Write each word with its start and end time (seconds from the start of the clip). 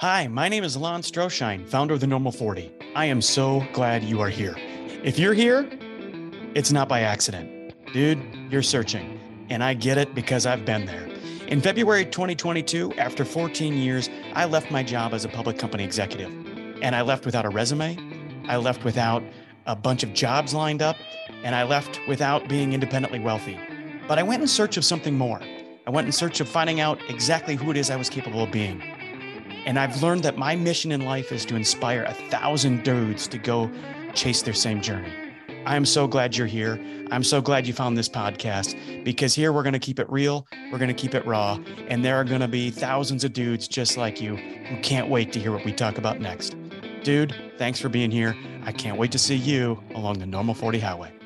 Hi, 0.00 0.28
my 0.28 0.48
name 0.48 0.62
is 0.62 0.76
Lon 0.76 1.02
Stroshine, 1.02 1.66
founder 1.66 1.92
of 1.92 1.98
the 1.98 2.06
Normal 2.06 2.30
40. 2.30 2.70
I 2.94 3.06
am 3.06 3.20
so 3.20 3.66
glad 3.72 4.04
you 4.04 4.20
are 4.20 4.28
here. 4.28 4.54
If 5.02 5.18
you're 5.18 5.34
here, 5.34 5.68
it's 6.54 6.70
not 6.70 6.88
by 6.88 7.00
accident. 7.00 7.74
Dude, 7.92 8.22
you're 8.48 8.62
searching. 8.62 9.18
And 9.50 9.60
I 9.60 9.74
get 9.74 9.98
it 9.98 10.14
because 10.14 10.46
I've 10.46 10.64
been 10.64 10.86
there. 10.86 11.08
In 11.48 11.60
February 11.60 12.04
2022, 12.04 12.92
after 12.92 13.24
14 13.24 13.74
years, 13.74 14.08
I 14.34 14.44
left 14.44 14.70
my 14.70 14.84
job 14.84 15.14
as 15.14 15.24
a 15.24 15.28
public 15.28 15.58
company 15.58 15.82
executive. 15.82 16.30
And 16.80 16.94
I 16.94 17.02
left 17.02 17.26
without 17.26 17.44
a 17.44 17.48
resume. 17.48 17.98
I 18.46 18.56
left 18.56 18.84
without 18.84 19.24
a 19.66 19.74
bunch 19.74 20.04
of 20.04 20.14
jobs 20.14 20.54
lined 20.54 20.80
up. 20.80 20.94
And 21.42 21.56
I 21.56 21.64
left 21.64 21.98
without 22.06 22.48
being 22.48 22.72
independently 22.72 23.18
wealthy. 23.18 23.58
But 24.06 24.20
I 24.20 24.22
went 24.22 24.42
in 24.42 24.46
search 24.46 24.76
of 24.76 24.84
something 24.84 25.18
more. 25.18 25.40
I 25.88 25.90
went 25.90 26.06
in 26.06 26.12
search 26.12 26.38
of 26.38 26.48
finding 26.48 26.78
out 26.78 27.00
exactly 27.08 27.56
who 27.56 27.72
it 27.72 27.76
is 27.76 27.90
I 27.90 27.96
was 27.96 28.08
capable 28.08 28.44
of 28.44 28.52
being. 28.52 28.80
And 29.68 29.78
I've 29.78 30.02
learned 30.02 30.22
that 30.22 30.38
my 30.38 30.56
mission 30.56 30.92
in 30.92 31.02
life 31.02 31.30
is 31.30 31.44
to 31.44 31.54
inspire 31.54 32.04
a 32.04 32.14
thousand 32.30 32.84
dudes 32.84 33.28
to 33.28 33.36
go 33.36 33.70
chase 34.14 34.40
their 34.40 34.54
same 34.54 34.80
journey. 34.80 35.12
I'm 35.66 35.84
so 35.84 36.06
glad 36.06 36.34
you're 36.34 36.46
here. 36.46 36.80
I'm 37.10 37.22
so 37.22 37.42
glad 37.42 37.66
you 37.66 37.74
found 37.74 37.94
this 37.94 38.08
podcast 38.08 39.04
because 39.04 39.34
here 39.34 39.52
we're 39.52 39.62
going 39.62 39.74
to 39.74 39.78
keep 39.78 39.98
it 39.98 40.08
real, 40.08 40.46
we're 40.72 40.78
going 40.78 40.88
to 40.88 40.94
keep 40.94 41.14
it 41.14 41.26
raw, 41.26 41.58
and 41.88 42.02
there 42.02 42.16
are 42.16 42.24
going 42.24 42.40
to 42.40 42.48
be 42.48 42.70
thousands 42.70 43.24
of 43.24 43.34
dudes 43.34 43.68
just 43.68 43.98
like 43.98 44.22
you 44.22 44.36
who 44.36 44.80
can't 44.80 45.10
wait 45.10 45.34
to 45.34 45.38
hear 45.38 45.52
what 45.52 45.66
we 45.66 45.72
talk 45.74 45.98
about 45.98 46.18
next. 46.18 46.56
Dude, 47.02 47.34
thanks 47.58 47.78
for 47.78 47.90
being 47.90 48.10
here. 48.10 48.34
I 48.64 48.72
can't 48.72 48.96
wait 48.96 49.12
to 49.12 49.18
see 49.18 49.36
you 49.36 49.82
along 49.94 50.18
the 50.18 50.26
normal 50.26 50.54
40 50.54 50.78
highway. 50.78 51.17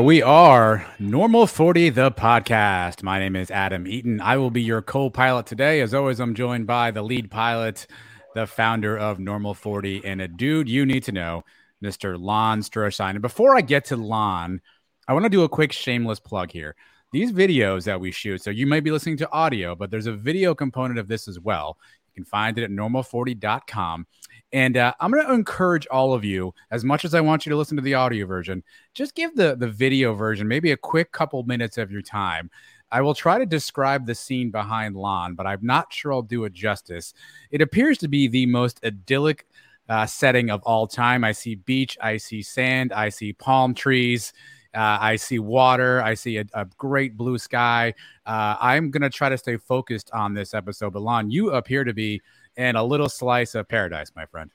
We 0.00 0.22
are 0.22 0.86
Normal 0.98 1.46
40, 1.46 1.90
the 1.90 2.10
podcast. 2.10 3.02
My 3.02 3.18
name 3.18 3.36
is 3.36 3.50
Adam 3.50 3.86
Eaton. 3.86 4.22
I 4.22 4.38
will 4.38 4.50
be 4.50 4.62
your 4.62 4.80
co 4.80 5.10
pilot 5.10 5.44
today. 5.44 5.82
As 5.82 5.92
always, 5.92 6.18
I'm 6.18 6.34
joined 6.34 6.66
by 6.66 6.90
the 6.90 7.02
lead 7.02 7.30
pilot, 7.30 7.86
the 8.34 8.46
founder 8.46 8.96
of 8.96 9.18
Normal 9.18 9.52
40, 9.52 10.02
and 10.04 10.22
a 10.22 10.28
dude 10.28 10.68
you 10.68 10.86
need 10.86 11.02
to 11.04 11.12
know, 11.12 11.44
Mr. 11.84 12.18
Lon 12.18 12.60
Stroshine. 12.60 13.10
And 13.10 13.22
before 13.22 13.54
I 13.54 13.60
get 13.60 13.84
to 13.86 13.96
Lon, 13.96 14.62
I 15.08 15.12
want 15.12 15.26
to 15.26 15.30
do 15.30 15.42
a 15.42 15.48
quick 15.48 15.72
shameless 15.72 16.20
plug 16.20 16.50
here. 16.50 16.74
These 17.12 17.32
videos 17.32 17.84
that 17.84 18.00
we 18.00 18.12
shoot, 18.12 18.42
so 18.42 18.50
you 18.50 18.66
may 18.66 18.80
be 18.80 18.90
listening 18.90 19.18
to 19.18 19.30
audio, 19.30 19.74
but 19.74 19.90
there's 19.90 20.06
a 20.06 20.12
video 20.12 20.54
component 20.54 21.00
of 21.00 21.08
this 21.08 21.28
as 21.28 21.38
well. 21.38 21.76
You 22.06 22.22
can 22.22 22.24
find 22.24 22.56
it 22.56 22.64
at 22.64 22.70
normal40.com. 22.70 24.06
And 24.52 24.76
uh, 24.76 24.92
I'm 25.00 25.10
going 25.10 25.26
to 25.26 25.32
encourage 25.32 25.86
all 25.86 26.12
of 26.12 26.24
you, 26.24 26.54
as 26.70 26.84
much 26.84 27.04
as 27.04 27.14
I 27.14 27.20
want 27.20 27.46
you 27.46 27.50
to 27.50 27.56
listen 27.56 27.76
to 27.76 27.82
the 27.82 27.94
audio 27.94 28.26
version, 28.26 28.62
just 28.92 29.14
give 29.14 29.34
the 29.34 29.56
the 29.56 29.68
video 29.68 30.14
version 30.14 30.46
maybe 30.46 30.72
a 30.72 30.76
quick 30.76 31.10
couple 31.12 31.42
minutes 31.44 31.78
of 31.78 31.90
your 31.90 32.02
time. 32.02 32.50
I 32.90 33.00
will 33.00 33.14
try 33.14 33.38
to 33.38 33.46
describe 33.46 34.04
the 34.04 34.14
scene 34.14 34.50
behind 34.50 34.96
Lon, 34.96 35.34
but 35.34 35.46
I'm 35.46 35.60
not 35.62 35.90
sure 35.90 36.12
I'll 36.12 36.20
do 36.20 36.44
it 36.44 36.52
justice. 36.52 37.14
It 37.50 37.62
appears 37.62 37.96
to 37.98 38.08
be 38.08 38.28
the 38.28 38.44
most 38.44 38.84
idyllic 38.84 39.46
uh, 39.88 40.04
setting 40.04 40.50
of 40.50 40.62
all 40.64 40.86
time. 40.86 41.24
I 41.24 41.32
see 41.32 41.54
beach, 41.54 41.96
I 42.02 42.18
see 42.18 42.42
sand, 42.42 42.92
I 42.92 43.08
see 43.08 43.32
palm 43.32 43.74
trees. 43.74 44.34
Uh, 44.74 44.96
I 45.00 45.16
see 45.16 45.38
water. 45.38 46.00
I 46.02 46.14
see 46.14 46.38
a, 46.38 46.46
a 46.54 46.64
great 46.78 47.14
blue 47.14 47.36
sky. 47.36 47.92
Uh, 48.24 48.56
I'm 48.58 48.90
going 48.90 49.02
to 49.02 49.10
try 49.10 49.28
to 49.28 49.36
stay 49.36 49.58
focused 49.58 50.10
on 50.12 50.32
this 50.32 50.54
episode. 50.54 50.94
But 50.94 51.02
Lon, 51.02 51.30
you 51.30 51.50
appear 51.50 51.84
to 51.84 51.92
be 51.92 52.22
and 52.56 52.76
a 52.76 52.82
little 52.82 53.08
slice 53.08 53.54
of 53.54 53.68
paradise, 53.68 54.12
my 54.14 54.26
friend. 54.26 54.50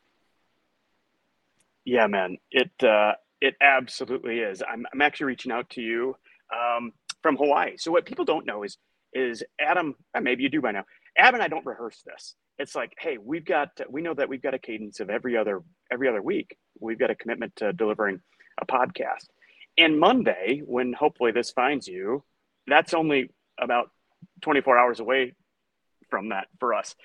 Yeah, 1.85 2.07
man, 2.07 2.37
it 2.51 2.71
uh, 2.83 3.13
it 3.41 3.55
absolutely 3.61 4.39
is. 4.39 4.61
I'm 4.61 4.85
I'm 4.91 5.01
actually 5.01 5.27
reaching 5.27 5.51
out 5.51 5.69
to 5.71 5.81
you 5.81 6.15
um, 6.53 6.91
from 7.21 7.37
Hawaii. 7.37 7.77
So 7.77 7.91
what 7.91 8.05
people 8.05 8.25
don't 8.25 8.45
know 8.45 8.63
is 8.63 8.77
is 9.13 9.43
Adam. 9.59 9.95
Maybe 10.19 10.43
you 10.43 10.49
do 10.49 10.61
by 10.61 10.71
now. 10.71 10.83
Adam 11.17 11.35
and 11.35 11.43
I 11.43 11.47
don't 11.47 11.65
rehearse 11.65 12.03
this. 12.05 12.35
It's 12.59 12.75
like, 12.75 12.93
hey, 12.99 13.17
we've 13.17 13.45
got 13.45 13.69
we 13.89 14.01
know 14.01 14.13
that 14.13 14.29
we've 14.29 14.41
got 14.41 14.53
a 14.53 14.59
cadence 14.59 14.99
of 14.99 15.09
every 15.09 15.37
other 15.37 15.61
every 15.91 16.07
other 16.07 16.21
week. 16.21 16.57
We've 16.79 16.99
got 16.99 17.11
a 17.11 17.15
commitment 17.15 17.55
to 17.57 17.73
delivering 17.73 18.19
a 18.59 18.65
podcast. 18.65 19.27
And 19.77 19.99
Monday, 19.99 20.61
when 20.65 20.93
hopefully 20.93 21.31
this 21.31 21.51
finds 21.51 21.87
you, 21.87 22.23
that's 22.65 22.93
only 22.95 23.29
about 23.59 23.91
24 24.41 24.77
hours 24.77 24.99
away 24.99 25.33
from 26.09 26.29
that 26.29 26.47
for 26.59 26.73
us. 26.73 26.95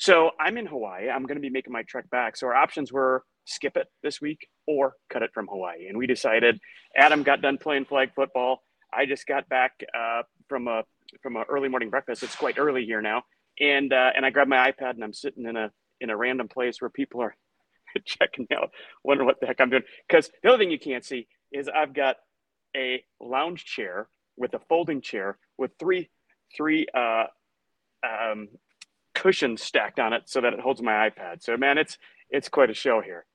So 0.00 0.30
I'm 0.40 0.56
in 0.56 0.64
Hawaii. 0.64 1.10
I'm 1.10 1.24
going 1.24 1.36
to 1.36 1.42
be 1.42 1.50
making 1.50 1.74
my 1.74 1.82
trek 1.82 2.08
back. 2.08 2.34
So 2.34 2.46
our 2.46 2.54
options 2.54 2.90
were 2.90 3.22
skip 3.44 3.76
it 3.76 3.86
this 4.02 4.18
week 4.18 4.48
or 4.66 4.94
cut 5.10 5.22
it 5.22 5.30
from 5.34 5.46
Hawaii. 5.46 5.88
And 5.88 5.98
we 5.98 6.06
decided 6.06 6.58
Adam 6.96 7.22
got 7.22 7.42
done 7.42 7.58
playing 7.58 7.84
flag 7.84 8.10
football. 8.16 8.62
I 8.92 9.04
just 9.04 9.26
got 9.26 9.46
back 9.50 9.72
uh, 9.94 10.22
from 10.48 10.68
a 10.68 10.84
from 11.22 11.36
an 11.36 11.44
early 11.50 11.68
morning 11.68 11.90
breakfast. 11.90 12.22
It's 12.22 12.34
quite 12.34 12.58
early 12.58 12.86
here 12.86 13.02
now, 13.02 13.24
and 13.60 13.92
uh, 13.92 14.10
and 14.16 14.24
I 14.24 14.30
grabbed 14.30 14.48
my 14.48 14.72
iPad 14.72 14.92
and 14.92 15.04
I'm 15.04 15.12
sitting 15.12 15.44
in 15.44 15.56
a 15.56 15.70
in 16.00 16.08
a 16.08 16.16
random 16.16 16.48
place 16.48 16.80
where 16.80 16.90
people 16.90 17.20
are 17.20 17.36
checking 18.06 18.46
out, 18.56 18.70
wondering 19.04 19.26
what 19.26 19.38
the 19.38 19.46
heck 19.46 19.60
I'm 19.60 19.68
doing. 19.68 19.82
Because 20.08 20.30
the 20.42 20.48
other 20.48 20.58
thing 20.58 20.70
you 20.70 20.78
can't 20.78 21.04
see 21.04 21.28
is 21.52 21.68
I've 21.68 21.92
got 21.92 22.16
a 22.74 23.04
lounge 23.20 23.66
chair 23.66 24.08
with 24.38 24.54
a 24.54 24.60
folding 24.68 25.02
chair 25.02 25.38
with 25.58 25.72
three 25.78 26.08
three 26.56 26.86
uh, 26.94 27.26
um, 28.02 28.48
cushions 29.20 29.62
stacked 29.62 30.00
on 30.00 30.14
it 30.14 30.22
so 30.26 30.40
that 30.40 30.54
it 30.54 30.60
holds 30.60 30.80
my 30.80 31.10
iPad. 31.10 31.42
So 31.42 31.56
man, 31.56 31.76
it's 31.78 31.98
it's 32.30 32.48
quite 32.48 32.70
a 32.70 32.74
show 32.74 33.00
here. 33.02 33.26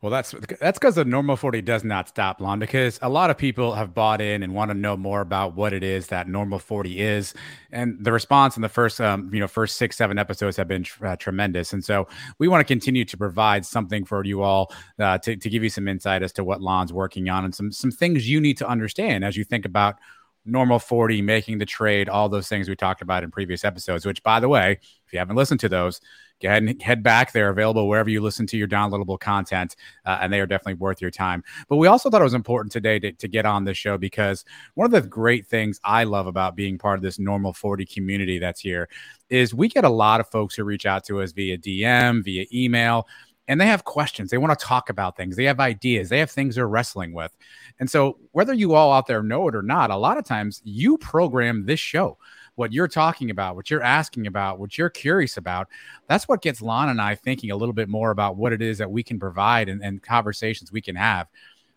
Well, 0.00 0.10
that's 0.10 0.32
that's 0.60 0.78
because 0.78 0.94
the 0.94 1.04
normal 1.04 1.36
40 1.36 1.60
does 1.62 1.82
not 1.82 2.08
stop 2.08 2.40
long 2.40 2.60
because 2.60 3.00
a 3.02 3.08
lot 3.08 3.30
of 3.30 3.38
people 3.38 3.74
have 3.74 3.94
bought 3.94 4.20
in 4.20 4.44
and 4.44 4.54
want 4.54 4.70
to 4.70 4.76
know 4.76 4.96
more 4.96 5.20
about 5.20 5.56
what 5.56 5.72
it 5.72 5.82
is 5.82 6.06
that 6.08 6.28
normal 6.28 6.60
40 6.60 7.00
is, 7.00 7.34
and 7.72 7.96
the 8.00 8.12
response 8.12 8.54
in 8.54 8.62
the 8.62 8.68
first 8.68 9.00
um, 9.00 9.28
you 9.34 9.40
know 9.40 9.48
first 9.48 9.76
six 9.76 9.96
seven 9.96 10.16
episodes 10.16 10.56
have 10.56 10.68
been 10.68 10.84
uh, 11.02 11.16
tremendous, 11.16 11.72
and 11.72 11.84
so 11.84 12.06
we 12.38 12.46
want 12.46 12.60
to 12.60 12.64
continue 12.72 13.04
to 13.04 13.16
provide 13.16 13.66
something 13.66 14.04
for 14.04 14.24
you 14.24 14.42
all 14.42 14.72
uh, 15.00 15.18
to 15.18 15.34
to 15.34 15.50
give 15.50 15.64
you 15.64 15.70
some 15.70 15.88
insight 15.88 16.22
as 16.22 16.32
to 16.32 16.44
what 16.44 16.60
Lon's 16.60 16.92
working 16.92 17.28
on 17.28 17.44
and 17.44 17.52
some 17.52 17.72
some 17.72 17.90
things 17.90 18.28
you 18.28 18.40
need 18.40 18.56
to 18.58 18.68
understand 18.68 19.24
as 19.24 19.36
you 19.36 19.42
think 19.42 19.64
about 19.64 19.96
normal 20.44 20.78
40, 20.78 21.22
making 21.22 21.58
the 21.58 21.66
trade, 21.66 22.08
all 22.08 22.28
those 22.28 22.48
things 22.48 22.68
we 22.68 22.76
talked 22.76 23.02
about 23.02 23.22
in 23.22 23.30
previous 23.30 23.64
episodes, 23.64 24.06
which, 24.06 24.22
by 24.22 24.40
the 24.40 24.48
way, 24.48 24.78
if 25.06 25.12
you 25.12 25.18
haven't 25.18 25.36
listened 25.36 25.60
to 25.60 25.68
those, 25.68 26.00
go 26.40 26.48
ahead 26.48 26.62
and 26.62 26.80
head 26.82 27.02
back. 27.02 27.32
They're 27.32 27.50
available 27.50 27.88
wherever 27.88 28.08
you 28.08 28.20
listen 28.20 28.46
to 28.48 28.56
your 28.56 28.68
downloadable 28.68 29.18
content, 29.18 29.76
uh, 30.06 30.18
and 30.20 30.32
they 30.32 30.40
are 30.40 30.46
definitely 30.46 30.74
worth 30.74 31.00
your 31.00 31.10
time. 31.10 31.42
But 31.68 31.76
we 31.76 31.86
also 31.86 32.10
thought 32.10 32.20
it 32.20 32.24
was 32.24 32.34
important 32.34 32.72
today 32.72 32.98
to, 33.00 33.12
to 33.12 33.28
get 33.28 33.46
on 33.46 33.64
this 33.64 33.76
show 33.76 33.98
because 33.98 34.44
one 34.74 34.86
of 34.86 34.92
the 34.92 35.06
great 35.06 35.46
things 35.46 35.80
I 35.84 36.04
love 36.04 36.26
about 36.26 36.56
being 36.56 36.78
part 36.78 36.98
of 36.98 37.02
this 37.02 37.18
normal 37.18 37.52
40 37.52 37.84
community 37.86 38.38
that's 38.38 38.60
here 38.60 38.88
is 39.28 39.54
we 39.54 39.68
get 39.68 39.84
a 39.84 39.90
lot 39.90 40.20
of 40.20 40.28
folks 40.28 40.54
who 40.54 40.64
reach 40.64 40.86
out 40.86 41.04
to 41.04 41.20
us 41.20 41.32
via 41.32 41.58
DM, 41.58 42.22
via 42.24 42.46
email 42.52 43.06
and 43.48 43.58
they 43.58 43.66
have 43.66 43.84
questions. 43.84 44.30
They 44.30 44.38
want 44.38 44.56
to 44.56 44.64
talk 44.64 44.90
about 44.90 45.16
things. 45.16 45.34
They 45.34 45.44
have 45.44 45.58
ideas. 45.58 46.10
They 46.10 46.18
have 46.18 46.30
things 46.30 46.54
they're 46.54 46.68
wrestling 46.68 47.12
with. 47.12 47.34
And 47.80 47.90
so, 47.90 48.18
whether 48.32 48.52
you 48.52 48.74
all 48.74 48.92
out 48.92 49.06
there 49.06 49.22
know 49.22 49.48
it 49.48 49.56
or 49.56 49.62
not, 49.62 49.90
a 49.90 49.96
lot 49.96 50.18
of 50.18 50.24
times 50.24 50.60
you 50.64 50.98
program 50.98 51.64
this 51.64 51.80
show. 51.80 52.18
What 52.54 52.72
you're 52.72 52.88
talking 52.88 53.30
about, 53.30 53.54
what 53.54 53.70
you're 53.70 53.82
asking 53.82 54.26
about, 54.26 54.58
what 54.58 54.76
you're 54.76 54.90
curious 54.90 55.36
about, 55.36 55.68
that's 56.08 56.26
what 56.26 56.42
gets 56.42 56.60
Lon 56.60 56.88
and 56.88 57.00
I 57.00 57.14
thinking 57.14 57.52
a 57.52 57.56
little 57.56 57.72
bit 57.72 57.88
more 57.88 58.10
about 58.10 58.36
what 58.36 58.52
it 58.52 58.60
is 58.60 58.78
that 58.78 58.90
we 58.90 59.02
can 59.02 59.18
provide 59.18 59.68
and, 59.68 59.82
and 59.82 60.02
conversations 60.02 60.72
we 60.72 60.80
can 60.80 60.96
have. 60.96 61.28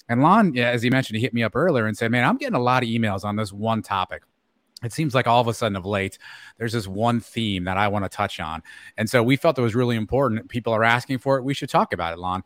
And 0.10 0.24
Lon, 0.24 0.58
as 0.58 0.82
he 0.82 0.90
mentioned, 0.90 1.18
he 1.18 1.22
hit 1.22 1.36
me 1.36 1.44
up 1.44 1.56
earlier 1.56 1.86
and 1.86 1.96
said, 1.96 2.12
Man, 2.12 2.28
I'm 2.28 2.38
getting 2.38 2.56
a 2.56 2.62
lot 2.62 2.84
of 2.84 2.90
emails 2.90 3.24
on 3.24 3.36
this 3.36 3.54
one 3.54 3.82
topic 3.82 4.24
it 4.84 4.94
seems 4.94 5.14
like 5.14 5.28
all 5.28 5.42
of 5.42 5.48
a 5.48 5.54
sudden 5.54 5.76
of 5.76 5.86
late 5.86 6.18
there's 6.58 6.74
this 6.74 6.88
one 6.88 7.20
theme 7.20 7.64
that 7.64 7.78
i 7.78 7.88
want 7.88 8.06
to 8.06 8.10
touch 8.10 8.40
on 8.40 8.62
and 8.98 9.10
so 9.10 9.22
we 9.22 9.36
felt 9.36 9.58
it 9.58 9.62
was 9.62 9.76
really 9.76 9.96
important 9.96 10.48
people 10.50 10.74
are 10.74 10.84
asking 10.84 11.18
for 11.18 11.38
it 11.38 11.44
we 11.44 11.54
should 11.54 11.70
talk 11.70 11.94
about 11.94 12.14
it 12.14 12.20
lon 12.20 12.44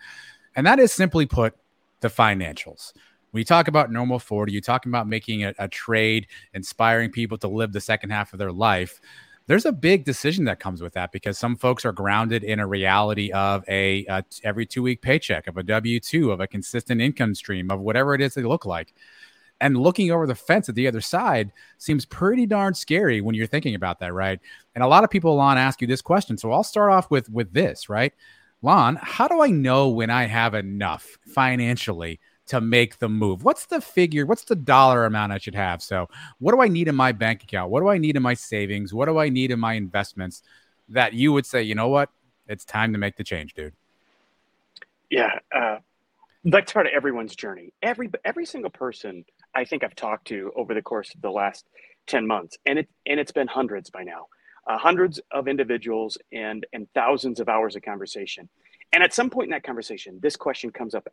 and 0.55 0.65
that 0.65 0.79
is 0.79 0.91
simply 0.91 1.25
put 1.25 1.55
the 2.01 2.07
financials. 2.07 2.93
You 3.33 3.43
talk 3.43 3.67
about 3.67 3.91
normal 3.91 4.19
40 4.19 4.53
you're 4.53 4.61
talking 4.61 4.89
about 4.89 5.09
making 5.09 5.43
a, 5.43 5.53
a 5.59 5.67
trade 5.67 6.27
inspiring 6.53 7.11
people 7.11 7.37
to 7.39 7.49
live 7.49 7.73
the 7.73 7.81
second 7.81 8.11
half 8.11 8.31
of 8.31 8.39
their 8.39 8.51
life. 8.51 9.01
There's 9.47 9.65
a 9.65 9.73
big 9.73 10.05
decision 10.05 10.45
that 10.45 10.59
comes 10.59 10.81
with 10.81 10.93
that 10.93 11.11
because 11.11 11.37
some 11.37 11.55
folks 11.57 11.83
are 11.83 11.91
grounded 11.91 12.43
in 12.43 12.59
a 12.59 12.67
reality 12.67 13.31
of 13.31 13.63
a, 13.67 14.05
a 14.07 14.23
every 14.43 14.65
two 14.65 14.81
week 14.81 15.01
paycheck 15.01 15.47
of 15.47 15.57
a 15.57 15.63
w2 15.63 16.31
of 16.31 16.39
a 16.39 16.47
consistent 16.47 17.01
income 17.01 17.35
stream 17.35 17.69
of 17.69 17.81
whatever 17.81 18.15
it 18.15 18.21
is 18.21 18.35
they 18.35 18.43
look 18.43 18.65
like 18.65 18.93
and 19.65 19.75
looking 19.75 20.11
over 20.11 20.27
the 20.27 20.35
fence 20.35 20.69
at 20.69 20.75
the 20.75 20.87
other 20.87 21.01
side 21.01 21.51
seems 21.79 22.05
pretty 22.05 22.45
darn 22.45 22.75
scary 22.75 23.19
when 23.19 23.33
you're 23.33 23.47
thinking 23.47 23.73
about 23.73 23.99
that, 23.99 24.13
right? 24.13 24.39
And 24.75 24.83
a 24.83 24.87
lot 24.87 25.03
of 25.03 25.09
people, 25.09 25.35
Lon, 25.35 25.57
ask 25.57 25.81
you 25.81 25.87
this 25.87 26.03
question. 26.03 26.37
So 26.37 26.51
I'll 26.51 26.63
start 26.63 26.91
off 26.91 27.09
with 27.09 27.31
with 27.31 27.51
this, 27.51 27.89
right? 27.89 28.13
Lon, 28.61 28.99
how 29.01 29.27
do 29.27 29.41
I 29.41 29.47
know 29.47 29.89
when 29.89 30.11
I 30.11 30.25
have 30.25 30.53
enough 30.53 31.17
financially 31.25 32.19
to 32.45 32.61
make 32.61 32.99
the 32.99 33.09
move? 33.09 33.43
What's 33.43 33.65
the 33.65 33.81
figure? 33.81 34.27
What's 34.27 34.43
the 34.43 34.55
dollar 34.55 35.03
amount 35.05 35.31
I 35.31 35.39
should 35.39 35.55
have? 35.55 35.81
So, 35.81 36.09
what 36.37 36.53
do 36.53 36.61
I 36.61 36.67
need 36.67 36.87
in 36.87 36.95
my 36.95 37.11
bank 37.11 37.41
account? 37.41 37.71
What 37.71 37.79
do 37.79 37.87
I 37.87 37.97
need 37.97 38.15
in 38.15 38.21
my 38.21 38.35
savings? 38.35 38.93
What 38.93 39.07
do 39.07 39.17
I 39.17 39.29
need 39.29 39.49
in 39.49 39.59
my 39.59 39.73
investments 39.73 40.43
that 40.89 41.13
you 41.13 41.33
would 41.33 41.47
say, 41.47 41.63
you 41.63 41.73
know 41.73 41.87
what? 41.87 42.11
It's 42.47 42.65
time 42.65 42.93
to 42.93 42.99
make 42.99 43.15
the 43.15 43.23
change, 43.23 43.55
dude. 43.55 43.73
Yeah, 45.09 45.39
uh, 45.51 45.77
that's 46.45 46.71
part 46.71 46.85
of 46.85 46.93
everyone's 46.95 47.35
journey. 47.35 47.73
Every 47.81 48.09
every 48.23 48.45
single 48.45 48.69
person 48.69 49.25
I 49.53 49.65
think 49.65 49.83
I've 49.83 49.95
talked 49.95 50.27
to 50.27 50.51
over 50.55 50.73
the 50.73 50.81
course 50.81 51.13
of 51.15 51.21
the 51.21 51.31
last 51.31 51.65
ten 52.05 52.27
months, 52.27 52.57
and 52.65 52.79
it 52.79 52.89
and 53.05 53.19
it's 53.19 53.31
been 53.31 53.47
hundreds 53.47 53.89
by 53.89 54.03
now, 54.03 54.27
uh, 54.67 54.77
hundreds 54.77 55.19
of 55.31 55.47
individuals 55.47 56.19
and 56.31 56.65
and 56.71 56.87
thousands 56.93 57.39
of 57.39 57.49
hours 57.49 57.75
of 57.75 57.81
conversation. 57.81 58.47
And 58.93 59.03
at 59.03 59.13
some 59.13 59.31
point 59.31 59.47
in 59.47 59.51
that 59.51 59.63
conversation, 59.63 60.19
this 60.21 60.35
question 60.35 60.71
comes 60.71 60.93
up 60.93 61.07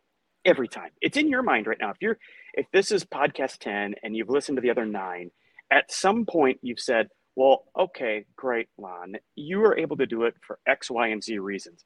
every 0.45 0.67
time. 0.67 0.91
It's 1.01 1.17
in 1.17 1.27
your 1.27 1.41
mind 1.41 1.65
right 1.65 1.79
now. 1.81 1.89
If 1.89 1.97
you're 1.99 2.19
if 2.53 2.67
this 2.71 2.91
is 2.91 3.03
podcast 3.03 3.57
10 3.57 3.95
and 4.03 4.15
you've 4.15 4.29
listened 4.29 4.57
to 4.57 4.61
the 4.61 4.69
other 4.69 4.85
9, 4.85 5.31
at 5.71 5.91
some 5.91 6.27
point 6.27 6.59
you've 6.61 6.79
said, 6.79 7.09
"Well, 7.35 7.65
okay, 7.75 8.25
great, 8.35 8.69
Lon. 8.77 9.15
You 9.35 9.59
were 9.59 9.79
able 9.79 9.97
to 9.97 10.05
do 10.05 10.25
it 10.25 10.35
for 10.45 10.59
X, 10.67 10.91
Y, 10.91 11.07
and 11.07 11.23
Z 11.23 11.39
reasons." 11.39 11.83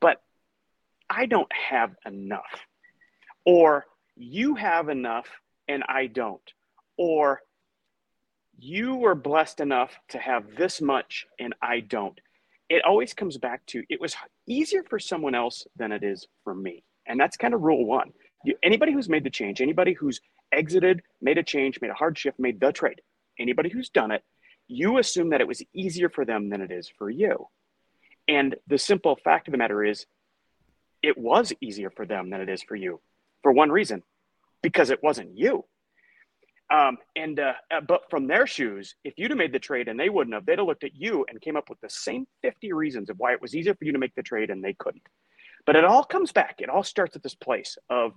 But 0.00 0.22
I 1.08 1.24
don't 1.24 1.50
have 1.52 1.94
enough. 2.04 2.66
Or 3.44 3.86
you 4.16 4.54
have 4.54 4.88
enough 4.88 5.26
and 5.68 5.82
I 5.88 6.06
don't. 6.06 6.52
Or 6.96 7.40
you 8.58 8.96
were 8.96 9.14
blessed 9.14 9.60
enough 9.60 9.92
to 10.10 10.18
have 10.18 10.56
this 10.56 10.80
much 10.80 11.26
and 11.38 11.54
I 11.60 11.80
don't. 11.80 12.18
It 12.68 12.84
always 12.84 13.12
comes 13.12 13.36
back 13.36 13.64
to 13.66 13.82
it 13.90 14.00
was 14.00 14.16
easier 14.46 14.82
for 14.84 14.98
someone 14.98 15.34
else 15.34 15.66
than 15.76 15.92
it 15.92 16.02
is 16.02 16.26
for 16.44 16.54
me. 16.54 16.84
And 17.06 17.20
that's 17.20 17.36
kind 17.36 17.54
of 17.54 17.62
rule 17.62 17.84
one. 17.84 18.12
You, 18.44 18.56
anybody 18.62 18.92
who's 18.92 19.08
made 19.08 19.24
the 19.24 19.30
change, 19.30 19.60
anybody 19.60 19.92
who's 19.92 20.20
exited, 20.52 21.02
made 21.20 21.38
a 21.38 21.42
change, 21.42 21.80
made 21.80 21.90
a 21.90 21.94
hard 21.94 22.18
shift, 22.18 22.38
made 22.38 22.60
the 22.60 22.72
trade, 22.72 23.00
anybody 23.38 23.68
who's 23.68 23.88
done 23.90 24.10
it, 24.10 24.22
you 24.68 24.98
assume 24.98 25.30
that 25.30 25.40
it 25.40 25.48
was 25.48 25.62
easier 25.74 26.08
for 26.08 26.24
them 26.24 26.48
than 26.48 26.60
it 26.60 26.70
is 26.70 26.88
for 26.88 27.10
you. 27.10 27.48
And 28.28 28.56
the 28.66 28.78
simple 28.78 29.16
fact 29.22 29.48
of 29.48 29.52
the 29.52 29.58
matter 29.58 29.84
is, 29.84 30.06
it 31.02 31.18
was 31.18 31.52
easier 31.60 31.90
for 31.90 32.06
them 32.06 32.30
than 32.30 32.40
it 32.40 32.48
is 32.48 32.62
for 32.62 32.76
you 32.76 33.00
for 33.44 33.52
one 33.52 33.70
reason 33.70 34.02
because 34.62 34.90
it 34.90 35.02
wasn't 35.02 35.38
you. 35.38 35.64
Um, 36.72 36.96
and 37.14 37.38
uh, 37.38 37.52
uh, 37.72 37.82
but 37.86 38.10
from 38.10 38.26
their 38.26 38.46
shoes, 38.46 38.96
if 39.04 39.14
you'd 39.18 39.30
have 39.30 39.38
made 39.38 39.52
the 39.52 39.58
trade 39.58 39.86
and 39.86 40.00
they 40.00 40.08
wouldn't 40.08 40.34
have, 40.34 40.46
they'd 40.46 40.58
have 40.58 40.66
looked 40.66 40.82
at 40.82 40.96
you 40.96 41.24
and 41.28 41.40
came 41.40 41.56
up 41.56 41.68
with 41.68 41.78
the 41.80 41.90
same 41.90 42.26
50 42.42 42.72
reasons 42.72 43.10
of 43.10 43.18
why 43.18 43.34
it 43.34 43.42
was 43.42 43.54
easier 43.54 43.74
for 43.74 43.84
you 43.84 43.92
to 43.92 43.98
make 43.98 44.14
the 44.14 44.22
trade 44.22 44.50
and 44.50 44.64
they 44.64 44.72
couldn't. 44.72 45.06
But 45.66 45.76
it 45.76 45.84
all 45.84 46.02
comes 46.02 46.32
back. 46.32 46.56
It 46.58 46.70
all 46.70 46.82
starts 46.82 47.14
at 47.14 47.22
this 47.22 47.34
place 47.34 47.76
of 47.90 48.12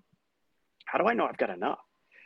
how 0.86 0.98
do 0.98 1.06
I 1.06 1.14
know 1.14 1.26
I've 1.26 1.38
got 1.38 1.50
enough? 1.50 1.80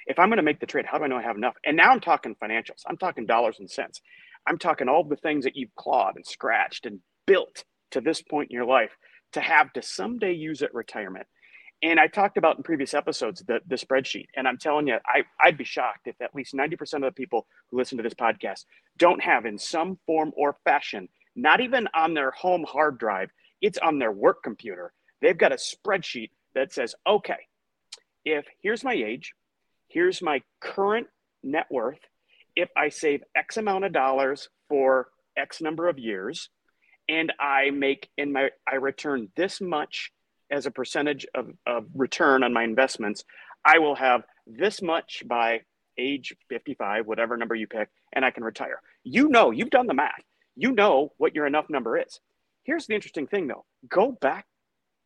If 0.05 0.19
I'm 0.19 0.29
going 0.29 0.37
to 0.37 0.43
make 0.43 0.59
the 0.59 0.67
trade, 0.67 0.85
how 0.85 0.99
do 0.99 1.03
I 1.03 1.07
know 1.07 1.17
I 1.17 1.23
have 1.23 1.37
enough? 1.37 1.55
And 1.65 1.75
now 1.75 1.89
I'm 1.89 1.99
talking 1.99 2.35
financials. 2.41 2.83
I'm 2.87 2.97
talking 2.97 3.25
dollars 3.25 3.57
and 3.59 3.69
cents. 3.69 4.01
I'm 4.47 4.57
talking 4.57 4.87
all 4.87 5.03
the 5.03 5.15
things 5.15 5.43
that 5.45 5.55
you've 5.55 5.75
clawed 5.75 6.15
and 6.15 6.25
scratched 6.25 6.85
and 6.85 6.99
built 7.25 7.63
to 7.91 8.01
this 8.01 8.21
point 8.21 8.51
in 8.51 8.55
your 8.55 8.65
life 8.65 8.91
to 9.33 9.41
have 9.41 9.73
to 9.73 9.81
someday 9.81 10.33
use 10.33 10.61
at 10.61 10.73
retirement. 10.73 11.27
And 11.83 11.99
I 11.99 12.07
talked 12.07 12.37
about 12.37 12.57
in 12.57 12.63
previous 12.63 12.93
episodes 12.93 13.41
the, 13.41 13.59
the 13.67 13.75
spreadsheet. 13.75 14.27
And 14.35 14.47
I'm 14.47 14.57
telling 14.57 14.87
you, 14.87 14.97
I, 15.05 15.23
I'd 15.39 15.57
be 15.57 15.63
shocked 15.63 16.07
if 16.07 16.21
at 16.21 16.35
least 16.35 16.53
90% 16.53 16.93
of 16.95 17.01
the 17.01 17.11
people 17.11 17.47
who 17.69 17.77
listen 17.77 17.97
to 17.97 18.03
this 18.03 18.13
podcast 18.13 18.65
don't 18.97 19.21
have, 19.21 19.45
in 19.45 19.57
some 19.57 19.97
form 20.05 20.31
or 20.35 20.57
fashion, 20.63 21.09
not 21.35 21.59
even 21.59 21.87
on 21.95 22.13
their 22.13 22.31
home 22.31 22.65
hard 22.67 22.99
drive, 22.99 23.31
it's 23.61 23.79
on 23.79 23.97
their 23.97 24.11
work 24.11 24.43
computer. 24.43 24.93
They've 25.21 25.37
got 25.37 25.51
a 25.51 25.55
spreadsheet 25.55 26.31
that 26.53 26.73
says, 26.73 26.93
okay, 27.07 27.47
if 28.25 28.45
here's 28.61 28.83
my 28.83 28.93
age, 28.93 29.33
here's 29.87 30.21
my 30.21 30.41
current 30.59 31.07
net 31.43 31.67
worth, 31.71 31.99
if 32.55 32.69
I 32.75 32.89
save 32.89 33.23
X 33.35 33.57
amount 33.57 33.85
of 33.85 33.93
dollars 33.93 34.49
for 34.69 35.07
X 35.37 35.61
number 35.61 35.87
of 35.87 35.97
years, 35.97 36.49
and 37.09 37.33
I 37.39 37.71
make 37.71 38.09
in 38.17 38.31
my 38.31 38.49
I 38.69 38.75
return 38.75 39.29
this 39.35 39.59
much 39.61 40.11
as 40.51 40.65
a 40.65 40.71
percentage 40.71 41.25
of, 41.33 41.51
of 41.65 41.85
return 41.95 42.43
on 42.43 42.53
my 42.53 42.63
investments, 42.63 43.23
I 43.65 43.79
will 43.79 43.95
have 43.95 44.23
this 44.45 44.81
much 44.81 45.23
by 45.25 45.61
age 45.97 46.33
55, 46.49 47.05
whatever 47.07 47.37
number 47.37 47.55
you 47.55 47.67
pick, 47.67 47.89
and 48.13 48.25
I 48.25 48.31
can 48.31 48.43
retire. 48.43 48.81
You 49.03 49.29
know, 49.29 49.51
you've 49.51 49.69
done 49.69 49.87
the 49.87 49.93
math. 49.93 50.23
You 50.55 50.71
know 50.71 51.13
what 51.17 51.35
your 51.35 51.47
enough 51.47 51.69
number 51.69 51.97
is. 51.97 52.19
Here's 52.63 52.85
the 52.85 52.95
interesting 52.95 53.27
thing 53.27 53.47
though 53.47 53.65
go 53.89 54.11
back 54.11 54.45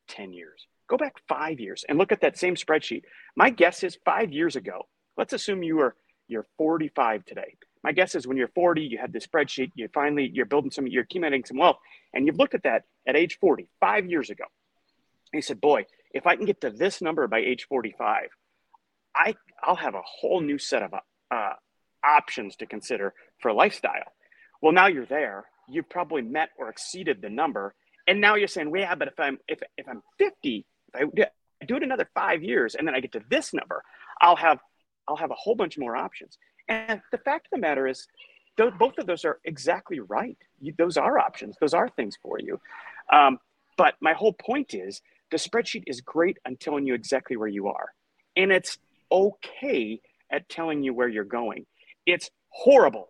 10 0.10 0.34
years, 0.34 0.68
go 0.88 0.98
back 0.98 1.16
five 1.28 1.60
years, 1.60 1.86
and 1.88 1.98
look 1.98 2.12
at 2.12 2.22
that 2.22 2.38
same 2.38 2.56
spreadsheet. 2.56 3.04
My 3.36 3.50
guess 3.50 3.84
is 3.84 3.98
five 4.04 4.32
years 4.32 4.56
ago, 4.56 4.88
let's 5.18 5.34
assume 5.34 5.64
you 5.64 5.78
were 5.78 5.96
you're 6.28 6.46
45 6.58 7.24
today. 7.26 7.56
My 7.84 7.92
guess 7.92 8.16
is 8.16 8.26
when 8.26 8.36
you're 8.36 8.48
40, 8.48 8.82
you 8.82 8.98
had 8.98 9.14
this 9.14 9.28
spreadsheet, 9.28 9.72
you 9.76 9.88
finally 9.94 10.30
you're 10.34 10.48
building 10.48 10.72
some, 10.72 10.88
you're 10.88 11.04
accumulating 11.04 11.46
some 11.46 11.58
wealth, 11.58 11.78
and 12.14 12.26
you've 12.26 12.38
looked 12.38 12.56
at 12.56 12.64
that 12.64 12.84
at 13.08 13.16
age 13.16 13.38
40, 13.40 13.68
five 13.80 14.10
years 14.10 14.32
ago. 14.32 14.46
He 15.38 15.42
said, 15.42 15.62
Boy, 15.62 15.86
if 16.14 16.26
I 16.28 16.36
can 16.36 16.46
get 16.46 16.62
to 16.62 16.70
this 16.70 17.02
number 17.02 17.28
by 17.28 17.40
age 17.40 17.66
45, 17.68 18.30
I, 19.16 19.36
I'll 19.62 19.76
have 19.76 19.96
a 19.96 20.02
whole 20.02 20.42
new 20.42 20.58
set 20.58 20.84
of 20.84 20.94
uh, 21.32 21.54
options 22.04 22.56
to 22.58 22.66
consider 22.66 23.14
for 23.40 23.52
lifestyle. 23.54 24.14
Well, 24.62 24.74
now 24.74 24.88
you're 24.88 25.06
there. 25.06 25.46
You've 25.68 25.90
probably 25.90 26.22
met 26.22 26.50
or 26.58 26.70
exceeded 26.70 27.22
the 27.22 27.30
number. 27.30 27.76
And 28.08 28.22
now 28.22 28.36
you're 28.36 28.48
saying, 28.48 28.72
well, 28.72 28.82
yeah, 28.82 28.96
but 28.96 29.08
if 29.08 29.20
I'm 29.20 29.40
if, 29.48 29.60
if 29.78 29.88
I'm 29.88 30.02
50, 30.18 30.66
if 30.94 31.30
I 31.62 31.66
do 31.66 31.76
it 31.78 31.84
another 31.84 32.10
five 32.14 32.44
years 32.44 32.76
and 32.76 32.88
then 32.88 32.96
I 32.96 33.00
get 33.00 33.14
to 33.14 33.22
this 33.30 33.54
number, 33.54 33.84
I'll 34.22 34.36
have 34.36 34.60
I'll 35.08 35.16
have 35.16 35.32
a 35.32 35.36
whole 35.36 35.56
bunch 35.56 35.78
more 35.78 35.96
options. 35.96 36.38
And 36.68 37.02
the 37.12 37.18
fact 37.18 37.48
of 37.48 37.52
the 37.52 37.60
matter 37.60 37.88
is, 37.88 38.08
both 38.58 38.98
of 38.98 39.06
those 39.06 39.26
are 39.26 39.40
exactly 39.44 40.00
right. 40.00 40.38
You, 40.60 40.74
those 40.78 40.98
are 40.98 41.20
options. 41.20 41.58
Those 41.60 41.74
are 41.74 41.90
things 41.90 42.18
for 42.22 42.40
you. 42.40 42.60
Um, 43.12 43.40
but 43.78 43.96
my 44.00 44.14
whole 44.14 44.34
point 44.34 44.74
is 44.74 45.02
the 45.36 45.50
spreadsheet 45.50 45.84
is 45.86 46.00
great 46.00 46.38
on 46.48 46.56
telling 46.56 46.88
you 46.88 46.94
exactly 46.94 47.36
where 47.36 47.50
you 47.50 47.68
are. 47.68 47.90
And 48.38 48.54
it's 48.54 48.78
okay 49.12 50.00
at 50.32 50.48
telling 50.48 50.82
you 50.82 50.94
where 50.94 51.10
you're 51.10 51.26
going. 51.26 51.66
It's 52.06 52.30
horrible 52.48 53.10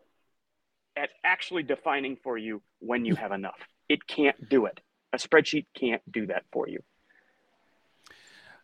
at 0.98 1.10
actually 1.24 1.62
defining 1.62 2.18
for 2.24 2.36
you 2.36 2.64
when 2.80 3.06
you 3.06 3.14
have 3.14 3.32
enough. 3.32 3.60
It 3.90 4.08
can't 4.08 4.50
do 4.50 4.66
it. 4.66 4.80
A 5.14 5.18
spreadsheet 5.18 5.68
can't 5.78 6.02
do 6.12 6.26
that 6.26 6.46
for 6.52 6.68
you. 6.68 6.80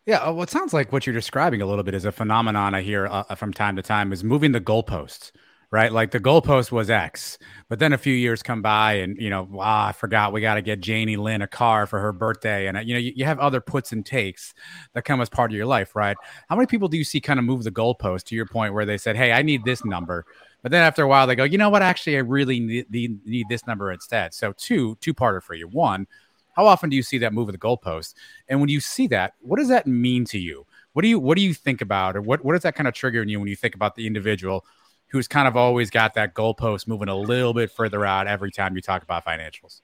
Yeah, 0.06 0.16
uh, 0.16 0.32
well, 0.32 0.42
it 0.42 0.50
sounds 0.50 0.72
like 0.72 0.90
what 0.90 1.06
you're 1.06 1.14
describing 1.14 1.62
a 1.62 1.66
little 1.66 1.84
bit 1.84 1.94
is 1.94 2.04
a 2.04 2.10
phenomenon 2.10 2.74
I 2.74 2.82
hear 2.82 3.06
uh, 3.06 3.22
from 3.36 3.52
time 3.52 3.76
to 3.76 3.82
time 3.82 4.12
is 4.12 4.24
moving 4.24 4.50
the 4.50 4.60
goalposts 4.60 5.30
right? 5.72 5.90
Like 5.90 6.10
the 6.10 6.20
goalpost 6.20 6.70
was 6.70 6.90
X, 6.90 7.38
but 7.70 7.78
then 7.78 7.94
a 7.94 7.98
few 7.98 8.12
years 8.12 8.42
come 8.42 8.60
by 8.60 8.92
and, 8.92 9.16
you 9.16 9.30
know, 9.30 9.48
ah, 9.58 9.88
I 9.88 9.92
forgot 9.92 10.30
we 10.30 10.42
got 10.42 10.56
to 10.56 10.62
get 10.62 10.80
Janie 10.80 11.16
Lynn 11.16 11.40
a 11.40 11.46
car 11.46 11.86
for 11.86 11.98
her 11.98 12.12
birthday. 12.12 12.66
And, 12.66 12.76
uh, 12.76 12.80
you 12.80 12.92
know, 12.92 13.00
you, 13.00 13.14
you, 13.16 13.24
have 13.24 13.38
other 13.38 13.62
puts 13.62 13.90
and 13.90 14.04
takes 14.04 14.52
that 14.92 15.06
come 15.06 15.22
as 15.22 15.30
part 15.30 15.50
of 15.50 15.56
your 15.56 15.64
life, 15.64 15.96
right? 15.96 16.14
How 16.50 16.56
many 16.56 16.66
people 16.66 16.88
do 16.88 16.98
you 16.98 17.04
see 17.04 17.22
kind 17.22 17.38
of 17.38 17.46
move 17.46 17.64
the 17.64 17.70
goalpost 17.70 18.24
to 18.24 18.34
your 18.34 18.44
point 18.44 18.74
where 18.74 18.84
they 18.84 18.98
said, 18.98 19.16
hey, 19.16 19.32
I 19.32 19.40
need 19.40 19.64
this 19.64 19.82
number. 19.82 20.26
But 20.60 20.72
then 20.72 20.82
after 20.82 21.02
a 21.04 21.08
while, 21.08 21.26
they 21.26 21.34
go, 21.34 21.44
you 21.44 21.56
know 21.56 21.70
what? 21.70 21.80
Actually, 21.80 22.16
I 22.16 22.20
really 22.20 22.60
need, 22.60 22.90
need, 22.90 23.26
need 23.26 23.46
this 23.48 23.66
number 23.66 23.90
instead. 23.90 24.34
So, 24.34 24.52
two, 24.52 24.96
two 25.00 25.14
parter 25.14 25.42
for 25.42 25.54
you. 25.54 25.68
One, 25.68 26.06
how 26.52 26.66
often 26.66 26.90
do 26.90 26.96
you 26.96 27.02
see 27.02 27.16
that 27.18 27.32
move 27.32 27.48
of 27.48 27.54
the 27.54 27.58
goalpost? 27.58 28.12
And 28.46 28.60
when 28.60 28.68
you 28.68 28.78
see 28.78 29.06
that, 29.08 29.34
what 29.40 29.58
does 29.58 29.68
that 29.68 29.86
mean 29.86 30.26
to 30.26 30.38
you? 30.38 30.66
What 30.92 31.00
do 31.00 31.08
you 31.08 31.18
what 31.18 31.38
do 31.38 31.42
you 31.42 31.54
think 31.54 31.80
about, 31.80 32.16
or 32.16 32.20
what 32.20 32.44
what 32.44 32.52
does 32.52 32.62
that 32.64 32.74
kind 32.74 32.86
of 32.86 32.92
trigger 32.92 33.22
in 33.22 33.28
you 33.30 33.40
when 33.40 33.48
you 33.48 33.56
think 33.56 33.74
about 33.74 33.94
the 33.94 34.06
individual 34.06 34.66
who's 35.12 35.28
kind 35.28 35.46
of 35.46 35.56
always 35.56 35.90
got 35.90 36.14
that 36.14 36.34
goalpost 36.34 36.88
moving 36.88 37.08
a 37.08 37.14
little 37.14 37.52
bit 37.52 37.70
further 37.70 38.04
out 38.04 38.26
every 38.26 38.50
time 38.50 38.74
you 38.74 38.80
talk 38.80 39.02
about 39.02 39.24
financials? 39.24 39.82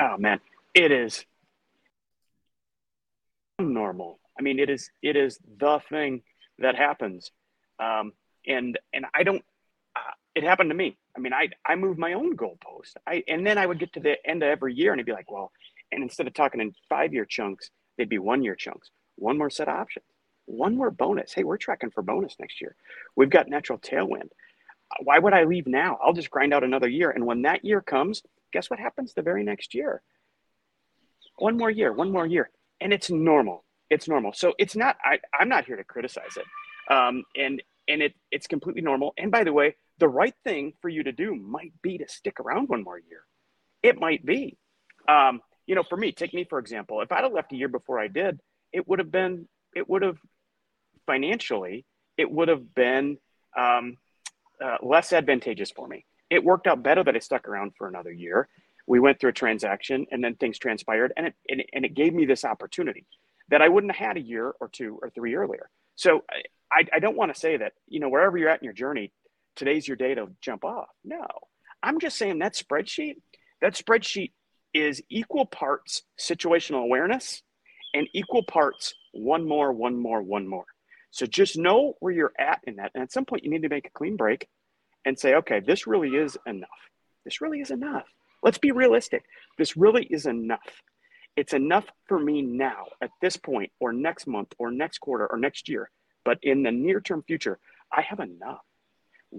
Oh 0.00 0.16
man, 0.16 0.40
it 0.74 0.90
is 0.90 1.24
normal. 3.58 4.18
I 4.38 4.42
mean, 4.42 4.58
it 4.58 4.70
is 4.70 4.90
it 5.02 5.14
is 5.14 5.38
the 5.58 5.78
thing 5.88 6.22
that 6.58 6.74
happens, 6.74 7.30
um, 7.78 8.12
and 8.46 8.78
and 8.92 9.04
I 9.14 9.22
don't. 9.22 9.44
Uh, 9.94 10.10
it 10.34 10.42
happened 10.42 10.70
to 10.70 10.74
me. 10.74 10.96
I 11.16 11.20
mean, 11.20 11.34
I 11.34 11.50
I 11.64 11.76
moved 11.76 11.98
my 11.98 12.14
own 12.14 12.34
goalpost. 12.36 12.94
I 13.06 13.22
and 13.28 13.46
then 13.46 13.58
I 13.58 13.66
would 13.66 13.78
get 13.78 13.92
to 13.92 14.00
the 14.00 14.16
end 14.26 14.42
of 14.42 14.48
every 14.48 14.74
year 14.74 14.90
and 14.90 15.00
I'd 15.00 15.06
be 15.06 15.12
like, 15.12 15.30
well, 15.30 15.52
and 15.92 16.02
instead 16.02 16.26
of 16.26 16.34
talking 16.34 16.60
in 16.60 16.74
five 16.88 17.12
year 17.12 17.26
chunks, 17.26 17.70
they'd 17.98 18.08
be 18.08 18.18
one 18.18 18.42
year 18.42 18.56
chunks, 18.56 18.90
one 19.16 19.36
more 19.36 19.50
set 19.50 19.68
of 19.68 19.76
options 19.76 20.06
one 20.46 20.76
more 20.76 20.90
bonus. 20.90 21.32
Hey, 21.32 21.44
we're 21.44 21.56
tracking 21.56 21.90
for 21.90 22.02
bonus 22.02 22.36
next 22.38 22.60
year. 22.60 22.76
We've 23.16 23.30
got 23.30 23.48
natural 23.48 23.78
tailwind. 23.78 24.30
Why 25.02 25.18
would 25.18 25.32
I 25.32 25.44
leave 25.44 25.66
now? 25.66 25.98
I'll 26.02 26.12
just 26.12 26.30
grind 26.30 26.52
out 26.52 26.64
another 26.64 26.88
year. 26.88 27.10
And 27.10 27.26
when 27.26 27.42
that 27.42 27.64
year 27.64 27.80
comes, 27.80 28.22
guess 28.52 28.70
what 28.70 28.78
happens 28.78 29.14
the 29.14 29.22
very 29.22 29.42
next 29.42 29.74
year? 29.74 30.02
One 31.38 31.56
more 31.56 31.70
year, 31.70 31.92
one 31.92 32.12
more 32.12 32.26
year. 32.26 32.50
And 32.80 32.92
it's 32.92 33.10
normal. 33.10 33.64
It's 33.90 34.08
normal. 34.08 34.32
So 34.32 34.54
it's 34.58 34.76
not, 34.76 34.96
I, 35.04 35.18
I'm 35.38 35.48
not 35.48 35.64
here 35.64 35.76
to 35.76 35.84
criticize 35.84 36.36
it. 36.36 36.92
Um, 36.92 37.24
and 37.36 37.62
and 37.86 38.02
it, 38.02 38.14
it's 38.30 38.46
completely 38.46 38.82
normal. 38.82 39.12
And 39.18 39.30
by 39.30 39.44
the 39.44 39.52
way, 39.52 39.76
the 39.98 40.08
right 40.08 40.34
thing 40.42 40.72
for 40.80 40.88
you 40.88 41.02
to 41.02 41.12
do 41.12 41.34
might 41.34 41.72
be 41.82 41.98
to 41.98 42.08
stick 42.08 42.40
around 42.40 42.68
one 42.68 42.82
more 42.82 42.98
year. 42.98 43.22
It 43.82 44.00
might 44.00 44.24
be. 44.24 44.56
Um, 45.08 45.40
you 45.66 45.74
know, 45.74 45.82
for 45.82 45.96
me, 45.96 46.12
take 46.12 46.34
me 46.34 46.44
for 46.44 46.58
example. 46.58 47.00
If 47.00 47.12
I'd 47.12 47.24
have 47.24 47.32
left 47.32 47.52
a 47.52 47.56
year 47.56 47.68
before 47.68 47.98
I 47.98 48.08
did, 48.08 48.40
it 48.72 48.88
would 48.88 48.98
have 48.98 49.10
been 49.10 49.48
it 49.74 49.88
would 49.88 50.02
have 50.02 50.18
financially, 51.06 51.84
it 52.16 52.30
would 52.30 52.48
have 52.48 52.74
been 52.74 53.18
um, 53.58 53.96
uh, 54.64 54.76
less 54.82 55.12
advantageous 55.12 55.70
for 55.70 55.86
me. 55.88 56.04
It 56.30 56.42
worked 56.42 56.66
out 56.66 56.82
better 56.82 57.04
that 57.04 57.16
I 57.16 57.18
stuck 57.18 57.48
around 57.48 57.72
for 57.76 57.88
another 57.88 58.12
year. 58.12 58.48
We 58.86 59.00
went 59.00 59.20
through 59.20 59.30
a 59.30 59.34
transaction 59.34 60.06
and 60.10 60.22
then 60.22 60.34
things 60.34 60.58
transpired 60.58 61.12
and 61.16 61.26
it, 61.28 61.34
and 61.48 61.60
it, 61.60 61.70
and 61.72 61.84
it 61.84 61.94
gave 61.94 62.12
me 62.14 62.26
this 62.26 62.44
opportunity. 62.44 63.06
that 63.48 63.62
I 63.62 63.68
wouldn't 63.68 63.94
have 63.94 64.06
had 64.06 64.16
a 64.16 64.20
year 64.20 64.54
or 64.60 64.68
two 64.68 64.98
or 65.02 65.10
three 65.10 65.34
earlier. 65.34 65.68
So 65.96 66.24
I, 66.72 66.84
I 66.92 66.98
don't 66.98 67.16
want 67.16 67.32
to 67.32 67.38
say 67.38 67.56
that, 67.56 67.72
you 67.88 68.00
know, 68.00 68.08
wherever 68.08 68.36
you're 68.36 68.48
at 68.48 68.60
in 68.60 68.64
your 68.64 68.72
journey, 68.72 69.12
today's 69.54 69.86
your 69.86 69.96
day 69.96 70.14
to 70.14 70.28
jump 70.40 70.64
off. 70.64 70.88
No, 71.04 71.26
I'm 71.82 72.00
just 72.00 72.16
saying 72.16 72.38
that 72.40 72.54
spreadsheet, 72.54 73.16
that 73.60 73.74
spreadsheet 73.74 74.32
is 74.72 75.02
equal 75.08 75.46
parts 75.46 76.02
situational 76.18 76.82
awareness 76.82 77.42
and 77.92 78.08
equal 78.12 78.42
parts 78.42 78.94
one 79.12 79.46
more, 79.46 79.72
one 79.72 79.96
more, 79.96 80.20
one 80.22 80.48
more. 80.48 80.64
So 81.14 81.26
just 81.26 81.56
know 81.56 81.94
where 82.00 82.12
you're 82.12 82.32
at 82.40 82.58
in 82.64 82.76
that. 82.76 82.90
And 82.92 83.02
at 83.04 83.12
some 83.12 83.24
point, 83.24 83.44
you 83.44 83.50
need 83.50 83.62
to 83.62 83.68
make 83.68 83.86
a 83.86 83.90
clean 83.90 84.16
break 84.16 84.48
and 85.04 85.16
say, 85.16 85.36
okay, 85.36 85.60
this 85.60 85.86
really 85.86 86.08
is 86.08 86.36
enough. 86.44 86.68
This 87.24 87.40
really 87.40 87.60
is 87.60 87.70
enough. 87.70 88.06
Let's 88.42 88.58
be 88.58 88.72
realistic. 88.72 89.22
This 89.56 89.76
really 89.76 90.02
is 90.02 90.26
enough. 90.26 90.82
It's 91.36 91.52
enough 91.52 91.84
for 92.08 92.18
me 92.18 92.42
now 92.42 92.86
at 93.00 93.10
this 93.22 93.36
point, 93.36 93.70
or 93.78 93.92
next 93.92 94.26
month, 94.26 94.54
or 94.58 94.72
next 94.72 94.98
quarter, 94.98 95.24
or 95.28 95.38
next 95.38 95.68
year. 95.68 95.88
But 96.24 96.40
in 96.42 96.64
the 96.64 96.72
near 96.72 97.00
term 97.00 97.22
future, 97.22 97.60
I 97.92 98.02
have 98.02 98.18
enough. 98.18 98.64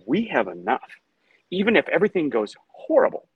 We 0.07 0.27
have 0.27 0.47
enough. 0.47 0.89
Even 1.51 1.75
if 1.75 1.89
everything 1.89 2.29
goes 2.29 2.55
horrible, 2.69 3.27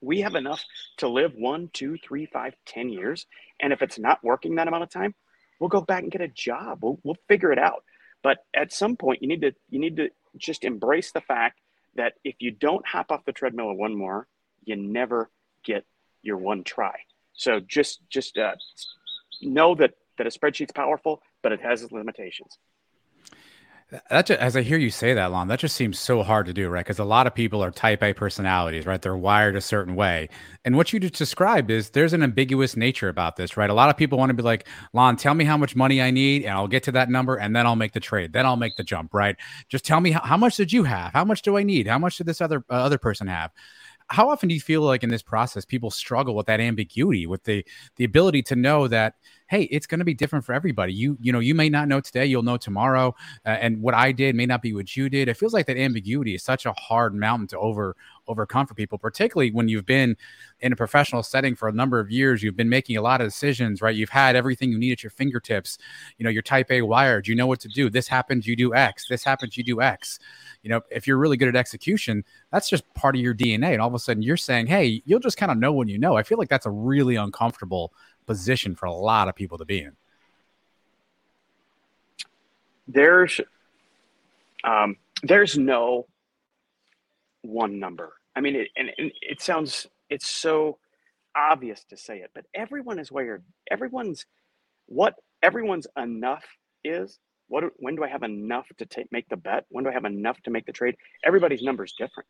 we 0.00 0.22
have 0.22 0.34
enough 0.34 0.64
to 0.96 1.06
live 1.06 1.32
one, 1.36 1.70
two, 1.72 1.96
three, 1.96 2.26
five, 2.26 2.54
ten 2.66 2.88
years. 2.88 3.26
And 3.60 3.72
if 3.72 3.82
it's 3.82 4.00
not 4.00 4.24
working 4.24 4.56
that 4.56 4.66
amount 4.66 4.82
of 4.82 4.90
time, 4.90 5.14
we'll 5.58 5.68
go 5.68 5.80
back 5.80 6.02
and 6.02 6.12
get 6.12 6.20
a 6.20 6.28
job. 6.28 6.78
We'll, 6.82 6.98
we'll 7.02 7.16
figure 7.28 7.52
it 7.52 7.58
out. 7.58 7.84
But 8.22 8.38
at 8.54 8.72
some 8.72 8.96
point, 8.96 9.22
you 9.22 9.28
need 9.28 9.42
to 9.42 9.52
you 9.70 9.78
need 9.78 9.96
to 9.96 10.10
just 10.36 10.64
embrace 10.64 11.12
the 11.12 11.20
fact 11.20 11.60
that 11.94 12.14
if 12.24 12.36
you 12.40 12.50
don't 12.50 12.86
hop 12.86 13.10
off 13.10 13.24
the 13.24 13.32
treadmill 13.32 13.72
one 13.74 13.96
more, 13.96 14.26
you 14.64 14.76
never 14.76 15.30
get 15.64 15.84
your 16.22 16.36
one 16.36 16.64
try. 16.64 16.96
So 17.34 17.60
just 17.60 18.00
just 18.10 18.36
uh, 18.36 18.54
know 19.40 19.74
that 19.76 19.94
that 20.16 20.26
a 20.26 20.30
spreadsheet's 20.30 20.72
powerful, 20.72 21.22
but 21.42 21.52
it 21.52 21.60
has 21.60 21.82
its 21.82 21.92
limitations. 21.92 22.58
That 24.10 24.26
just, 24.26 24.38
as 24.38 24.54
I 24.54 24.60
hear 24.60 24.76
you 24.76 24.90
say 24.90 25.14
that, 25.14 25.32
Lon, 25.32 25.48
that 25.48 25.60
just 25.60 25.74
seems 25.74 25.98
so 25.98 26.22
hard 26.22 26.44
to 26.44 26.52
do, 26.52 26.68
right? 26.68 26.84
Because 26.84 26.98
a 26.98 27.04
lot 27.04 27.26
of 27.26 27.34
people 27.34 27.64
are 27.64 27.70
type 27.70 28.02
A 28.02 28.12
personalities, 28.12 28.84
right? 28.84 29.00
They're 29.00 29.16
wired 29.16 29.56
a 29.56 29.62
certain 29.62 29.94
way. 29.94 30.28
And 30.66 30.76
what 30.76 30.92
you 30.92 31.00
just 31.00 31.14
described 31.14 31.70
is 31.70 31.88
there's 31.90 32.12
an 32.12 32.22
ambiguous 32.22 32.76
nature 32.76 33.08
about 33.08 33.36
this, 33.36 33.56
right? 33.56 33.70
A 33.70 33.72
lot 33.74 33.88
of 33.88 33.96
people 33.96 34.18
want 34.18 34.28
to 34.28 34.34
be 34.34 34.42
like, 34.42 34.68
Lon, 34.92 35.16
tell 35.16 35.32
me 35.32 35.46
how 35.46 35.56
much 35.56 35.74
money 35.74 36.02
I 36.02 36.10
need, 36.10 36.42
and 36.42 36.52
I'll 36.52 36.68
get 36.68 36.82
to 36.82 36.92
that 36.92 37.08
number, 37.08 37.36
and 37.36 37.56
then 37.56 37.66
I'll 37.66 37.76
make 37.76 37.94
the 37.94 38.00
trade. 38.00 38.34
Then 38.34 38.44
I'll 38.44 38.56
make 38.56 38.76
the 38.76 38.84
jump, 38.84 39.14
right? 39.14 39.36
Just 39.70 39.86
tell 39.86 40.02
me 40.02 40.10
how, 40.10 40.20
how 40.20 40.36
much 40.36 40.56
did 40.56 40.70
you 40.70 40.84
have? 40.84 41.14
How 41.14 41.24
much 41.24 41.40
do 41.40 41.56
I 41.56 41.62
need? 41.62 41.86
How 41.86 41.98
much 41.98 42.18
did 42.18 42.26
this 42.26 42.42
other 42.42 42.62
uh, 42.68 42.74
other 42.74 42.98
person 42.98 43.26
have? 43.26 43.52
How 44.10 44.30
often 44.30 44.48
do 44.48 44.54
you 44.54 44.60
feel 44.60 44.82
like 44.82 45.04
in 45.04 45.10
this 45.10 45.22
process 45.22 45.64
people 45.64 45.90
struggle 45.90 46.34
with 46.34 46.46
that 46.46 46.60
ambiguity, 46.60 47.26
with 47.26 47.44
the 47.44 47.64
the 47.96 48.04
ability 48.04 48.42
to 48.44 48.56
know 48.56 48.88
that 48.88 49.14
hey, 49.48 49.62
it's 49.70 49.86
going 49.86 49.98
to 49.98 50.04
be 50.04 50.12
different 50.12 50.44
for 50.44 50.52
everybody. 50.52 50.92
You 50.92 51.16
you 51.20 51.32
know, 51.32 51.38
you 51.40 51.54
may 51.54 51.68
not 51.68 51.88
know 51.88 52.00
today, 52.00 52.26
you'll 52.26 52.42
know 52.42 52.56
tomorrow, 52.58 53.14
uh, 53.46 53.50
and 53.50 53.80
what 53.82 53.94
I 53.94 54.12
did 54.12 54.34
may 54.34 54.46
not 54.46 54.62
be 54.62 54.74
what 54.74 54.94
you 54.96 55.08
did. 55.08 55.28
It 55.28 55.36
feels 55.36 55.54
like 55.54 55.66
that 55.66 55.76
ambiguity 55.78 56.34
is 56.34 56.42
such 56.42 56.66
a 56.66 56.72
hard 56.72 57.14
mountain 57.14 57.48
to 57.48 57.58
over 57.58 57.96
overcome 58.28 58.66
for 58.66 58.74
people, 58.74 58.98
particularly 58.98 59.50
when 59.50 59.68
you've 59.68 59.86
been 59.86 60.16
in 60.60 60.72
a 60.72 60.76
professional 60.76 61.22
setting 61.22 61.54
for 61.54 61.68
a 61.68 61.72
number 61.72 61.98
of 61.98 62.10
years. 62.10 62.42
You've 62.42 62.56
been 62.56 62.68
making 62.68 62.96
a 62.96 63.02
lot 63.02 63.20
of 63.20 63.26
decisions, 63.26 63.80
right? 63.80 63.94
You've 63.94 64.10
had 64.10 64.36
everything 64.36 64.70
you 64.70 64.78
need 64.78 64.92
at 64.92 65.02
your 65.02 65.10
fingertips. 65.10 65.78
You 66.18 66.24
know, 66.24 66.30
you're 66.30 66.42
type 66.42 66.70
A 66.70 66.82
wired. 66.82 67.26
You 67.26 67.34
know 67.34 67.46
what 67.46 67.60
to 67.60 67.68
do. 67.68 67.88
This 67.90 68.08
happens, 68.08 68.46
you 68.46 68.54
do 68.56 68.74
X. 68.74 69.08
This 69.08 69.24
happens, 69.24 69.56
you 69.56 69.64
do 69.64 69.80
X. 69.80 70.18
You 70.62 70.70
know, 70.70 70.80
if 70.90 71.06
you're 71.06 71.18
really 71.18 71.36
good 71.36 71.48
at 71.48 71.56
execution, 71.56 72.24
that's 72.52 72.68
just 72.68 72.82
part 72.94 73.14
of 73.14 73.20
your 73.22 73.34
DNA. 73.34 73.72
And 73.72 73.80
all 73.80 73.88
of 73.88 73.94
a 73.94 73.98
sudden, 73.98 74.22
you're 74.22 74.36
saying, 74.36 74.66
"Hey, 74.66 75.02
you'll 75.04 75.20
just 75.20 75.36
kind 75.36 75.52
of 75.52 75.58
know 75.58 75.72
when 75.72 75.88
you 75.88 75.98
know." 75.98 76.16
I 76.16 76.22
feel 76.22 76.38
like 76.38 76.48
that's 76.48 76.66
a 76.66 76.70
really 76.70 77.16
uncomfortable 77.16 77.92
position 78.28 78.76
for 78.76 78.86
a 78.86 78.92
lot 78.92 79.26
of 79.26 79.34
people 79.34 79.58
to 79.58 79.64
be 79.64 79.80
in? 79.80 79.96
There's 82.86 83.40
um, 84.62 84.96
there's 85.24 85.58
no 85.58 86.06
one 87.42 87.80
number. 87.80 88.12
I 88.36 88.40
mean, 88.40 88.54
it, 88.54 88.68
and, 88.76 88.90
and 88.98 89.10
it 89.20 89.42
sounds 89.42 89.88
it's 90.08 90.30
so 90.30 90.78
obvious 91.34 91.84
to 91.84 91.96
say 91.96 92.18
it, 92.18 92.30
but 92.34 92.44
everyone 92.54 92.98
is 92.98 93.10
wired. 93.10 93.42
Everyone's 93.70 94.26
what 94.86 95.14
everyone's 95.42 95.88
enough 95.96 96.44
is. 96.84 97.18
What 97.48 97.64
when 97.76 97.96
do 97.96 98.04
I 98.04 98.08
have 98.08 98.22
enough 98.22 98.66
to 98.78 98.86
take 98.86 99.10
make 99.10 99.28
the 99.28 99.36
bet? 99.36 99.64
When 99.68 99.84
do 99.84 99.90
I 99.90 99.94
have 99.94 100.04
enough 100.04 100.40
to 100.42 100.50
make 100.50 100.66
the 100.66 100.72
trade? 100.72 100.96
Everybody's 101.24 101.62
number 101.62 101.84
is 101.84 101.94
different. 101.98 102.28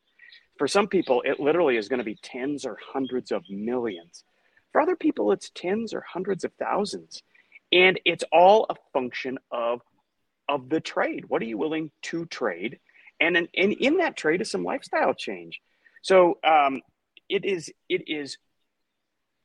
For 0.58 0.66
some 0.66 0.88
people, 0.88 1.22
it 1.24 1.38
literally 1.38 1.76
is 1.76 1.88
going 1.88 1.98
to 1.98 2.04
be 2.04 2.18
tens 2.22 2.64
or 2.64 2.76
hundreds 2.92 3.30
of 3.30 3.44
millions. 3.48 4.24
For 4.72 4.80
other 4.80 4.96
people, 4.96 5.32
it's 5.32 5.50
tens 5.50 5.94
or 5.94 6.04
hundreds 6.06 6.44
of 6.44 6.52
thousands. 6.58 7.22
And 7.72 8.00
it's 8.04 8.24
all 8.32 8.66
a 8.68 8.74
function 8.92 9.38
of, 9.50 9.80
of 10.48 10.68
the 10.68 10.80
trade. 10.80 11.26
What 11.28 11.42
are 11.42 11.46
you 11.46 11.58
willing 11.58 11.90
to 12.02 12.26
trade? 12.26 12.78
And 13.20 13.36
in, 13.36 13.48
and 13.56 13.72
in 13.72 13.96
that 13.98 14.16
trade 14.16 14.40
is 14.40 14.50
some 14.50 14.64
lifestyle 14.64 15.14
change. 15.14 15.60
So 16.02 16.38
um, 16.44 16.80
it 17.28 17.44
is, 17.44 17.70
it 17.88 18.08
is, 18.08 18.38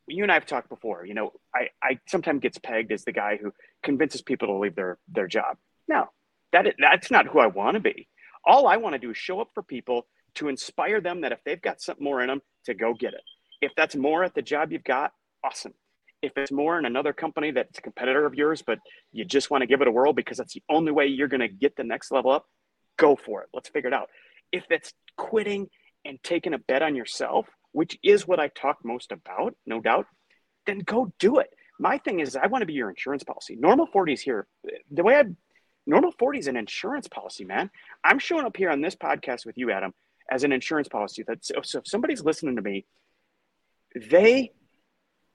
you 0.07 0.23
and 0.23 0.31
I 0.31 0.35
have 0.35 0.45
talked 0.45 0.69
before, 0.69 1.05
you 1.05 1.13
know, 1.13 1.31
I, 1.55 1.69
I 1.81 1.99
sometimes 2.07 2.41
gets 2.41 2.57
pegged 2.57 2.91
as 2.91 3.03
the 3.03 3.11
guy 3.11 3.37
who 3.41 3.53
convinces 3.81 4.21
people 4.21 4.47
to 4.47 4.57
leave 4.57 4.75
their, 4.75 4.97
their 5.07 5.27
job. 5.27 5.57
No, 5.87 6.05
that 6.51 6.67
is, 6.67 6.73
that's 6.77 7.11
not 7.11 7.27
who 7.27 7.39
I 7.39 7.47
want 7.47 7.75
to 7.75 7.79
be. 7.79 8.07
All 8.45 8.67
I 8.67 8.77
want 8.77 8.93
to 8.93 8.99
do 8.99 9.11
is 9.11 9.17
show 9.17 9.39
up 9.39 9.49
for 9.53 9.63
people 9.63 10.07
to 10.35 10.49
inspire 10.49 10.99
them 10.99 11.21
that 11.21 11.31
if 11.31 11.39
they've 11.45 11.61
got 11.61 11.81
something 11.81 12.03
more 12.03 12.21
in 12.21 12.27
them, 12.27 12.41
to 12.65 12.73
go 12.73 12.93
get 12.93 13.13
it. 13.13 13.21
If 13.61 13.71
that's 13.75 13.95
more 13.95 14.23
at 14.23 14.33
the 14.33 14.41
job 14.41 14.71
you've 14.71 14.83
got, 14.83 15.13
awesome. 15.43 15.73
If 16.21 16.33
it's 16.37 16.51
more 16.51 16.79
in 16.79 16.85
another 16.85 17.13
company 17.13 17.51
that's 17.51 17.79
a 17.79 17.81
competitor 17.81 18.25
of 18.25 18.33
yours, 18.33 18.61
but 18.65 18.79
you 19.11 19.25
just 19.25 19.51
want 19.51 19.61
to 19.61 19.67
give 19.67 19.81
it 19.81 19.87
a 19.87 19.91
whirl 19.91 20.13
because 20.13 20.37
that's 20.37 20.53
the 20.53 20.63
only 20.69 20.91
way 20.91 21.07
you're 21.07 21.27
going 21.27 21.41
to 21.41 21.49
get 21.49 21.75
the 21.75 21.83
next 21.83 22.11
level 22.11 22.31
up, 22.31 22.45
go 22.97 23.15
for 23.15 23.41
it. 23.41 23.49
Let's 23.53 23.69
figure 23.69 23.89
it 23.89 23.93
out. 23.93 24.09
If 24.51 24.65
it's 24.69 24.93
quitting 25.17 25.67
and 26.05 26.17
taking 26.23 26.53
a 26.53 26.57
bet 26.57 26.81
on 26.81 26.95
yourself, 26.95 27.47
which 27.73 27.99
is 28.03 28.27
what 28.27 28.39
I 28.39 28.47
talk 28.47 28.79
most 28.83 29.11
about, 29.11 29.55
no 29.65 29.81
doubt, 29.81 30.07
then 30.65 30.79
go 30.79 31.11
do 31.19 31.39
it. 31.39 31.49
My 31.79 31.97
thing 31.97 32.19
is, 32.19 32.35
I 32.35 32.47
want 32.47 32.61
to 32.61 32.65
be 32.65 32.73
your 32.73 32.89
insurance 32.89 33.23
policy. 33.23 33.55
Normal 33.55 33.87
40s 33.87 34.21
here. 34.21 34.47
The 34.91 35.03
way 35.03 35.15
I, 35.15 35.23
normal 35.85 36.13
40 36.17 36.39
is 36.39 36.47
an 36.47 36.55
insurance 36.55 37.07
policy, 37.07 37.43
man. 37.43 37.69
I'm 38.03 38.19
showing 38.19 38.45
up 38.45 38.55
here 38.55 38.69
on 38.69 38.81
this 38.81 38.95
podcast 38.95 39.45
with 39.45 39.57
you, 39.57 39.71
Adam, 39.71 39.93
as 40.31 40.43
an 40.43 40.53
insurance 40.53 40.87
policy. 40.87 41.23
That 41.27 41.43
so, 41.43 41.55
so 41.63 41.79
if 41.79 41.87
somebody's 41.87 42.23
listening 42.23 42.55
to 42.55 42.61
me 42.61 42.85
they 43.95 44.51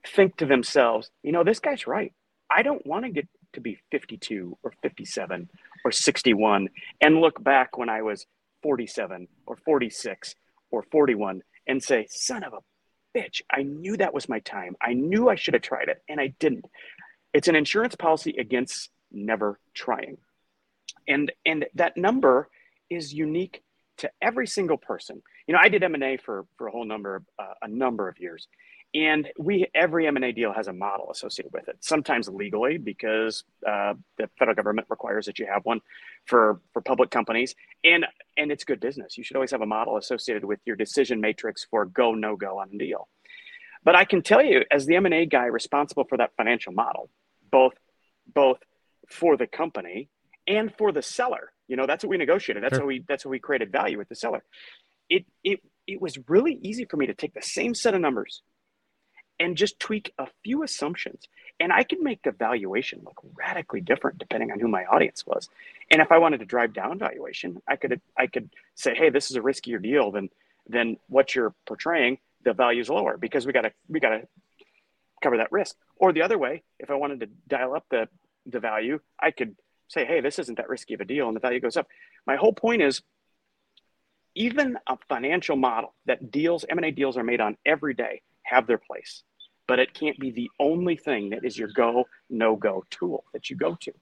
think 0.06 0.36
to 0.36 0.46
themselves, 0.46 1.10
you 1.22 1.32
know, 1.32 1.44
this 1.44 1.60
guy's 1.60 1.86
right. 1.86 2.12
I 2.50 2.62
don't 2.62 2.86
want 2.86 3.04
to 3.04 3.10
get 3.10 3.28
to 3.54 3.60
be 3.60 3.78
52 3.90 4.58
or 4.62 4.72
57 4.82 5.48
or 5.84 5.92
61 5.92 6.68
and 7.00 7.20
look 7.20 7.42
back 7.42 7.78
when 7.78 7.88
I 7.88 8.02
was 8.02 8.26
47 8.62 9.28
or 9.46 9.56
46 9.56 10.34
or 10.70 10.82
41 10.82 11.42
and 11.68 11.82
say, 11.82 12.06
son 12.10 12.42
of 12.42 12.54
a 12.54 13.18
bitch, 13.18 13.42
I 13.50 13.62
knew 13.62 13.96
that 13.96 14.14
was 14.14 14.28
my 14.28 14.40
time. 14.40 14.76
I 14.82 14.94
knew 14.94 15.28
I 15.28 15.34
should 15.36 15.54
have 15.54 15.62
tried 15.62 15.88
it 15.88 16.02
and 16.08 16.20
I 16.20 16.34
didn't. 16.40 16.64
It's 17.32 17.48
an 17.48 17.56
insurance 17.56 17.94
policy 17.94 18.34
against 18.38 18.90
never 19.12 19.60
trying. 19.74 20.16
And 21.06 21.30
and 21.46 21.66
that 21.74 21.96
number 21.96 22.48
is 22.90 23.12
unique 23.12 23.62
to 23.98 24.10
every 24.22 24.46
single 24.46 24.78
person. 24.78 25.22
You 25.46 25.54
know, 25.54 25.60
I 25.62 25.68
did 25.68 25.82
M&A 25.82 26.16
for 26.16 26.46
for 26.56 26.68
a 26.68 26.70
whole 26.70 26.84
number 26.84 27.22
uh, 27.38 27.54
a 27.62 27.68
number 27.68 28.08
of 28.08 28.18
years. 28.18 28.48
And 28.94 29.28
we 29.38 29.66
every 29.74 30.06
M&A 30.06 30.32
deal 30.32 30.52
has 30.52 30.66
a 30.66 30.72
model 30.72 31.10
associated 31.10 31.52
with 31.52 31.68
it. 31.68 31.76
Sometimes 31.80 32.26
legally 32.28 32.78
because 32.78 33.44
uh, 33.66 33.94
the 34.16 34.30
federal 34.38 34.54
government 34.54 34.86
requires 34.88 35.26
that 35.26 35.38
you 35.38 35.46
have 35.46 35.64
one 35.64 35.80
for 36.24 36.60
for 36.72 36.80
public 36.80 37.10
companies 37.10 37.54
and 37.84 38.06
and 38.38 38.50
it's 38.50 38.64
good 38.64 38.80
business. 38.80 39.18
You 39.18 39.24
should 39.24 39.36
always 39.36 39.50
have 39.50 39.60
a 39.60 39.66
model 39.66 39.98
associated 39.98 40.44
with 40.44 40.60
your 40.64 40.74
decision 40.74 41.20
matrix 41.20 41.66
for 41.70 41.84
go 41.84 42.14
no 42.14 42.34
go 42.36 42.58
on 42.58 42.70
a 42.72 42.78
deal. 42.78 43.08
But 43.84 43.94
I 43.94 44.04
can 44.04 44.22
tell 44.22 44.42
you 44.42 44.64
as 44.70 44.86
the 44.86 44.96
M&A 44.96 45.26
guy 45.26 45.46
responsible 45.46 46.04
for 46.04 46.16
that 46.16 46.32
financial 46.36 46.72
model, 46.72 47.10
both 47.50 47.74
both 48.26 48.58
for 49.10 49.36
the 49.36 49.46
company 49.46 50.08
and 50.46 50.74
for 50.76 50.92
the 50.92 51.02
seller. 51.02 51.52
You 51.68 51.76
know, 51.76 51.86
that's 51.86 52.02
what 52.02 52.10
we 52.10 52.16
negotiated. 52.16 52.62
That's 52.62 52.74
sure. 52.74 52.82
how 52.82 52.86
we 52.86 53.04
that's 53.06 53.24
how 53.24 53.30
we 53.30 53.38
created 53.38 53.70
value 53.70 53.98
with 53.98 54.08
the 54.08 54.14
seller. 54.14 54.42
It 55.10 55.26
it 55.44 55.60
it 55.86 56.00
was 56.00 56.18
really 56.26 56.58
easy 56.62 56.86
for 56.86 56.96
me 56.96 57.06
to 57.06 57.14
take 57.14 57.34
the 57.34 57.42
same 57.42 57.74
set 57.74 57.94
of 57.94 58.00
numbers 58.00 58.42
and 59.40 59.56
just 59.56 59.78
tweak 59.78 60.12
a 60.18 60.26
few 60.42 60.62
assumptions. 60.62 61.28
And 61.60 61.72
I 61.72 61.82
could 61.82 62.00
make 62.00 62.22
the 62.22 62.30
valuation 62.30 63.00
look 63.04 63.20
radically 63.34 63.80
different 63.80 64.18
depending 64.18 64.52
on 64.52 64.60
who 64.60 64.68
my 64.68 64.84
audience 64.84 65.26
was. 65.26 65.48
And 65.90 66.00
if 66.00 66.12
I 66.12 66.18
wanted 66.18 66.38
to 66.38 66.46
drive 66.46 66.72
down 66.72 66.98
valuation, 66.98 67.60
I 67.68 67.76
could 67.76 68.00
I 68.16 68.26
could 68.26 68.50
say, 68.74 68.94
hey, 68.94 69.10
this 69.10 69.30
is 69.30 69.36
a 69.36 69.40
riskier 69.40 69.82
deal 69.82 70.10
than 70.10 70.30
than 70.68 70.98
what 71.08 71.34
you're 71.34 71.54
portraying. 71.66 72.18
The 72.44 72.52
value 72.52 72.80
is 72.80 72.88
lower 72.88 73.16
because 73.16 73.46
we 73.46 73.52
gotta 73.52 73.72
we 73.88 74.00
gotta 74.00 74.28
cover 75.22 75.38
that 75.38 75.52
risk. 75.52 75.76
Or 75.96 76.12
the 76.12 76.22
other 76.22 76.38
way, 76.38 76.62
if 76.78 76.90
I 76.90 76.94
wanted 76.94 77.20
to 77.20 77.26
dial 77.48 77.74
up 77.74 77.86
the 77.90 78.08
the 78.46 78.60
value, 78.60 79.00
I 79.20 79.30
could 79.30 79.56
say, 79.88 80.04
hey, 80.04 80.20
this 80.20 80.38
isn't 80.38 80.56
that 80.56 80.68
risky 80.68 80.94
of 80.94 81.00
a 81.00 81.04
deal, 81.04 81.26
and 81.26 81.36
the 81.36 81.40
value 81.40 81.60
goes 81.60 81.76
up. 81.76 81.88
My 82.26 82.36
whole 82.36 82.52
point 82.52 82.82
is 82.82 83.02
even 84.34 84.78
a 84.86 84.96
financial 85.08 85.56
model 85.56 85.94
that 86.06 86.30
deals 86.30 86.64
M&A 86.68 86.92
deals 86.92 87.16
are 87.16 87.24
made 87.24 87.40
on 87.40 87.56
every 87.66 87.94
day 87.94 88.22
have 88.42 88.66
their 88.66 88.78
place. 88.78 89.22
But 89.68 89.78
it 89.78 89.94
can't 89.94 90.18
be 90.18 90.32
the 90.32 90.50
only 90.58 90.96
thing 90.96 91.30
that 91.30 91.44
is 91.44 91.56
your 91.56 91.68
go 91.68 92.08
no 92.28 92.56
go 92.56 92.84
tool 92.90 93.24
that 93.32 93.48
you 93.50 93.54
go 93.56 93.76
to. 93.82 93.92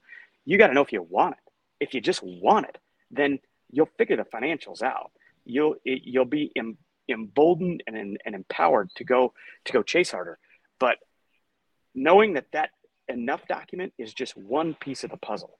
You 0.45 0.57
got 0.57 0.67
to 0.67 0.73
know 0.73 0.81
if 0.81 0.93
you 0.93 1.03
want 1.03 1.35
it. 1.35 1.51
If 1.79 1.93
you 1.93 2.01
just 2.01 2.23
want 2.23 2.65
it, 2.67 2.77
then 3.11 3.39
you'll 3.69 3.89
figure 3.97 4.15
the 4.15 4.23
financials 4.23 4.81
out. 4.81 5.11
You'll 5.45 5.75
you'll 5.83 6.25
be 6.25 6.51
emboldened 7.09 7.83
and, 7.85 8.17
and 8.25 8.33
empowered 8.33 8.89
to 8.95 9.03
go 9.03 9.33
to 9.65 9.73
go 9.73 9.83
chase 9.83 10.11
harder. 10.11 10.39
But 10.79 10.97
knowing 11.93 12.33
that 12.33 12.47
that 12.53 12.71
enough 13.09 13.45
document 13.47 13.93
is 13.97 14.13
just 14.13 14.35
one 14.35 14.73
piece 14.73 15.03
of 15.03 15.11
the 15.11 15.17
puzzle. 15.17 15.59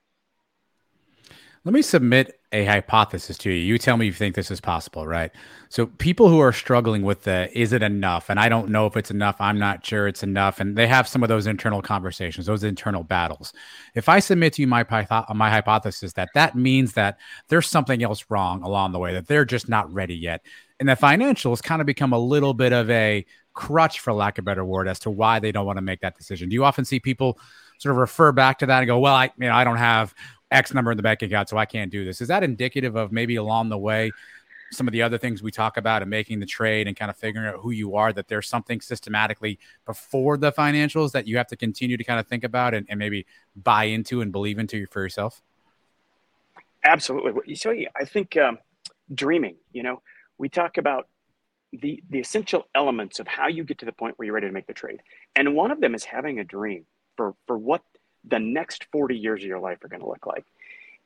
Let 1.68 1.74
me 1.74 1.82
submit 1.82 2.40
a 2.50 2.64
hypothesis 2.64 3.36
to 3.36 3.50
you. 3.50 3.56
You 3.56 3.76
tell 3.76 3.98
me 3.98 4.08
if 4.08 4.14
you 4.14 4.16
think 4.16 4.34
this 4.34 4.50
is 4.50 4.58
possible, 4.58 5.06
right? 5.06 5.30
So, 5.68 5.84
people 5.84 6.30
who 6.30 6.38
are 6.38 6.50
struggling 6.50 7.02
with 7.02 7.24
the 7.24 7.50
is 7.52 7.74
it 7.74 7.82
enough? 7.82 8.30
And 8.30 8.40
I 8.40 8.48
don't 8.48 8.70
know 8.70 8.86
if 8.86 8.96
it's 8.96 9.10
enough. 9.10 9.36
I'm 9.38 9.58
not 9.58 9.84
sure 9.84 10.08
it's 10.08 10.22
enough. 10.22 10.60
And 10.60 10.76
they 10.78 10.86
have 10.86 11.06
some 11.06 11.22
of 11.22 11.28
those 11.28 11.46
internal 11.46 11.82
conversations, 11.82 12.46
those 12.46 12.64
internal 12.64 13.04
battles. 13.04 13.52
If 13.94 14.08
I 14.08 14.18
submit 14.18 14.54
to 14.54 14.62
you 14.62 14.66
my, 14.66 14.82
my 15.34 15.50
hypothesis 15.50 16.14
that 16.14 16.30
that 16.32 16.56
means 16.56 16.94
that 16.94 17.18
there's 17.48 17.68
something 17.68 18.02
else 18.02 18.24
wrong 18.30 18.62
along 18.62 18.92
the 18.92 18.98
way, 18.98 19.12
that 19.12 19.26
they're 19.26 19.44
just 19.44 19.68
not 19.68 19.92
ready 19.92 20.16
yet, 20.16 20.40
and 20.80 20.88
the 20.88 20.94
financials 20.94 21.62
kind 21.62 21.82
of 21.82 21.86
become 21.86 22.14
a 22.14 22.18
little 22.18 22.54
bit 22.54 22.72
of 22.72 22.88
a 22.88 23.26
crutch, 23.52 24.00
for 24.00 24.14
lack 24.14 24.38
of 24.38 24.44
a 24.44 24.46
better 24.46 24.64
word, 24.64 24.88
as 24.88 25.00
to 25.00 25.10
why 25.10 25.38
they 25.38 25.52
don't 25.52 25.66
want 25.66 25.76
to 25.76 25.82
make 25.82 26.00
that 26.00 26.16
decision. 26.16 26.48
Do 26.48 26.54
you 26.54 26.64
often 26.64 26.86
see 26.86 26.98
people 26.98 27.38
sort 27.78 27.92
of 27.92 27.98
refer 27.98 28.32
back 28.32 28.58
to 28.60 28.66
that 28.66 28.78
and 28.78 28.86
go, 28.86 28.98
"Well, 28.98 29.14
I, 29.14 29.24
you 29.38 29.48
know, 29.48 29.52
I 29.52 29.64
don't 29.64 29.76
have 29.76 30.14
X 30.50 30.72
number 30.72 30.90
in 30.90 30.96
the 30.96 31.02
bank 31.02 31.22
account, 31.22 31.48
so 31.48 31.58
I 31.58 31.66
can't 31.66 31.90
do 31.90 32.04
this. 32.04 32.20
Is 32.20 32.28
that 32.28 32.42
indicative 32.42 32.96
of 32.96 33.12
maybe 33.12 33.36
along 33.36 33.68
the 33.68 33.78
way 33.78 34.10
some 34.70 34.86
of 34.86 34.92
the 34.92 35.02
other 35.02 35.16
things 35.16 35.42
we 35.42 35.50
talk 35.50 35.76
about 35.76 36.02
and 36.02 36.10
making 36.10 36.40
the 36.40 36.46
trade 36.46 36.86
and 36.86 36.96
kind 36.96 37.10
of 37.10 37.16
figuring 37.16 37.46
out 37.46 37.56
who 37.60 37.70
you 37.70 37.96
are, 37.96 38.12
that 38.12 38.28
there's 38.28 38.48
something 38.48 38.80
systematically 38.80 39.58
before 39.86 40.36
the 40.36 40.52
financials 40.52 41.12
that 41.12 41.26
you 41.26 41.36
have 41.38 41.46
to 41.46 41.56
continue 41.56 41.96
to 41.96 42.04
kind 42.04 42.20
of 42.20 42.26
think 42.26 42.44
about 42.44 42.74
and, 42.74 42.86
and 42.90 42.98
maybe 42.98 43.26
buy 43.56 43.84
into 43.84 44.20
and 44.20 44.30
believe 44.30 44.58
into 44.58 44.86
for 44.86 45.00
yourself? 45.00 45.42
Absolutely. 46.84 47.54
So 47.54 47.74
I 47.96 48.04
think 48.04 48.36
um, 48.36 48.58
dreaming, 49.14 49.56
you 49.72 49.82
know, 49.82 50.02
we 50.36 50.48
talk 50.48 50.76
about 50.76 51.08
the, 51.72 52.02
the 52.10 52.18
essential 52.18 52.68
elements 52.74 53.20
of 53.20 53.26
how 53.26 53.48
you 53.48 53.64
get 53.64 53.78
to 53.78 53.86
the 53.86 53.92
point 53.92 54.18
where 54.18 54.26
you're 54.26 54.34
ready 54.34 54.48
to 54.48 54.52
make 54.52 54.66
the 54.66 54.74
trade. 54.74 55.00
And 55.34 55.54
one 55.54 55.70
of 55.70 55.80
them 55.80 55.94
is 55.94 56.04
having 56.04 56.40
a 56.40 56.44
dream 56.44 56.84
for, 57.16 57.34
for 57.46 57.58
what– 57.58 57.82
the 58.24 58.38
next 58.38 58.86
40 58.92 59.16
years 59.16 59.42
of 59.42 59.48
your 59.48 59.60
life 59.60 59.82
are 59.84 59.88
going 59.88 60.02
to 60.02 60.08
look 60.08 60.26
like. 60.26 60.44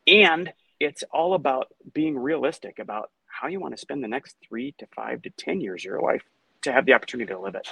And 0.06 0.52
it's 0.80 1.04
all 1.12 1.34
about 1.34 1.68
being 1.92 2.18
realistic 2.18 2.78
about 2.78 3.10
how 3.26 3.48
you 3.48 3.60
want 3.60 3.74
to 3.74 3.80
spend 3.80 4.02
the 4.02 4.08
next 4.08 4.36
three 4.46 4.74
to 4.78 4.86
five 4.94 5.22
to 5.22 5.30
10 5.30 5.60
years 5.60 5.82
of 5.82 5.86
your 5.86 6.00
life 6.00 6.22
to 6.62 6.72
have 6.72 6.86
the 6.86 6.92
opportunity 6.92 7.32
to 7.32 7.38
live 7.38 7.54
it. 7.54 7.68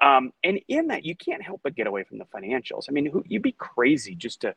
Um, 0.00 0.32
and 0.42 0.60
in 0.68 0.88
that, 0.88 1.04
you 1.04 1.14
can't 1.14 1.42
help 1.42 1.60
but 1.62 1.74
get 1.74 1.86
away 1.86 2.04
from 2.04 2.18
the 2.18 2.24
financials. 2.24 2.86
I 2.88 2.92
mean, 2.92 3.06
who, 3.06 3.22
you'd 3.26 3.42
be 3.42 3.52
crazy 3.52 4.14
just 4.14 4.42
to 4.42 4.54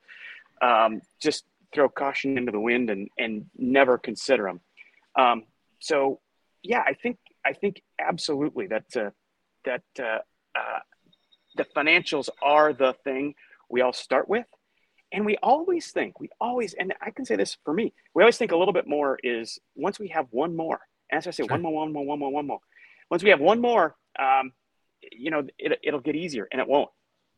um, 0.61 1.01
just 1.21 1.45
throw 1.73 1.89
caution 1.89 2.37
into 2.37 2.51
the 2.51 2.59
wind 2.59 2.89
and, 2.89 3.09
and 3.17 3.45
never 3.57 3.97
consider 3.97 4.43
them. 4.43 4.61
Um, 5.15 5.43
so, 5.79 6.19
yeah, 6.63 6.83
I 6.85 6.93
think 6.93 7.17
I 7.45 7.53
think 7.53 7.83
absolutely 7.99 8.67
that 8.67 8.97
uh, 8.97 9.11
that 9.65 9.83
uh, 9.99 10.19
uh, 10.55 10.79
the 11.55 11.65
financials 11.75 12.29
are 12.41 12.73
the 12.73 12.93
thing 13.03 13.35
we 13.69 13.81
all 13.81 13.93
start 13.93 14.29
with. 14.29 14.45
And 15.11 15.25
we 15.25 15.37
always 15.41 15.91
think, 15.91 16.19
we 16.19 16.29
always, 16.41 16.73
and 16.73 16.93
I 17.01 17.11
can 17.11 17.25
say 17.25 17.35
this 17.35 17.57
for 17.63 17.73
me, 17.73 17.93
we 18.13 18.23
always 18.23 18.37
think 18.37 18.51
a 18.51 18.57
little 18.57 18.73
bit 18.73 18.87
more 18.87 19.17
is 19.23 19.59
once 19.75 19.99
we 19.99 20.09
have 20.09 20.27
one 20.31 20.55
more, 20.55 20.79
as 21.11 21.27
I 21.27 21.31
say, 21.31 21.43
sure. 21.43 21.47
one 21.47 21.61
more, 21.61 21.73
one 21.73 21.93
more, 21.93 22.05
one 22.05 22.19
more, 22.19 22.31
one 22.31 22.47
more. 22.47 22.59
Once 23.09 23.23
we 23.23 23.29
have 23.29 23.39
one 23.39 23.61
more, 23.61 23.95
um, 24.19 24.51
you 25.11 25.31
know, 25.31 25.43
it, 25.57 25.79
it'll 25.83 25.99
get 25.99 26.15
easier 26.15 26.47
and 26.51 26.59
it 26.59 26.67
won't. 26.67 26.89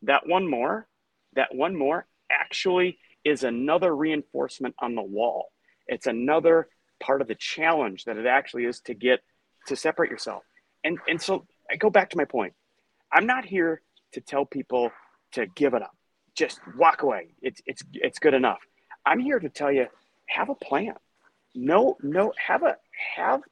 That 0.02 0.26
one 0.26 0.48
more, 0.48 0.88
that 1.34 1.54
one 1.54 1.76
more 1.76 2.06
actually 2.30 2.98
is 3.24 3.44
another 3.44 3.94
reinforcement 3.94 4.74
on 4.78 4.94
the 4.94 5.02
wall. 5.02 5.52
It's 5.86 6.06
another 6.06 6.68
part 7.00 7.20
of 7.20 7.28
the 7.28 7.34
challenge 7.34 8.04
that 8.04 8.16
it 8.16 8.26
actually 8.26 8.64
is 8.64 8.80
to 8.82 8.94
get 8.94 9.20
to 9.66 9.76
separate 9.76 10.10
yourself. 10.10 10.42
And, 10.84 10.98
and 11.06 11.20
so 11.20 11.46
I 11.70 11.76
go 11.76 11.90
back 11.90 12.10
to 12.10 12.16
my 12.16 12.24
point. 12.24 12.54
I'm 13.12 13.26
not 13.26 13.44
here 13.44 13.82
to 14.12 14.20
tell 14.20 14.46
people 14.46 14.90
to 15.32 15.46
give 15.46 15.74
it 15.74 15.82
up 15.82 15.94
just 16.38 16.60
walk 16.76 17.02
away. 17.02 17.34
It's 17.42 17.60
it's 17.66 17.82
it's 17.92 18.18
good 18.18 18.34
enough. 18.34 18.60
I'm 19.04 19.18
here 19.18 19.40
to 19.40 19.48
tell 19.48 19.72
you, 19.72 19.86
have 20.26 20.48
a 20.48 20.54
plan. 20.54 20.94
No, 21.54 21.96
no, 22.02 22.32
have 22.46 22.62
a 22.62 22.76
have 23.16 23.42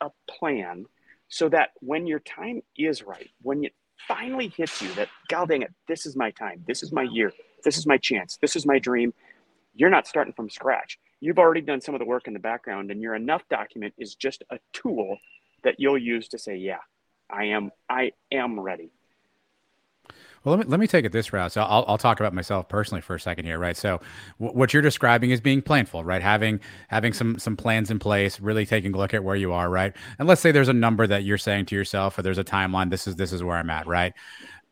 a 0.00 0.10
plan 0.28 0.86
so 1.28 1.48
that 1.48 1.70
when 1.80 2.06
your 2.06 2.20
time 2.20 2.62
is 2.76 3.02
right, 3.02 3.30
when 3.42 3.64
it 3.64 3.72
finally 4.06 4.48
hits 4.48 4.82
you 4.82 4.92
that 4.94 5.08
god 5.28 5.48
dang 5.48 5.62
it, 5.62 5.72
this 5.88 6.04
is 6.04 6.14
my 6.14 6.30
time, 6.32 6.62
this 6.66 6.82
is 6.82 6.92
my 6.92 7.02
year, 7.02 7.32
this 7.64 7.78
is 7.78 7.86
my 7.86 7.96
chance, 7.96 8.36
this 8.42 8.54
is 8.54 8.66
my 8.66 8.78
dream, 8.78 9.14
you're 9.74 9.90
not 9.90 10.06
starting 10.06 10.34
from 10.34 10.50
scratch. 10.50 10.98
You've 11.20 11.38
already 11.38 11.62
done 11.62 11.80
some 11.80 11.94
of 11.94 12.00
the 12.00 12.04
work 12.04 12.26
in 12.26 12.34
the 12.34 12.38
background, 12.38 12.90
and 12.90 13.00
your 13.00 13.14
enough 13.14 13.42
document 13.48 13.94
is 13.96 14.14
just 14.14 14.44
a 14.50 14.58
tool 14.74 15.16
that 15.62 15.76
you'll 15.78 15.98
use 15.98 16.28
to 16.28 16.38
say, 16.38 16.56
yeah, 16.56 16.80
I 17.30 17.44
am 17.46 17.70
I 17.88 18.12
am 18.30 18.60
ready. 18.60 18.90
Well, 20.44 20.56
let 20.56 20.66
me 20.66 20.70
let 20.70 20.78
me 20.80 20.86
take 20.86 21.06
it 21.06 21.12
this 21.12 21.32
route. 21.32 21.52
So 21.52 21.62
I'll 21.62 21.84
I'll 21.88 21.96
talk 21.98 22.20
about 22.20 22.34
myself 22.34 22.68
personally 22.68 23.00
for 23.00 23.14
a 23.14 23.20
second 23.20 23.46
here, 23.46 23.58
right? 23.58 23.76
So 23.76 24.00
w- 24.38 24.56
what 24.58 24.74
you're 24.74 24.82
describing 24.82 25.30
is 25.30 25.40
being 25.40 25.62
planful, 25.62 26.04
right? 26.04 26.20
Having 26.20 26.60
having 26.88 27.14
some 27.14 27.38
some 27.38 27.56
plans 27.56 27.90
in 27.90 27.98
place, 27.98 28.38
really 28.40 28.66
taking 28.66 28.92
a 28.94 28.98
look 28.98 29.14
at 29.14 29.24
where 29.24 29.36
you 29.36 29.52
are, 29.52 29.70
right? 29.70 29.94
And 30.18 30.28
let's 30.28 30.42
say 30.42 30.52
there's 30.52 30.68
a 30.68 30.74
number 30.74 31.06
that 31.06 31.24
you're 31.24 31.38
saying 31.38 31.66
to 31.66 31.74
yourself, 31.74 32.18
or 32.18 32.22
there's 32.22 32.38
a 32.38 32.44
timeline. 32.44 32.90
This 32.90 33.06
is 33.06 33.16
this 33.16 33.32
is 33.32 33.42
where 33.42 33.56
I'm 33.56 33.70
at, 33.70 33.86
right? 33.86 34.12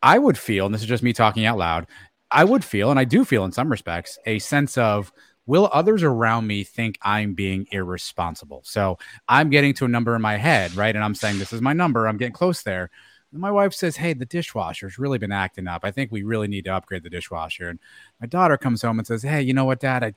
I 0.03 0.19
would 0.19 0.39
feel, 0.39 0.67
and 0.67 0.75
this 0.75 0.83
is 0.83 0.89
just 0.89 1.03
me 1.03 1.13
talking 1.13 1.47
out 1.47 1.59
loud. 1.59 1.87
I 2.31 2.45
would 2.45 2.65
feel, 2.65 2.91
and 2.91 2.99
I 3.01 3.05
do 3.05 3.25
feel 3.25 3.45
in 3.45 3.53
some 3.53 3.71
respects, 3.71 4.19
a 4.27 4.39
sense 4.41 4.79
of 4.79 5.13
will 5.47 5.71
others 5.73 6.03
around 6.03 6.47
me 6.47 6.65
think 6.65 6.99
I'm 7.03 7.35
being 7.35 7.67
irresponsible? 7.73 8.63
So 8.65 8.99
I'm 9.29 9.51
getting 9.51 9.75
to 9.75 9.85
a 9.87 9.89
number 9.89 10.17
in 10.17 10.23
my 10.23 10.37
head, 10.37 10.75
right? 10.77 10.95
And 10.95 11.05
I'm 11.05 11.15
saying, 11.15 11.39
this 11.39 11.53
is 11.53 11.61
my 11.63 11.73
number. 11.73 12.07
I'm 12.07 12.17
getting 12.19 12.33
close 12.35 12.63
there 12.63 12.91
my 13.33 13.51
wife 13.51 13.73
says, 13.75 13.97
Hey, 13.97 14.13
the 14.13 14.27
dishwasher's 14.27 14.99
really 14.99 15.19
been 15.19 15.33
acting 15.33 15.67
up. 15.67 15.85
I 15.85 15.91
think 15.91 16.13
we 16.13 16.23
really 16.23 16.49
need 16.49 16.65
to 16.67 16.75
upgrade 16.75 17.03
the 17.03 17.11
dishwasher. 17.11 17.69
And 17.69 17.79
my 18.21 18.27
daughter 18.27 18.57
comes 18.57 18.83
home 18.83 18.99
and 18.99 19.07
says, 19.07 19.23
Hey, 19.23 19.43
you 19.43 19.55
know 19.55 19.65
what, 19.65 19.81
dad? 19.81 20.05
I, 20.05 20.15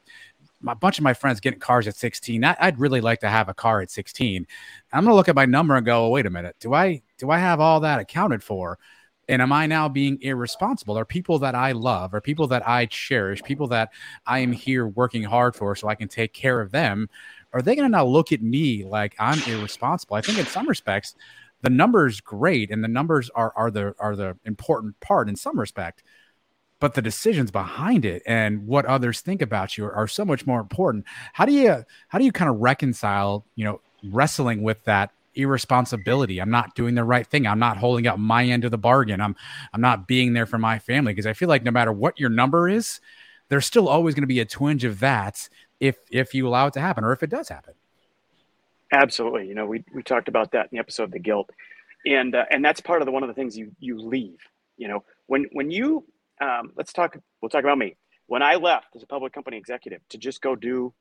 a 0.68 0.76
bunch 0.76 0.98
of 0.98 1.04
my 1.04 1.14
friends 1.14 1.40
getting 1.40 1.60
cars 1.60 1.88
at 1.88 1.96
16. 1.96 2.44
I, 2.44 2.56
would 2.62 2.80
really 2.80 3.02
like 3.02 3.20
to 3.22 3.30
have 3.30 3.50
a 3.50 3.54
car 3.54 3.82
at 3.82 3.92
16. 3.92 4.48
I'm 4.94 5.04
going 5.04 5.12
to 5.12 5.16
look 5.16 5.30
at 5.30 5.36
my 5.36 5.46
number 5.46 5.76
and 5.76 5.86
go, 5.86 6.06
oh, 6.06 6.10
wait 6.10 6.26
a 6.26 6.30
minute. 6.30 6.56
Do 6.60 6.74
I, 6.74 7.02
do 7.18 7.30
I 7.30 7.38
have 7.38 7.60
all 7.60 7.80
that 7.82 8.00
accounted 8.00 8.44
for? 8.44 8.80
And 9.28 9.42
am 9.42 9.52
I 9.52 9.66
now 9.66 9.90
being 9.90 10.22
irresponsible? 10.22 10.98
Are 10.98 11.06
people 11.06 11.40
that 11.40 11.56
I 11.56 11.72
love, 11.72 12.14
are 12.14 12.22
people 12.22 12.48
that 12.48 12.68
I 12.68 12.86
cherish, 12.86 13.42
people 13.42 13.68
that 13.68 13.90
I 14.26 14.40
am 14.40 14.52
here 14.52 14.88
working 14.88 15.24
hard 15.24 15.56
for 15.56 15.76
so 15.76 15.88
I 15.88 15.96
can 15.96 16.08
take 16.08 16.34
care 16.34 16.62
of 16.62 16.72
them? 16.72 17.10
Are 17.52 17.62
they 17.62 17.76
going 17.76 17.88
to 17.88 17.92
now 17.92 18.06
look 18.06 18.32
at 18.32 18.42
me 18.42 18.84
like 18.84 19.16
I'm 19.18 19.42
irresponsible? 19.48 20.16
I 20.16 20.22
think 20.22 20.38
in 20.38 20.46
some 20.46 20.68
respects, 20.68 21.16
the 21.66 21.72
numbers 21.72 22.22
great 22.22 22.70
and 22.70 22.84
the 22.84 22.88
numbers 22.88 23.30
are 23.32 23.52
are 23.56 23.72
the 23.72 23.96
are 24.00 24.16
the 24.16 24.38
important 24.46 25.00
part 25.00 25.28
in 25.28 25.36
some 25.36 25.60
respect 25.60 26.04
but 26.80 26.94
the 26.94 27.02
decisions 27.02 27.50
behind 27.50 28.06
it 28.06 28.22
and 28.28 28.68
what 28.68 28.86
others 28.86 29.22
think 29.22 29.42
about 29.42 29.78
you 29.78 29.86
are, 29.86 29.94
are, 29.94 30.08
so 30.08 30.26
much 30.26 30.46
more 30.46 30.60
important. 30.60 31.06
How 31.34 31.46
do 31.46 31.52
you 31.54 31.84
how 32.10 32.20
do 32.20 32.26
you 32.26 32.32
kind 32.32 32.50
of 32.50 32.58
reconcile 32.58 33.46
you 33.56 33.66
know 33.66 33.82
wrestling 34.04 34.62
with 34.62 34.84
that 34.84 35.12
irresponsibility? 35.34 36.40
I'm 36.40 36.52
not 36.52 36.76
doing 36.76 36.94
the 36.94 37.04
right 37.04 37.26
thing. 37.26 37.48
I'm 37.48 37.58
not 37.58 37.78
holding 37.78 38.06
up 38.06 38.20
my 38.20 38.46
end 38.46 38.66
of 38.66 38.72
the 38.72 38.78
bargain. 38.78 39.20
I'm 39.20 39.36
i'm 39.74 39.82
not 39.82 40.08
being 40.08 40.34
there 40.34 40.46
for 40.46 40.58
my 40.58 40.78
family 40.78 41.14
because 41.14 41.26
i 41.26 41.34
feel 41.34 41.50
like 41.50 41.64
no 41.64 41.72
matter 41.72 41.92
what 41.92 42.20
your 42.20 42.30
number 42.30 42.70
is 42.70 43.00
there's 43.50 43.66
still 43.66 43.88
always 43.88 44.14
going 44.14 44.24
to 44.24 44.28
be 44.28 44.40
a 44.40 44.46
twinge 44.46 44.84
of 44.84 45.00
that 45.00 45.50
if 45.80 45.98
if 46.12 46.34
you 46.34 46.48
allow 46.48 46.68
it 46.68 46.74
to 46.74 46.82
happen 46.82 47.04
or 47.04 47.14
if 47.14 47.24
it 47.24 47.30
does 47.30 47.50
happen 47.50 47.74
Absolutely. 48.96 49.48
You 49.48 49.56
know, 49.56 49.66
we, 49.66 49.84
we 49.94 50.02
talked 50.04 50.30
about 50.30 50.54
that 50.54 50.64
in 50.64 50.70
the 50.72 50.80
episode, 50.80 51.12
the 51.12 51.20
guilt, 51.20 51.50
and 52.06 52.34
uh, 52.34 52.46
and 52.50 52.64
that's 52.64 52.80
part 52.80 53.02
of 53.02 53.06
the 53.06 53.12
one 53.12 53.24
of 53.24 53.28
the 53.28 53.34
things 53.34 53.58
you 53.58 53.72
you 53.80 54.00
leave. 54.00 54.38
You 54.78 54.88
know, 54.88 55.04
when 55.28 55.48
when 55.52 55.70
you 55.70 56.06
um, 56.40 56.72
let's 56.78 56.94
talk. 56.94 57.18
We'll 57.42 57.50
talk 57.50 57.64
about 57.64 57.78
me. 57.78 57.98
When 58.28 58.42
I 58.42 58.56
left 58.56 58.96
as 58.96 59.04
a 59.04 59.08
public 59.08 59.34
company 59.34 59.58
executive 59.58 60.02
to 60.10 60.18
just 60.18 60.42
go 60.42 60.56
do 60.56 60.94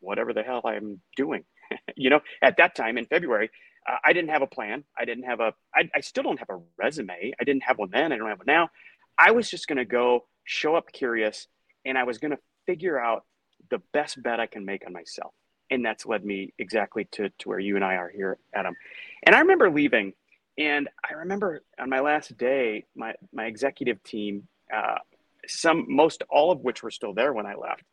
whatever 0.00 0.32
the 0.32 0.42
hell 0.42 0.62
I'm 0.64 1.00
doing, 1.14 1.44
you 1.96 2.08
know, 2.08 2.20
at 2.40 2.56
that 2.56 2.74
time 2.74 2.96
in 2.96 3.04
February, 3.04 3.50
uh, 3.88 3.96
I 4.02 4.14
didn't 4.14 4.30
have 4.30 4.42
a 4.42 4.46
plan. 4.46 4.84
I 4.98 5.04
didn't 5.04 5.24
have 5.24 5.40
a. 5.40 5.52
I, 5.74 5.90
I 5.94 6.00
still 6.00 6.22
don't 6.22 6.38
have 6.38 6.50
a 6.50 6.58
resume. 6.78 7.34
I 7.38 7.44
didn't 7.44 7.64
have 7.64 7.76
one 7.76 7.90
then. 7.92 8.12
I 8.12 8.16
don't 8.16 8.28
have 8.28 8.38
one 8.38 8.46
now. 8.46 8.70
I 9.18 9.30
was 9.32 9.50
just 9.50 9.68
going 9.68 9.76
to 9.76 9.84
go 9.84 10.24
show 10.44 10.74
up 10.74 10.90
curious, 10.90 11.48
and 11.84 11.98
I 11.98 12.04
was 12.04 12.16
going 12.16 12.30
to 12.30 12.38
figure 12.64 12.98
out 12.98 13.24
the 13.70 13.82
best 13.92 14.22
bet 14.22 14.40
I 14.40 14.46
can 14.46 14.64
make 14.64 14.86
on 14.86 14.94
myself 14.94 15.34
and 15.72 15.84
that's 15.84 16.04
led 16.06 16.24
me 16.24 16.52
exactly 16.58 17.06
to, 17.06 17.30
to 17.38 17.48
where 17.48 17.58
you 17.58 17.76
and 17.76 17.84
I 17.84 17.94
are 17.94 18.10
here, 18.10 18.38
Adam. 18.54 18.76
And 19.24 19.34
I 19.34 19.40
remember 19.40 19.70
leaving, 19.70 20.12
and 20.58 20.88
I 21.08 21.14
remember 21.14 21.62
on 21.78 21.88
my 21.88 22.00
last 22.00 22.36
day, 22.36 22.84
my 22.94 23.14
my 23.32 23.46
executive 23.46 24.02
team, 24.04 24.46
uh, 24.72 24.98
some 25.46 25.86
most 25.88 26.22
all 26.28 26.52
of 26.52 26.60
which 26.60 26.82
were 26.82 26.90
still 26.90 27.14
there 27.14 27.32
when 27.32 27.46
I 27.46 27.54
left. 27.54 27.84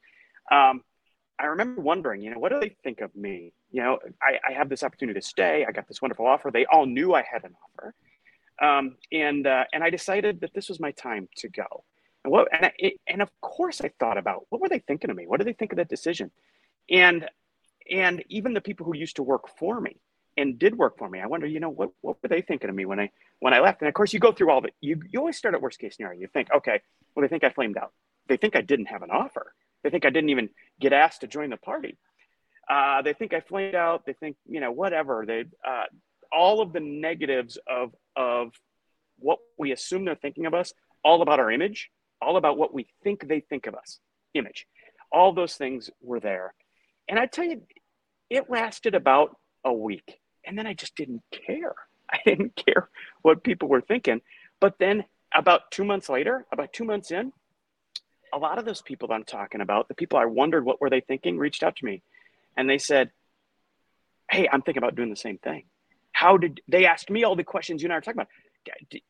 Um, 0.52 0.84
I 1.40 1.46
remember 1.46 1.82
wondering, 1.82 2.22
you 2.22 2.32
know, 2.32 2.40
what 2.40 2.52
do 2.52 2.60
they 2.60 2.76
think 2.84 3.00
of 3.00 3.16
me? 3.16 3.54
You 3.72 3.82
know, 3.82 4.00
I, 4.22 4.40
I 4.50 4.52
have 4.52 4.68
this 4.68 4.84
opportunity 4.84 5.18
to 5.18 5.26
stay. 5.26 5.66
I 5.66 5.72
got 5.72 5.88
this 5.88 6.02
wonderful 6.02 6.28
offer. 6.28 6.52
They 6.52 6.66
all 6.66 6.86
knew 6.86 7.14
I 7.14 7.22
had 7.24 7.46
an 7.46 7.56
offer. 7.64 7.96
Um, 8.62 8.98
and 9.14 9.48
uh, 9.48 9.64
and 9.72 9.86
I 9.86 9.90
decided 9.90 10.42
that 10.42 10.54
this 10.54 10.68
was 10.68 10.82
my 10.82 10.92
time 10.92 11.30
to 11.38 11.48
go. 11.48 11.86
And 12.26 12.34
what 12.34 12.50
and 12.52 12.66
I, 12.66 12.92
and 13.08 13.22
of 13.22 13.32
course 13.40 13.80
I 13.80 13.90
thought 14.00 14.18
about 14.18 14.48
what 14.50 14.60
were 14.60 14.68
they 14.68 14.80
thinking 14.80 15.10
of 15.10 15.16
me? 15.16 15.28
What 15.28 15.38
did 15.38 15.48
they 15.48 15.54
think 15.54 15.72
of 15.72 15.78
that 15.78 15.88
decision? 15.88 16.30
And 16.90 17.30
and 17.92 18.24
even 18.30 18.54
the 18.54 18.62
people 18.62 18.86
who 18.86 18.96
used 18.96 19.16
to 19.18 19.24
work 19.24 19.48
for 19.58 19.80
me 19.80 19.98
and 20.38 20.58
did 20.60 20.78
work 20.78 20.98
for 20.98 21.10
me, 21.10 21.20
I 21.20 21.28
wonder, 21.28 21.48
you 21.48 21.60
know, 21.60 21.70
what 21.70 21.90
what 22.02 22.18
were 22.22 22.30
they 22.30 22.42
thinking 22.42 22.70
of 22.70 22.76
me 22.76 22.86
when 22.86 23.00
I 23.00 23.12
when 23.40 23.54
I 23.54 23.60
left? 23.60 23.82
And 23.82 23.88
of 23.88 23.94
course, 23.94 24.14
you 24.14 24.20
go 24.20 24.32
through 24.32 24.52
all 24.52 24.62
the 24.62 24.70
you 24.82 25.02
you 25.10 25.20
always 25.20 25.38
start 25.38 25.56
at 25.56 25.62
worst 25.62 25.80
case 25.80 25.96
scenario. 25.96 26.20
You 26.20 26.28
think, 26.28 26.50
okay, 26.54 26.82
well, 27.16 27.22
they 27.22 27.28
think 27.28 27.44
I 27.44 27.50
flamed 27.50 27.78
out. 27.78 27.92
They 28.28 28.38
think 28.38 28.56
I 28.56 28.62
didn't 28.62 28.88
have 28.88 29.02
an 29.02 29.12
offer. 29.12 29.54
They 29.84 29.90
think 29.90 30.06
I 30.06 30.10
didn't 30.10 30.30
even 30.30 30.50
get 30.80 30.94
asked 30.94 31.22
to 31.22 31.28
join 31.28 31.50
the 31.50 31.58
party. 31.58 31.98
Uh, 32.70 33.02
they 33.02 33.14
think 33.14 33.34
I 33.34 33.40
flamed 33.40 33.76
out. 33.76 34.06
They 34.06 34.14
think, 34.14 34.38
you 34.48 34.60
know, 34.60 34.72
whatever. 34.72 35.26
They 35.26 35.46
uh, 35.68 35.86
all 36.32 36.62
of 36.62 36.74
the 36.74 36.80
negatives 36.80 37.58
of 37.68 37.96
of 38.16 38.54
what 39.18 39.40
we 39.58 39.72
assume 39.72 40.06
they're 40.06 40.16
thinking 40.16 40.46
of 40.46 40.54
us, 40.54 40.74
all 41.04 41.22
about 41.22 41.40
our 41.40 41.52
image, 41.52 41.90
all 42.22 42.38
about 42.38 42.58
what 42.58 42.74
we 42.74 42.88
think 43.04 43.28
they 43.28 43.40
think 43.40 43.68
of 43.68 43.76
us, 43.76 44.00
image. 44.34 44.68
All 45.12 45.34
those 45.34 45.56
things 45.56 45.90
were 46.02 46.20
there. 46.20 46.54
And 47.08 47.18
I 47.18 47.26
tell 47.26 47.46
you, 47.46 47.64
it 48.30 48.50
lasted 48.50 48.96
about 48.96 49.36
a 49.64 49.74
week. 49.74 50.20
And 50.46 50.58
then 50.58 50.68
I 50.68 50.74
just 50.74 50.96
didn't 50.96 51.24
care. 51.32 51.76
I 52.12 52.20
didn't 52.26 52.56
care 52.56 52.90
what 53.22 53.44
people 53.44 53.68
were 53.68 53.82
thinking. 53.82 54.22
But 54.60 54.80
then 54.80 55.06
about 55.34 55.72
two 55.72 55.86
months 55.86 56.10
later, 56.10 56.46
about 56.52 56.74
two 56.74 56.84
months 56.84 57.12
in, 57.12 57.32
a 58.34 58.38
lot 58.38 58.58
of 58.58 58.66
those 58.66 58.82
people 58.82 59.08
that 59.08 59.16
I'm 59.16 59.24
talking 59.24 59.62
about, 59.62 59.88
the 59.88 59.96
people 59.96 60.20
I 60.20 60.26
wondered 60.26 60.66
what 60.66 60.82
were 60.82 60.90
they 60.90 61.02
thinking, 61.02 61.38
reached 61.38 61.64
out 61.64 61.76
to 61.78 61.86
me 61.86 62.02
and 62.58 62.70
they 62.70 62.78
said, 62.78 63.12
Hey, 64.30 64.48
I'm 64.52 64.62
thinking 64.62 64.84
about 64.84 64.96
doing 64.96 65.10
the 65.10 65.16
same 65.16 65.38
thing. 65.40 65.64
How 66.12 66.38
did 66.38 66.62
they 66.68 66.86
asked 66.86 67.10
me 67.10 67.24
all 67.24 67.36
the 67.36 67.44
questions 67.44 67.82
you 67.82 67.88
and 67.88 67.94
I 67.94 67.98
are 67.98 68.02
talking 68.02 68.22
about? 68.22 68.28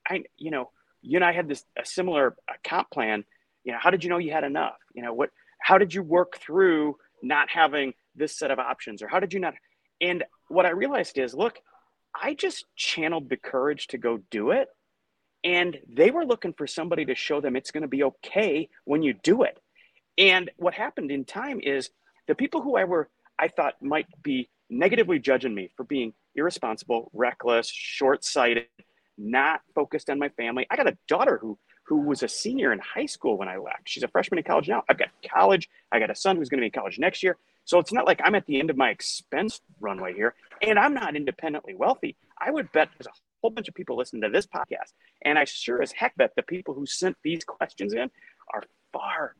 I, 0.07 0.23
you 0.37 0.51
know, 0.51 0.69
you 1.01 1.17
and 1.17 1.25
I 1.25 1.33
had 1.33 1.47
this 1.47 1.65
a 1.77 1.85
similar 1.85 2.35
comp 2.63 2.89
plan. 2.89 3.25
You 3.63 3.73
know, 3.73 3.79
how 3.81 3.89
did 3.89 4.03
you 4.03 4.09
know 4.09 4.17
you 4.17 4.31
had 4.31 4.43
enough? 4.43 4.77
You 4.93 5.03
know, 5.03 5.13
what, 5.13 5.31
how 5.61 5.77
did 5.77 5.93
you 5.93 6.03
work 6.03 6.37
through 6.37 6.97
not 7.21 7.49
having 7.49 7.93
this 8.19 8.37
set 8.37 8.51
of 8.51 8.59
options 8.59 9.01
or 9.01 9.07
how 9.07 9.19
did 9.19 9.33
you 9.33 9.39
not? 9.39 9.55
And 10.01 10.23
what 10.47 10.65
I 10.65 10.71
realized 10.71 11.17
is, 11.17 11.33
look, 11.33 11.59
I 12.13 12.33
just 12.33 12.65
channeled 12.75 13.29
the 13.29 13.37
courage 13.37 13.87
to 13.87 13.97
go 13.97 14.19
do 14.29 14.51
it. 14.51 14.67
And 15.43 15.77
they 15.87 16.11
were 16.11 16.25
looking 16.25 16.53
for 16.53 16.67
somebody 16.67 17.05
to 17.05 17.15
show 17.15 17.39
them 17.39 17.55
it's 17.55 17.71
going 17.71 17.83
to 17.83 17.87
be 17.87 18.03
okay 18.03 18.69
when 18.83 19.01
you 19.01 19.13
do 19.13 19.43
it. 19.43 19.57
And 20.17 20.51
what 20.57 20.73
happened 20.73 21.11
in 21.11 21.23
time 21.23 21.61
is 21.63 21.89
the 22.27 22.35
people 22.35 22.61
who 22.61 22.75
I 22.75 22.83
were, 22.83 23.09
I 23.39 23.47
thought 23.47 23.81
might 23.81 24.07
be 24.21 24.49
negatively 24.69 25.17
judging 25.17 25.55
me 25.55 25.71
for 25.77 25.85
being 25.85 26.13
irresponsible, 26.35 27.09
reckless, 27.13 27.69
short 27.69 28.25
sighted, 28.25 28.65
not 29.17 29.61
focused 29.73 30.09
on 30.09 30.19
my 30.19 30.29
family. 30.29 30.67
I 30.69 30.75
got 30.75 30.87
a 30.87 30.97
daughter 31.07 31.39
who 31.41 31.57
who 31.89 32.01
was 32.01 32.21
a 32.21 32.27
senior 32.27 32.71
in 32.71 32.77
high 32.77 33.07
school 33.07 33.35
when 33.35 33.47
I 33.47 33.57
left. 33.57 33.81
She's 33.85 34.03
a 34.03 34.07
freshman 34.07 34.37
in 34.37 34.43
college 34.43 34.69
now. 34.69 34.83
I've 34.87 34.99
got 34.99 35.09
college. 35.27 35.67
I 35.91 35.97
got 35.97 36.11
a 36.11 36.15
son 36.15 36.37
who's 36.37 36.47
going 36.47 36.59
to 36.59 36.61
be 36.61 36.67
in 36.67 36.71
college 36.71 36.99
next 36.99 37.23
year. 37.23 37.35
So 37.69 37.77
it's 37.77 37.93
not 37.93 38.07
like 38.07 38.19
I'm 38.23 38.33
at 38.33 38.47
the 38.47 38.59
end 38.59 38.71
of 38.71 38.77
my 38.77 38.89
expense 38.89 39.61
runway 39.79 40.15
here, 40.15 40.33
and 40.59 40.79
I'm 40.79 40.95
not 40.95 41.15
independently 41.15 41.75
wealthy. 41.75 42.15
I 42.35 42.49
would 42.49 42.71
bet 42.71 42.89
there's 42.97 43.05
a 43.05 43.13
whole 43.43 43.51
bunch 43.51 43.67
of 43.67 43.75
people 43.75 43.95
listening 43.95 44.23
to 44.23 44.29
this 44.29 44.47
podcast, 44.47 44.91
and 45.21 45.37
I 45.37 45.43
sure 45.45 45.79
as 45.79 45.91
heck 45.91 46.17
bet 46.17 46.31
the 46.35 46.41
people 46.41 46.73
who 46.73 46.87
sent 46.87 47.15
these 47.23 47.43
questions 47.43 47.93
in 47.93 48.09
are 48.51 48.63
far 48.91 49.35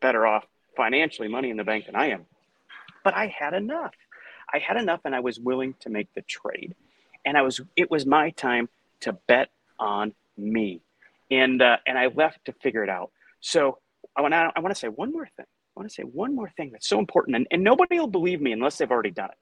better 0.00 0.28
off 0.28 0.46
financially, 0.76 1.26
money 1.26 1.50
in 1.50 1.56
the 1.56 1.64
bank 1.64 1.86
than 1.86 1.96
I 1.96 2.10
am. 2.10 2.26
But 3.02 3.16
I 3.16 3.26
had 3.36 3.52
enough. 3.52 3.94
I 4.54 4.60
had 4.60 4.76
enough, 4.76 5.00
and 5.04 5.12
I 5.12 5.18
was 5.18 5.40
willing 5.40 5.74
to 5.80 5.90
make 5.90 6.14
the 6.14 6.22
trade. 6.22 6.76
And 7.24 7.36
I 7.36 7.42
was. 7.42 7.60
It 7.74 7.90
was 7.90 8.06
my 8.06 8.30
time 8.30 8.68
to 9.00 9.14
bet 9.26 9.50
on 9.80 10.12
me, 10.38 10.82
and 11.32 11.60
uh, 11.60 11.78
and 11.84 11.98
I 11.98 12.06
left 12.14 12.44
to 12.44 12.52
figure 12.52 12.84
it 12.84 12.90
out. 12.90 13.10
So 13.40 13.78
I 14.14 14.22
want 14.22 14.34
I 14.34 14.52
want 14.60 14.72
to 14.72 14.78
say 14.78 14.86
one 14.86 15.10
more 15.10 15.28
thing. 15.36 15.46
I 15.76 15.80
want 15.80 15.90
to 15.90 15.94
say 15.94 16.02
one 16.04 16.34
more 16.34 16.48
thing 16.56 16.70
that's 16.72 16.88
so 16.88 16.98
important, 16.98 17.36
and, 17.36 17.46
and 17.50 17.62
nobody 17.62 17.98
will 17.98 18.06
believe 18.06 18.40
me 18.40 18.52
unless 18.52 18.78
they've 18.78 18.90
already 18.90 19.10
done 19.10 19.30
it. 19.30 19.38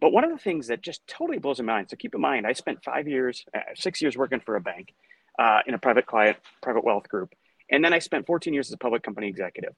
But 0.00 0.12
one 0.12 0.24
of 0.24 0.30
the 0.30 0.38
things 0.38 0.66
that 0.66 0.82
just 0.82 1.06
totally 1.06 1.38
blows 1.38 1.60
my 1.60 1.72
mind. 1.72 1.88
So 1.88 1.96
keep 1.96 2.14
in 2.14 2.20
mind, 2.20 2.46
I 2.46 2.52
spent 2.52 2.84
five 2.84 3.08
years, 3.08 3.44
uh, 3.54 3.60
six 3.74 4.02
years 4.02 4.16
working 4.16 4.40
for 4.40 4.56
a 4.56 4.60
bank 4.60 4.92
uh, 5.38 5.60
in 5.66 5.72
a 5.72 5.78
private 5.78 6.04
client, 6.04 6.36
private 6.62 6.84
wealth 6.84 7.08
group, 7.08 7.34
and 7.70 7.82
then 7.82 7.94
I 7.94 8.00
spent 8.00 8.26
14 8.26 8.52
years 8.52 8.68
as 8.68 8.74
a 8.74 8.78
public 8.78 9.02
company 9.02 9.28
executive. 9.28 9.74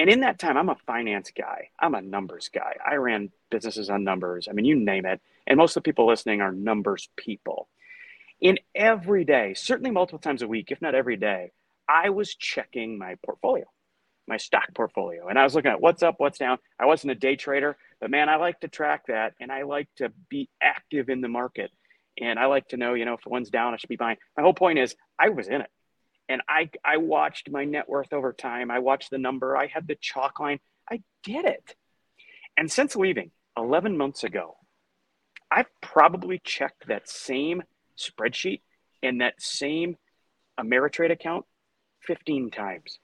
And 0.00 0.08
in 0.08 0.20
that 0.20 0.38
time, 0.38 0.56
I'm 0.56 0.68
a 0.68 0.76
finance 0.86 1.32
guy. 1.36 1.70
I'm 1.78 1.94
a 1.94 2.00
numbers 2.00 2.50
guy. 2.54 2.76
I 2.88 2.96
ran 2.96 3.30
businesses 3.50 3.90
on 3.90 4.04
numbers. 4.04 4.46
I 4.48 4.52
mean, 4.52 4.64
you 4.64 4.76
name 4.76 5.06
it. 5.06 5.20
And 5.46 5.56
most 5.56 5.76
of 5.76 5.82
the 5.82 5.88
people 5.88 6.06
listening 6.06 6.40
are 6.40 6.52
numbers 6.52 7.08
people. 7.16 7.68
In 8.40 8.58
every 8.76 9.24
day, 9.24 9.54
certainly 9.54 9.90
multiple 9.90 10.20
times 10.20 10.42
a 10.42 10.48
week, 10.48 10.70
if 10.70 10.80
not 10.80 10.94
every 10.94 11.16
day, 11.16 11.50
I 11.88 12.10
was 12.10 12.34
checking 12.34 12.96
my 12.96 13.16
portfolio, 13.24 13.64
my 14.28 14.36
stock 14.36 14.68
portfolio. 14.74 15.28
And 15.28 15.38
I 15.38 15.44
was 15.44 15.54
looking 15.54 15.70
at 15.70 15.80
what's 15.80 16.02
up, 16.02 16.16
what's 16.18 16.38
down. 16.38 16.58
I 16.78 16.86
wasn't 16.86 17.12
a 17.12 17.16
day 17.16 17.36
trader, 17.36 17.76
but 18.00 18.10
man, 18.10 18.28
I 18.28 18.36
like 18.36 18.60
to 18.60 18.68
track 18.68 19.06
that 19.08 19.34
and 19.40 19.50
I 19.50 19.62
like 19.62 19.88
to 19.96 20.12
be 20.28 20.48
active 20.62 21.08
in 21.08 21.20
the 21.20 21.28
market. 21.28 21.70
And 22.20 22.38
I 22.38 22.46
like 22.46 22.68
to 22.68 22.76
know, 22.76 22.94
you 22.94 23.04
know, 23.04 23.14
if 23.14 23.20
one's 23.26 23.50
down, 23.50 23.74
I 23.74 23.76
should 23.76 23.88
be 23.88 23.96
buying. 23.96 24.18
My 24.36 24.42
whole 24.42 24.54
point 24.54 24.78
is 24.78 24.94
I 25.18 25.30
was 25.30 25.48
in 25.48 25.62
it. 25.62 25.70
And 26.28 26.42
I, 26.48 26.70
I 26.84 26.98
watched 26.98 27.50
my 27.50 27.64
net 27.64 27.88
worth 27.88 28.12
over 28.12 28.32
time. 28.32 28.70
I 28.70 28.80
watched 28.80 29.10
the 29.10 29.18
number. 29.18 29.56
I 29.56 29.66
had 29.66 29.88
the 29.88 29.94
chalk 29.94 30.40
line. 30.40 30.60
I 30.90 31.02
did 31.22 31.46
it. 31.46 31.74
And 32.56 32.70
since 32.70 32.96
leaving 32.96 33.30
11 33.56 33.96
months 33.96 34.24
ago, 34.24 34.56
I've 35.50 35.68
probably 35.80 36.40
checked 36.44 36.88
that 36.88 37.08
same 37.08 37.62
spreadsheet 37.96 38.60
and 39.02 39.20
that 39.20 39.40
same 39.40 39.96
Ameritrade 40.60 41.12
account 41.12 41.46
15 42.02 42.50
times. 42.50 42.98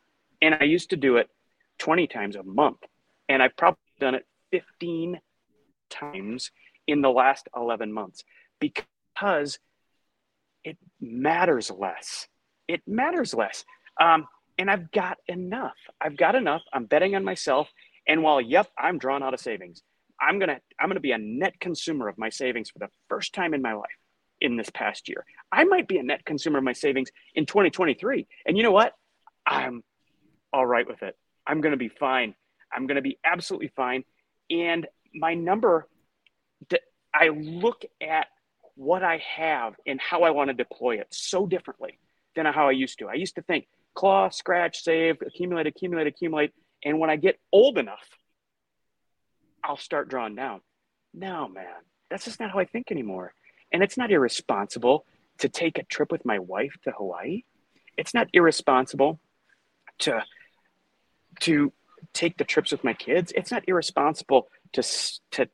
And 0.45 0.55
I 0.61 0.65
used 0.65 0.91
to 0.91 0.97
do 0.97 1.17
it 1.17 1.31
20 1.79 2.07
times 2.07 2.37
a 2.37 2.43
month. 2.43 2.77
And 3.31 3.43
I've 3.43 3.57
probably 3.57 3.79
done 3.99 4.15
it 4.15 4.27
15 4.53 5.19
times 5.89 6.51
in 6.87 7.01
the 7.01 7.09
last 7.09 7.49
11 7.57 7.91
months 7.91 8.25
because 8.61 9.59
it 10.63 10.77
matters 11.01 11.71
less. 11.71 12.29
It 12.69 12.83
matters 12.87 13.33
less. 13.33 13.65
Um, 13.99 14.27
and 14.59 14.71
I've 14.71 14.91
got 14.91 15.17
enough. 15.29 15.79
I've 15.99 16.19
got 16.19 16.35
enough. 16.35 16.61
I'm 16.75 16.85
betting 16.85 17.17
on 17.17 17.25
myself. 17.25 17.71
And 18.07 18.23
while, 18.23 18.39
yep, 18.39 18.69
I'm 18.79 18.99
drawn 18.99 19.23
out 19.23 19.33
of 19.33 19.41
savings, 19.41 19.83
I'm 20.21 20.39
gonna 20.39 20.61
I'm 20.79 20.91
gonna 20.91 21.01
be 21.01 21.13
a 21.13 21.19
net 21.19 21.59
consumer 21.59 22.07
of 22.07 22.19
my 22.19 22.29
savings 22.29 22.69
for 22.71 22.81
the 22.81 22.89
first 23.09 23.33
time 23.33 23.55
in 23.55 23.63
my 23.63 23.73
life 23.73 23.99
in 24.43 24.57
this 24.57 24.69
past 24.71 25.09
year. 25.09 25.25
I 25.51 25.65
might 25.65 25.89
be 25.89 25.97
a 25.97 26.03
net 26.03 26.25
consumer 26.27 26.59
of 26.59 26.65
my 26.65 26.75
savings 26.75 27.09
in 27.35 27.47
2023. 27.47 28.27
And 28.47 28.59
you 28.59 28.63
know 28.63 28.71
what? 28.71 28.93
I'm 29.47 29.83
all 30.55 30.65
right 30.65 30.87
with 30.87 31.03
it. 31.03 31.17
I'm 31.47 31.61
going 31.61 31.73
to 31.73 31.77
be 31.77 31.89
fine. 31.89 32.35
I'm 32.73 32.87
going 32.87 32.97
to 32.97 33.03
be 33.03 33.19
absolutely 33.25 33.73
fine. 33.75 34.05
And 34.51 34.87
my 35.13 35.35
number, 35.35 35.89
I 37.13 37.29
look 37.29 37.85
at 38.01 38.29
what 38.77 39.03
I 39.03 39.23
have 39.37 39.75
and 39.87 40.01
how 40.01 40.23
I 40.23 40.31
want 40.31 40.49
to 40.49 40.55
deploy 40.55 41.01
it 41.01 41.09
so 41.11 41.47
differently 41.47 41.99
than 42.37 42.47
how 42.47 42.69
I 42.69 42.73
used 42.73 43.01
to. 43.01 43.09
I 43.09 43.15
used 43.15 43.35
to 43.35 43.43
think 43.43 43.67
claw, 43.95 44.29
scratch, 44.29 44.83
save, 44.83 45.17
accumulate, 45.27 45.67
accumulate, 45.67 46.07
accumulate. 46.07 46.53
And 46.85 46.99
when 46.99 47.11
I 47.11 47.17
get 47.17 47.39
old 47.53 47.79
enough, 47.79 48.09
I'll 49.63 49.77
start 49.77 50.09
drawing 50.09 50.35
down. 50.35 50.61
No, 51.13 51.49
man, 51.49 51.67
that's 52.11 52.25
just 52.25 52.41
not 52.41 52.51
how 52.51 52.59
I 52.59 52.65
think 52.65 52.91
anymore. 52.91 53.35
And 53.73 53.83
it's 53.83 53.97
not 53.97 54.11
irresponsible 54.11 55.05
to 55.39 55.49
take 55.49 55.79
a 55.79 55.85
trip 55.85 56.13
with 56.13 56.25
my 56.25 56.39
wife 56.39 56.75
to 56.85 56.93
Hawaii. 56.93 57.43
It's 57.97 58.15
not 58.15 58.29
irresponsible 58.33 59.21
to 60.01 60.25
to 61.41 61.73
take 62.13 62.37
the 62.37 62.45
trips 62.45 62.73
with 62.73 62.85
my 62.85 62.95
kids. 62.95 63.33
It's 63.35 63.51
not 63.51 63.65
irresponsible 63.69 64.49
to 64.73 64.83
to 65.33 65.49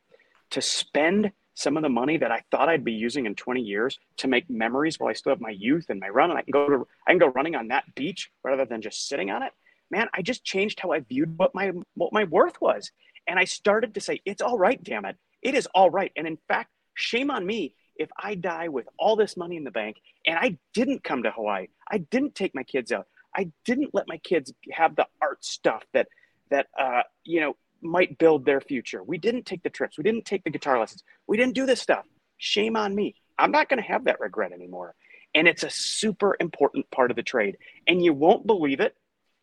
to 0.51 0.61
spend 0.61 1.33
some 1.55 1.77
of 1.77 1.83
the 1.83 1.89
money 1.89 2.17
that 2.17 2.33
I 2.33 2.43
thought 2.51 2.69
I'd 2.69 2.85
be 2.85 2.93
using 2.93 3.27
in 3.27 3.35
20 3.35 3.61
years 3.61 3.99
to 4.19 4.29
make 4.29 4.49
memories 4.49 4.99
while 4.99 5.11
I 5.11 5.13
still 5.13 5.31
have 5.31 5.41
my 5.41 5.51
youth 5.51 5.87
and 5.91 6.01
my 6.01 6.09
run 6.09 6.31
and 6.31 6.39
I 6.39 6.43
can 6.43 6.53
go 6.53 6.69
to 6.69 6.87
I 7.07 7.11
can 7.13 7.19
go 7.19 7.29
running 7.29 7.55
on 7.55 7.69
that 7.69 7.95
beach 7.95 8.31
rather 8.43 8.65
than 8.65 8.83
just 8.83 9.09
sitting 9.09 9.31
on 9.31 9.43
it. 9.43 9.53
Man, 9.91 10.09
I 10.15 10.23
just 10.23 10.45
changed 10.45 10.81
how 10.81 10.93
I 10.93 11.01
viewed 11.01 11.37
what 11.39 11.55
my 11.55 11.73
what 11.95 12.13
my 12.13 12.25
worth 12.25 12.61
was. 12.61 12.91
And 13.27 13.39
I 13.39 13.45
started 13.45 13.95
to 13.95 14.01
say, 14.01 14.21
it's 14.25 14.43
all 14.43 14.59
right, 14.59 14.83
damn 14.83 15.05
it. 15.05 15.17
It 15.43 15.55
is 15.55 15.67
all 15.75 15.91
right. 15.91 16.13
And 16.17 16.27
in 16.27 16.39
fact, 16.49 16.71
shame 16.95 17.31
on 17.31 17.47
me 17.47 17.75
if 17.97 18.09
I 18.17 18.35
die 18.35 18.69
with 18.69 18.89
all 18.99 19.15
this 19.15 19.37
money 19.37 19.57
in 19.57 19.65
the 19.65 19.71
bank 19.71 20.01
and 20.27 20.39
I 20.39 20.57
didn't 20.73 21.05
come 21.05 21.23
to 21.25 21.31
Hawaii, 21.31 21.69
I 21.89 21.99
didn't 21.99 22.35
take 22.35 22.55
my 22.55 22.63
kids 22.63 22.93
out, 22.93 23.07
I 23.35 23.51
didn't 23.65 23.95
let 23.95 24.09
my 24.09 24.19
kids 24.19 24.53
have 24.73 24.97
the 24.97 25.07
art 25.21 25.45
stuff 25.45 25.85
that 25.93 26.09
that 26.51 26.67
uh, 26.79 27.03
you 27.25 27.41
know 27.41 27.57
might 27.83 28.19
build 28.19 28.45
their 28.45 28.61
future. 28.61 29.03
We 29.03 29.19
didn't 29.19 29.47
take 29.47 29.63
the 29.63 29.71
trips, 29.71 29.97
we 29.97 30.05
didn't 30.05 30.25
take 30.25 30.45
the 30.45 30.51
guitar 30.51 30.79
lessons, 30.79 31.03
we 31.27 31.37
didn't 31.37 31.55
do 31.55 31.67
this 31.67 31.81
stuff. 31.81 32.05
Shame 32.39 32.77
on 32.77 32.95
me. 32.95 33.15
I'm 33.39 33.51
not 33.51 33.69
going 33.69 33.83
to 33.83 33.89
have 33.89 34.05
that 34.05 34.21
regret 34.21 34.53
anymore. 34.53 34.95
And 35.35 35.47
it's 35.47 35.63
a 35.63 35.71
super 35.71 36.37
important 36.41 36.91
part 36.91 37.11
of 37.11 37.17
the 37.17 37.23
trade. 37.23 37.57
And 37.87 38.03
you 38.05 38.13
won't 38.13 38.47
believe 38.47 38.81
it. 38.81 38.97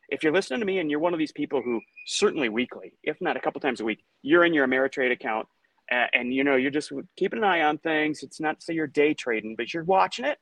If 0.09 0.23
you're 0.23 0.33
listening 0.33 0.59
to 0.59 0.65
me 0.65 0.79
and 0.79 0.91
you're 0.91 0.99
one 0.99 1.13
of 1.13 1.19
these 1.19 1.31
people 1.31 1.61
who 1.61 1.81
certainly 2.05 2.49
weekly, 2.49 2.93
if 3.03 3.17
not 3.21 3.37
a 3.37 3.39
couple 3.39 3.61
times 3.61 3.81
a 3.81 3.85
week, 3.85 4.03
you're 4.21 4.43
in 4.43 4.53
your 4.53 4.67
Ameritrade 4.67 5.11
account 5.11 5.47
uh, 5.91 6.05
and 6.13 6.33
you 6.33 6.43
know 6.43 6.55
you're 6.55 6.71
just 6.71 6.91
keeping 7.15 7.39
an 7.39 7.45
eye 7.45 7.61
on 7.61 7.77
things. 7.77 8.23
It's 8.23 8.39
not 8.39 8.61
say 8.61 8.73
you're 8.73 8.87
day 8.87 9.13
trading, 9.13 9.55
but 9.55 9.73
you're 9.73 9.83
watching 9.83 10.25
it 10.25 10.37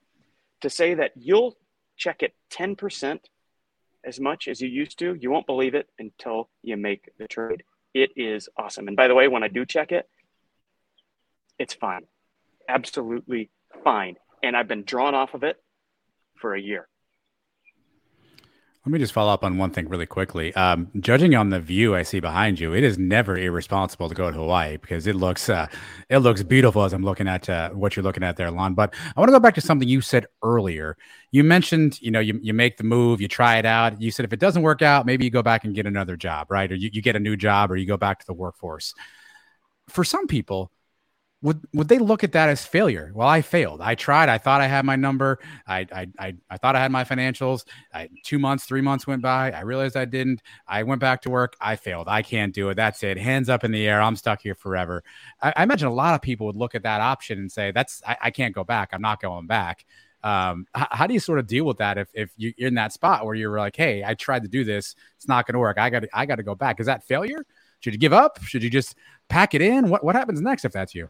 to 0.62 0.70
say 0.70 0.96
that 0.96 1.12
you'll 1.16 1.58
check 1.98 2.24
it 2.24 2.34
10% 2.52 3.20
as 4.06 4.20
much 4.20 4.48
as 4.48 4.62
you 4.62 4.70
used 4.70 5.00
to. 5.00 5.16
You 5.16 5.32
won't 5.32 5.48
believe 5.48 5.76
it 5.76 5.90
until 6.00 6.50
you 6.62 6.78
make 6.78 7.10
the 7.18 7.28
trade. 7.28 7.64
It 7.94 8.12
is 8.16 8.50
awesome. 8.58 8.88
And 8.88 8.98
by 8.98 9.08
the 9.08 9.16
way, 9.16 9.28
when 9.28 9.44
I 9.44 9.48
do 9.48 9.66
check 9.66 9.92
it, 9.92 10.08
it's 11.58 11.74
fine. 11.74 12.06
Absolutely 12.68 13.50
fine. 13.84 14.16
And 14.44 14.56
I've 14.56 14.68
been 14.68 14.84
drawn 14.84 15.16
off 15.16 15.34
of 15.34 15.44
it 15.44 15.58
for 16.36 16.54
a 16.54 16.62
year. 16.62 16.88
Let 18.86 18.92
me 18.92 19.00
just 19.00 19.14
follow 19.14 19.34
up 19.34 19.44
on 19.44 19.58
one 19.58 19.72
thing 19.72 19.90
really 19.90 20.06
quickly. 20.06 20.54
Um, 20.54 20.92
judging 21.00 21.34
on 21.34 21.50
the 21.50 21.60
view 21.60 21.96
I 21.96 22.04
see 22.04 22.20
behind 22.20 22.60
you, 22.60 22.76
it 22.76 22.84
is 22.84 23.00
never 23.00 23.36
irresponsible 23.36 24.10
to 24.10 24.14
go 24.14 24.30
to 24.30 24.38
Hawaii 24.38 24.78
because 24.78 25.08
it 25.08 25.16
looks 25.16 25.50
uh, 25.50 25.66
it 26.08 26.20
looks 26.20 26.44
beautiful 26.44 26.84
as 26.84 26.94
I'm 26.94 27.04
looking 27.04 27.28
at 27.28 27.50
uh, 27.50 27.72
what 27.72 27.96
you're 27.96 28.04
looking 28.04 28.22
at 28.22 28.38
there, 28.38 28.52
Lon. 28.52 28.76
But 28.76 28.94
I 29.18 29.20
want 29.20 29.30
to 29.30 29.32
go 29.32 29.40
back 29.40 29.56
to 29.56 29.62
something 29.62 29.88
you 29.88 30.02
said 30.02 30.28
earlier. 30.44 30.98
You 31.32 31.44
mentioned, 31.44 32.00
you 32.00 32.12
know, 32.12 32.20
you, 32.20 32.40
you 32.44 32.54
make 32.54 32.78
the 32.78 32.84
move, 32.84 33.22
you 33.22 33.28
try 33.28 33.58
it 33.58 33.66
out. 33.66 34.00
You 34.00 34.12
said 34.12 34.24
if 34.24 34.34
it 34.34 34.40
doesn't 34.40 34.62
work 34.62 34.84
out, 34.84 35.08
maybe 35.08 35.26
you 35.26 35.32
go 35.32 35.42
back 35.42 35.64
and 35.64 35.74
get 35.74 35.88
another 35.88 36.16
job, 36.16 36.52
right? 36.52 36.72
Or 36.72 36.76
you, 36.76 36.92
you 36.94 37.02
get 37.02 37.16
a 37.16 37.20
new 37.20 37.36
job, 37.36 37.72
or 37.72 37.78
you 37.78 37.88
go 37.88 37.98
back 37.98 38.20
to 38.20 38.26
the 38.28 38.34
workforce. 38.34 38.94
For 39.90 40.04
some 40.04 40.28
people, 40.28 40.72
would 41.46 41.62
would 41.74 41.90
they 41.90 42.00
look 42.00 42.24
at 42.24 42.32
that 42.32 42.50
as 42.50 42.66
failure? 42.66 43.12
Well, 43.14 43.28
I 43.28 43.44
failed. 43.44 43.80
I 43.80 43.94
tried. 43.94 44.30
I 44.30 44.40
thought 44.40 44.62
I 44.62 44.68
had 44.68 44.84
my 44.84 44.96
number. 44.96 45.38
I 45.68 45.86
I 45.92 46.08
I, 46.18 46.36
I 46.50 46.58
thought 46.58 46.76
I 46.76 46.80
had 46.80 46.92
my 46.92 47.04
financials. 47.04 47.66
I, 47.94 48.10
two 48.24 48.40
months, 48.40 48.66
three 48.66 48.82
months 48.82 49.06
went 49.06 49.22
by. 49.22 49.52
I 49.52 49.62
realized 49.62 49.96
I 49.96 50.06
didn't. 50.06 50.42
I 50.68 50.82
went 50.82 51.02
back 51.02 51.22
to 51.22 51.30
work. 51.30 51.56
I 51.62 51.76
failed. 51.76 52.08
I 52.08 52.24
can't 52.24 52.52
do 52.52 52.70
it. 52.70 52.74
That's 52.74 53.04
it. 53.04 53.20
Hands 53.20 53.48
up 53.48 53.64
in 53.64 53.72
the 53.72 53.88
air. 53.88 54.02
I'm 54.02 54.16
stuck 54.16 54.42
here 54.42 54.56
forever. 54.56 55.04
I, 55.40 55.54
I 55.56 55.64
imagine 55.64 55.88
a 55.88 55.94
lot 55.94 56.16
of 56.16 56.22
people 56.24 56.48
would 56.48 56.56
look 56.56 56.74
at 56.74 56.82
that 56.82 57.00
option 57.00 57.38
and 57.38 57.52
say, 57.52 57.72
"That's 57.72 58.02
I, 58.08 58.18
I 58.24 58.32
can't 58.32 58.56
go 58.56 58.64
back. 58.64 58.90
I'm 58.92 59.02
not 59.02 59.22
going 59.22 59.46
back." 59.46 59.86
Um, 60.24 60.66
h- 60.76 60.88
how 60.90 61.06
do 61.06 61.14
you 61.14 61.20
sort 61.20 61.38
of 61.38 61.46
deal 61.46 61.66
with 61.66 61.78
that 61.78 62.00
if 62.00 62.10
if 62.16 62.32
you're 62.38 62.54
in 62.58 62.74
that 62.74 62.92
spot 62.92 63.24
where 63.24 63.36
you're 63.36 63.56
like, 63.56 63.76
"Hey, 63.76 64.04
I 64.04 64.16
tried 64.16 64.42
to 64.42 64.50
do 64.50 64.64
this. 64.64 64.96
It's 65.18 65.28
not 65.28 65.46
going 65.46 65.54
to 65.54 65.60
work. 65.60 65.78
I 65.78 65.92
got 65.92 66.06
I 66.12 66.26
got 66.26 66.38
to 66.38 66.44
go 66.44 66.56
back." 66.56 66.80
Is 66.80 66.88
that 66.88 67.04
failure? 67.04 67.46
Should 67.82 67.94
you 67.94 68.00
give 68.00 68.14
up? 68.14 68.42
Should 68.42 68.64
you 68.64 68.72
just 68.72 68.96
pack 69.30 69.54
it 69.54 69.62
in? 69.62 69.90
What 69.90 70.04
what 70.04 70.16
happens 70.16 70.42
next 70.42 70.66
if 70.66 70.72
that's 70.72 70.96
you? 70.96 71.08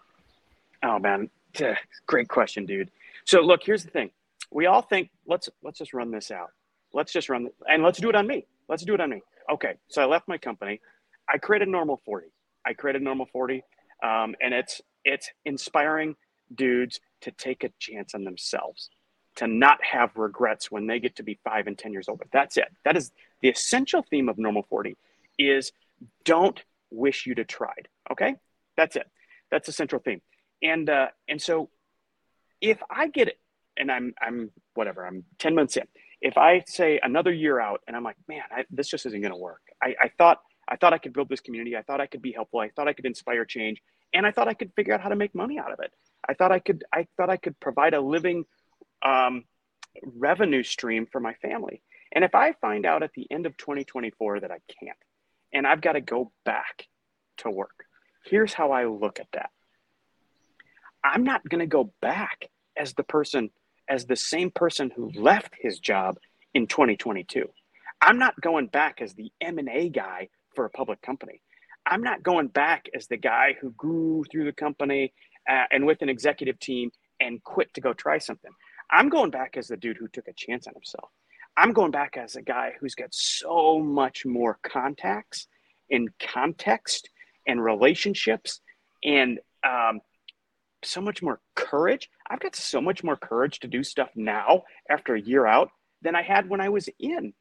Oh 0.85 0.99
man, 0.99 1.29
great 2.05 2.27
question, 2.27 2.65
dude. 2.65 2.91
So 3.25 3.41
look, 3.41 3.63
here's 3.63 3.83
the 3.83 3.89
thing. 3.89 4.11
We 4.51 4.67
all 4.67 4.83
think 4.83 5.09
let's 5.25 5.49
let's 5.63 5.79
just 5.79 5.93
run 5.93 6.11
this 6.11 6.29
out. 6.29 6.51
Let's 6.93 7.11
just 7.11 7.27
run 7.27 7.49
and 7.67 7.83
let's 7.83 7.99
do 7.99 8.09
it 8.09 8.15
on 8.15 8.27
me. 8.27 8.45
Let's 8.69 8.83
do 8.83 8.93
it 8.93 9.01
on 9.01 9.09
me. 9.09 9.23
Okay, 9.51 9.75
so 9.87 10.01
I 10.01 10.05
left 10.05 10.27
my 10.27 10.37
company. 10.37 10.79
I 11.27 11.39
created 11.39 11.67
Normal 11.67 11.99
40. 12.05 12.27
I 12.65 12.73
created 12.73 13.01
Normal 13.01 13.25
40, 13.25 13.63
um, 14.03 14.35
and 14.41 14.53
it's 14.53 14.81
it's 15.03 15.29
inspiring 15.43 16.15
dudes 16.53 16.99
to 17.21 17.31
take 17.31 17.63
a 17.63 17.69
chance 17.79 18.13
on 18.13 18.23
themselves, 18.23 18.89
to 19.37 19.47
not 19.47 19.83
have 19.83 20.15
regrets 20.15 20.69
when 20.69 20.85
they 20.85 20.99
get 20.99 21.15
to 21.15 21.23
be 21.23 21.39
five 21.43 21.65
and 21.65 21.77
ten 21.77 21.91
years 21.91 22.07
old. 22.07 22.19
But 22.19 22.31
that's 22.31 22.57
it. 22.57 22.67
That 22.83 22.95
is 22.95 23.11
the 23.41 23.49
essential 23.49 24.03
theme 24.03 24.29
of 24.29 24.37
Normal 24.37 24.63
40. 24.69 24.95
Is 25.39 25.71
don't 26.23 26.61
wish 26.91 27.25
you'd 27.25 27.39
have 27.39 27.47
tried. 27.47 27.87
Okay, 28.11 28.35
that's 28.77 28.95
it. 28.95 29.09
That's 29.49 29.65
the 29.65 29.73
central 29.73 30.01
theme 30.01 30.21
and 30.61 30.89
uh, 30.89 31.07
and 31.27 31.41
so 31.41 31.69
if 32.61 32.81
I 32.89 33.07
get 33.07 33.27
it, 33.27 33.39
and 33.77 33.91
I'm 33.91 34.13
I'm 34.21 34.51
whatever 34.73 35.05
I'm 35.05 35.23
ten 35.39 35.55
months 35.55 35.77
in. 35.77 35.83
If 36.21 36.37
I 36.37 36.63
say 36.65 36.99
another 37.03 37.31
year 37.31 37.59
out, 37.59 37.81
and 37.87 37.95
I'm 37.95 38.03
like, 38.03 38.15
man, 38.27 38.41
I, 38.49 38.65
this 38.71 38.87
just 38.87 39.05
isn't 39.05 39.21
going 39.21 39.33
to 39.33 39.37
work. 39.37 39.61
I, 39.83 39.95
I 40.01 40.11
thought 40.17 40.39
I 40.67 40.75
thought 40.75 40.93
I 40.93 40.97
could 40.97 41.13
build 41.13 41.29
this 41.29 41.41
community. 41.41 41.77
I 41.77 41.81
thought 41.81 42.01
I 42.01 42.07
could 42.07 42.21
be 42.21 42.31
helpful. 42.31 42.59
I 42.59 42.69
thought 42.69 42.87
I 42.87 42.93
could 42.93 43.05
inspire 43.05 43.45
change, 43.45 43.81
and 44.13 44.25
I 44.25 44.31
thought 44.31 44.47
I 44.47 44.53
could 44.53 44.71
figure 44.75 44.93
out 44.93 45.01
how 45.01 45.09
to 45.09 45.15
make 45.15 45.35
money 45.35 45.59
out 45.59 45.71
of 45.71 45.79
it. 45.79 45.91
I 46.27 46.33
thought 46.33 46.51
I 46.51 46.59
could 46.59 46.83
I 46.93 47.07
thought 47.17 47.29
I 47.29 47.37
could 47.37 47.59
provide 47.59 47.93
a 47.93 48.01
living 48.01 48.45
um, 49.03 49.43
revenue 50.03 50.63
stream 50.63 51.05
for 51.11 51.19
my 51.19 51.33
family. 51.35 51.81
And 52.11 52.23
if 52.23 52.33
I 52.33 52.53
find 52.53 52.85
out 52.85 53.03
at 53.03 53.11
the 53.13 53.27
end 53.29 53.45
of 53.45 53.57
2024 53.57 54.41
that 54.41 54.51
I 54.51 54.59
can't, 54.79 54.97
and 55.53 55.67
I've 55.67 55.81
got 55.81 55.93
to 55.93 56.01
go 56.01 56.31
back 56.45 56.87
to 57.37 57.51
work, 57.51 57.85
here's 58.25 58.53
how 58.53 58.71
I 58.71 58.85
look 58.85 59.19
at 59.19 59.27
that. 59.33 59.49
I'm 61.05 61.23
not 61.23 61.47
going 61.47 61.59
to 61.59 61.67
go 61.67 61.93
back 62.01 62.49
as 62.75 62.93
the 62.93 63.03
person, 63.03 63.51
as 63.87 64.05
the 64.05 64.15
same 64.15 64.49
person 64.49 64.91
who 64.95 65.11
left 65.11 65.53
his 65.59 65.79
job 65.79 66.17
in 66.55 66.65
2022. 66.65 67.47
I'm 68.01 68.17
not 68.17 68.39
going 68.41 68.67
back 68.67 69.01
as 69.01 69.13
the 69.13 69.31
M&A 69.39 69.89
guy 69.89 70.29
for 70.55 70.65
a 70.65 70.69
public 70.69 71.01
company. 71.01 71.41
I'm 71.85 72.01
not 72.01 72.23
going 72.23 72.47
back 72.47 72.87
as 72.95 73.05
the 73.07 73.17
guy 73.17 73.55
who 73.61 73.71
grew 73.71 74.23
through 74.31 74.45
the 74.45 74.51
company 74.51 75.13
uh, 75.47 75.65
and 75.71 75.85
with 75.85 76.01
an 76.01 76.09
executive 76.09 76.59
team 76.59 76.89
and 77.19 77.43
quit 77.43 77.71
to 77.75 77.81
go 77.81 77.93
try 77.93 78.17
something. 78.17 78.51
I'm 78.91 79.09
going 79.09 79.29
back 79.29 79.57
as 79.57 79.67
the 79.67 79.77
dude 79.77 79.97
who 79.97 80.07
took 80.07 80.27
a 80.27 80.33
chance 80.33 80.65
on 80.65 80.73
himself. 80.73 81.09
I'm 81.55 81.71
going 81.71 81.91
back 81.91 82.17
as 82.17 82.35
a 82.35 82.41
guy 82.41 82.73
who's 82.79 82.95
got 82.95 83.13
so 83.13 83.79
much 83.79 84.25
more 84.25 84.57
contacts 84.63 85.47
and 85.91 86.09
context 86.19 87.09
and 87.47 87.63
relationships 87.63 88.59
and 89.03 89.39
um, 89.63 90.01
so 90.85 91.01
much 91.01 91.21
more 91.21 91.39
courage. 91.55 92.09
I've 92.29 92.39
got 92.39 92.55
so 92.55 92.81
much 92.81 93.03
more 93.03 93.15
courage 93.15 93.59
to 93.59 93.67
do 93.67 93.83
stuff 93.83 94.09
now 94.15 94.63
after 94.89 95.15
a 95.15 95.21
year 95.21 95.45
out 95.45 95.69
than 96.01 96.15
I 96.15 96.21
had 96.21 96.49
when 96.49 96.61
I 96.61 96.69
was 96.69 96.89
in. 96.99 97.33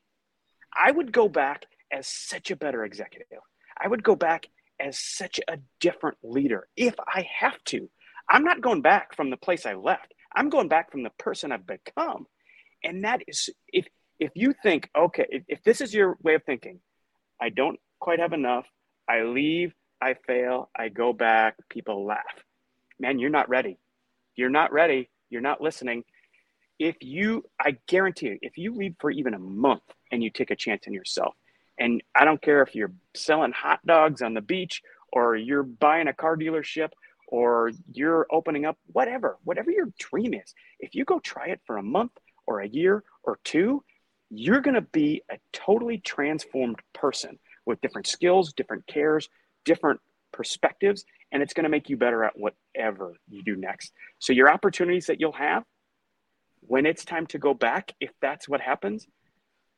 I 0.74 0.90
would 0.90 1.12
go 1.12 1.28
back 1.28 1.66
as 1.92 2.06
such 2.06 2.50
a 2.50 2.56
better 2.56 2.84
executive. 2.84 3.38
I 3.80 3.88
would 3.88 4.02
go 4.02 4.16
back 4.16 4.48
as 4.80 4.98
such 4.98 5.40
a 5.48 5.58
different 5.80 6.18
leader 6.22 6.68
if 6.76 6.94
I 7.06 7.26
have 7.38 7.62
to. 7.66 7.88
I'm 8.28 8.44
not 8.44 8.60
going 8.60 8.82
back 8.82 9.14
from 9.14 9.30
the 9.30 9.36
place 9.36 9.66
I 9.66 9.74
left. 9.74 10.12
I'm 10.34 10.48
going 10.48 10.68
back 10.68 10.90
from 10.90 11.02
the 11.02 11.10
person 11.18 11.52
I've 11.52 11.66
become. 11.66 12.26
And 12.82 13.04
that 13.04 13.22
is 13.28 13.50
if 13.72 13.86
if 14.18 14.30
you 14.34 14.54
think, 14.62 14.90
okay, 14.96 15.26
if, 15.28 15.42
if 15.48 15.62
this 15.64 15.80
is 15.80 15.92
your 15.92 16.16
way 16.22 16.34
of 16.34 16.44
thinking, 16.44 16.80
I 17.40 17.48
don't 17.48 17.80
quite 17.98 18.20
have 18.20 18.32
enough, 18.32 18.64
I 19.08 19.22
leave, 19.22 19.74
I 20.00 20.14
fail, 20.26 20.70
I 20.76 20.88
go 20.88 21.12
back, 21.12 21.56
people 21.68 22.06
laugh 22.06 22.44
man, 22.98 23.18
you're 23.18 23.30
not 23.30 23.48
ready. 23.48 23.78
You're 24.36 24.50
not 24.50 24.72
ready. 24.72 25.10
You're 25.30 25.40
not 25.40 25.60
listening. 25.60 26.04
If 26.78 26.96
you, 27.00 27.44
I 27.60 27.76
guarantee 27.86 28.26
you, 28.26 28.38
if 28.42 28.58
you 28.58 28.74
leave 28.74 28.96
for 28.98 29.10
even 29.10 29.34
a 29.34 29.38
month 29.38 29.82
and 30.10 30.22
you 30.22 30.30
take 30.30 30.50
a 30.50 30.56
chance 30.56 30.84
on 30.86 30.92
yourself, 30.92 31.34
and 31.78 32.02
I 32.14 32.24
don't 32.24 32.42
care 32.42 32.62
if 32.62 32.74
you're 32.74 32.92
selling 33.14 33.52
hot 33.52 33.80
dogs 33.86 34.22
on 34.22 34.34
the 34.34 34.40
beach 34.40 34.82
or 35.12 35.36
you're 35.36 35.62
buying 35.62 36.08
a 36.08 36.12
car 36.12 36.36
dealership 36.36 36.90
or 37.28 37.70
you're 37.92 38.26
opening 38.30 38.64
up 38.64 38.78
whatever, 38.92 39.38
whatever 39.44 39.70
your 39.70 39.88
dream 39.98 40.34
is, 40.34 40.54
if 40.78 40.94
you 40.94 41.04
go 41.04 41.18
try 41.18 41.46
it 41.48 41.60
for 41.66 41.78
a 41.78 41.82
month 41.82 42.12
or 42.46 42.60
a 42.60 42.68
year 42.68 43.02
or 43.22 43.38
two, 43.44 43.82
you're 44.30 44.60
going 44.60 44.74
to 44.74 44.80
be 44.80 45.22
a 45.30 45.38
totally 45.52 45.98
transformed 45.98 46.78
person 46.92 47.38
with 47.66 47.80
different 47.80 48.06
skills, 48.06 48.52
different 48.52 48.86
cares, 48.86 49.28
different 49.64 50.00
perspectives, 50.34 51.04
and 51.32 51.42
it's 51.42 51.54
going 51.54 51.64
to 51.64 51.70
make 51.70 51.88
you 51.88 51.96
better 51.96 52.24
at 52.24 52.32
whatever 52.36 53.14
you 53.28 53.42
do 53.42 53.56
next. 53.56 53.92
So, 54.18 54.32
your 54.32 54.50
opportunities 54.50 55.06
that 55.06 55.20
you'll 55.20 55.32
have 55.32 55.64
when 56.60 56.84
it's 56.84 57.04
time 57.04 57.26
to 57.28 57.38
go 57.38 57.54
back, 57.54 57.92
if 58.00 58.10
that's 58.20 58.48
what 58.48 58.60
happens, 58.60 59.06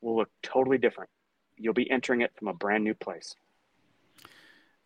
will 0.00 0.16
look 0.16 0.30
totally 0.42 0.78
different. 0.78 1.10
You'll 1.56 1.74
be 1.74 1.90
entering 1.90 2.22
it 2.22 2.32
from 2.38 2.48
a 2.48 2.54
brand 2.54 2.84
new 2.84 2.94
place. 2.94 3.34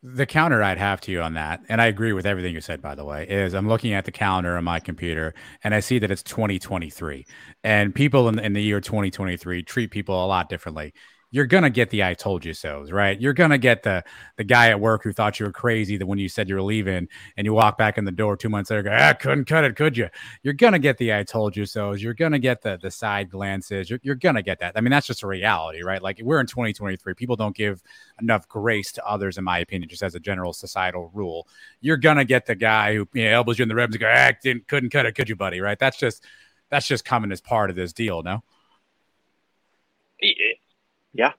The 0.03 0.25
counter 0.25 0.63
I'd 0.63 0.79
have 0.79 1.03
to 1.03 1.13
you 1.13 1.21
on 1.21 1.35
that, 1.35 1.63
and 1.69 1.81
I 1.81 1.87
agree 1.87 2.15
with 2.15 2.25
everything 2.25 2.55
you 2.55 2.63
said, 2.63 2.81
by 2.81 2.95
the 2.95 3.05
way, 3.05 3.27
is 3.29 3.55
I'm 3.55 3.69
looking 3.69 3.93
at 3.93 4.07
the 4.07 4.13
calendar 4.13 4.57
on 4.57 4.65
my 4.65 4.81
computer 4.81 5.35
and 5.63 5.75
I 5.75 5.81
see 5.81 5.99
that 5.99 6.11
it's 6.11 6.23
2023. 6.23 7.27
And 7.63 7.95
people 7.95 8.27
in, 8.29 8.39
in 8.39 8.55
the 8.55 8.63
year 8.63 8.81
2023 8.81 9.63
treat 9.63 9.91
people 9.91 10.25
a 10.25 10.27
lot 10.27 10.49
differently 10.49 10.95
you're 11.33 11.47
gonna 11.47 11.71
get 11.71 11.91
the 11.91 12.03
"I 12.03 12.15
told 12.15 12.45
you 12.45 12.55
so"s, 12.55 12.91
right? 12.91 13.21
You're 13.21 13.33
gonna 13.33 13.59
get 13.59 13.85
the 13.85 14.03
the 14.37 14.43
guy 14.43 14.71
at 14.71 14.81
work 14.81 15.05
who 15.05 15.13
thought 15.13 15.39
you 15.39 15.47
were 15.47 15.53
crazy 15.53 15.97
that 15.97 16.07
when 16.07 16.19
you 16.19 16.29
said 16.29 16.49
you 16.49 16.57
were 16.57 16.63
leaving 16.63 17.09
and 17.37 17.45
you 17.45 17.55
walk 17.55 17.79
back 17.79 17.99
in 17.99 18.05
the 18.05 18.11
door 18.11 18.37
two 18.37 18.49
months 18.49 18.71
later, 18.71 18.83
go, 18.83 18.91
ah, 18.93 19.13
couldn't 19.13 19.45
cut 19.45 19.63
it, 19.65 19.77
could 19.77 19.97
you? 19.97 20.09
You're 20.43 20.55
gonna 20.55 20.81
get 20.81 20.99
the 20.99 21.15
"I 21.15 21.23
told 21.23 21.57
you 21.57 21.67
so"s. 21.67 22.03
You're 22.03 22.15
gonna 22.15 22.41
get 22.41 22.63
the 22.63 22.79
the 22.83 22.91
side 22.91 23.31
glances. 23.31 23.89
You're, 23.89 24.01
you're 24.03 24.17
gonna 24.17 24.43
get 24.43 24.59
that. 24.59 24.73
I 24.77 24.81
mean, 24.81 24.91
that's 24.91 25.07
just 25.07 25.23
a 25.23 25.27
reality, 25.29 25.83
right? 25.83 26.03
Like 26.03 26.21
we're 26.23 26.41
in 26.41 26.47
2023. 26.47 27.15
People 27.15 27.37
don't 27.37 27.55
give 27.55 27.81
enough 28.21 28.49
grace 28.49 28.91
to 28.93 29.07
others, 29.07 29.39
in 29.39 29.45
my 29.45 29.59
opinion, 29.61 29.89
just 29.89 30.03
as 30.03 30.17
a 30.17 30.21
general 30.21 30.53
societal 30.53 31.11
rule. 31.15 31.47
You're 31.81 31.97
gonna 31.97 32.25
get 32.25 32.47
the 32.47 32.57
guy 32.57 32.95
who 32.95 33.09
you 33.13 33.25
know, 33.25 33.31
elbows 33.31 33.59
you 33.59 33.63
in 33.63 33.69
the 33.69 33.75
ribs 33.77 33.95
and 33.95 34.01
go, 34.01 34.13
ah, 34.13 34.33
didn't 34.43 34.67
couldn't 34.67 34.91
cut 34.91 35.07
it, 35.07 35.15
could 35.15 35.29
you, 35.29 35.37
buddy? 35.37 35.61
Right? 35.61 35.79
That's 35.79 35.97
just 35.97 36.25
that's 36.71 36.89
just 36.89 37.05
coming 37.05 37.31
as 37.31 37.41
part 37.41 37.71
of 37.71 37.77
this 37.77 37.93
deal, 37.93 38.23
no? 38.25 38.43
Yeah, 41.13 41.33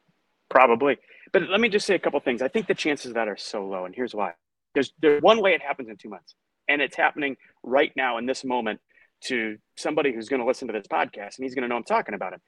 probably. 0.50 0.98
But 1.32 1.44
let 1.50 1.62
me 1.62 1.70
just 1.70 1.86
say 1.86 1.96
a 1.96 2.00
couple 2.00 2.20
things. 2.20 2.42
I 2.42 2.48
think 2.48 2.68
the 2.68 2.76
chances 2.76 3.08
of 3.08 3.14
that 3.16 3.28
are 3.28 3.38
so 3.38 3.66
low, 3.66 3.86
and 3.86 3.96
here's 3.96 4.14
why. 4.14 4.34
There's 4.74 4.94
there's 5.02 5.22
one 5.22 5.42
way 5.42 5.54
it 5.54 5.62
happens 5.62 5.90
in 5.90 5.98
two 5.98 6.10
months, 6.10 6.36
and 6.68 6.82
it's 6.82 6.96
happening 6.96 7.38
right 7.64 7.92
now 7.96 8.18
in 8.18 8.26
this 8.26 8.44
moment 8.44 8.80
to 9.26 9.58
somebody 9.76 10.14
who's 10.14 10.30
going 10.30 10.40
to 10.40 10.46
listen 10.46 10.68
to 10.68 10.74
this 10.74 10.88
podcast, 10.88 11.38
and 11.38 11.44
he's 11.44 11.56
going 11.56 11.64
to 11.64 11.68
know 11.68 11.76
I'm 11.76 11.84
talking 11.84 12.16
about 12.16 12.34
him. 12.34 12.42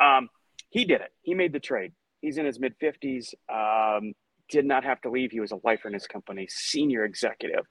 Um, 0.00 0.28
he 0.70 0.84
did 0.84 1.00
it. 1.00 1.12
He 1.22 1.34
made 1.34 1.52
the 1.52 1.60
trade. 1.60 1.92
He's 2.20 2.38
in 2.38 2.46
his 2.46 2.58
mid 2.58 2.74
50s. 2.78 3.34
Um, 3.52 4.14
did 4.48 4.64
not 4.64 4.84
have 4.84 5.00
to 5.02 5.10
leave. 5.10 5.30
He 5.30 5.40
was 5.40 5.52
a 5.52 5.60
lifer 5.62 5.88
in 5.88 5.94
his 5.94 6.06
company, 6.06 6.46
senior 6.50 7.04
executive. 7.04 7.66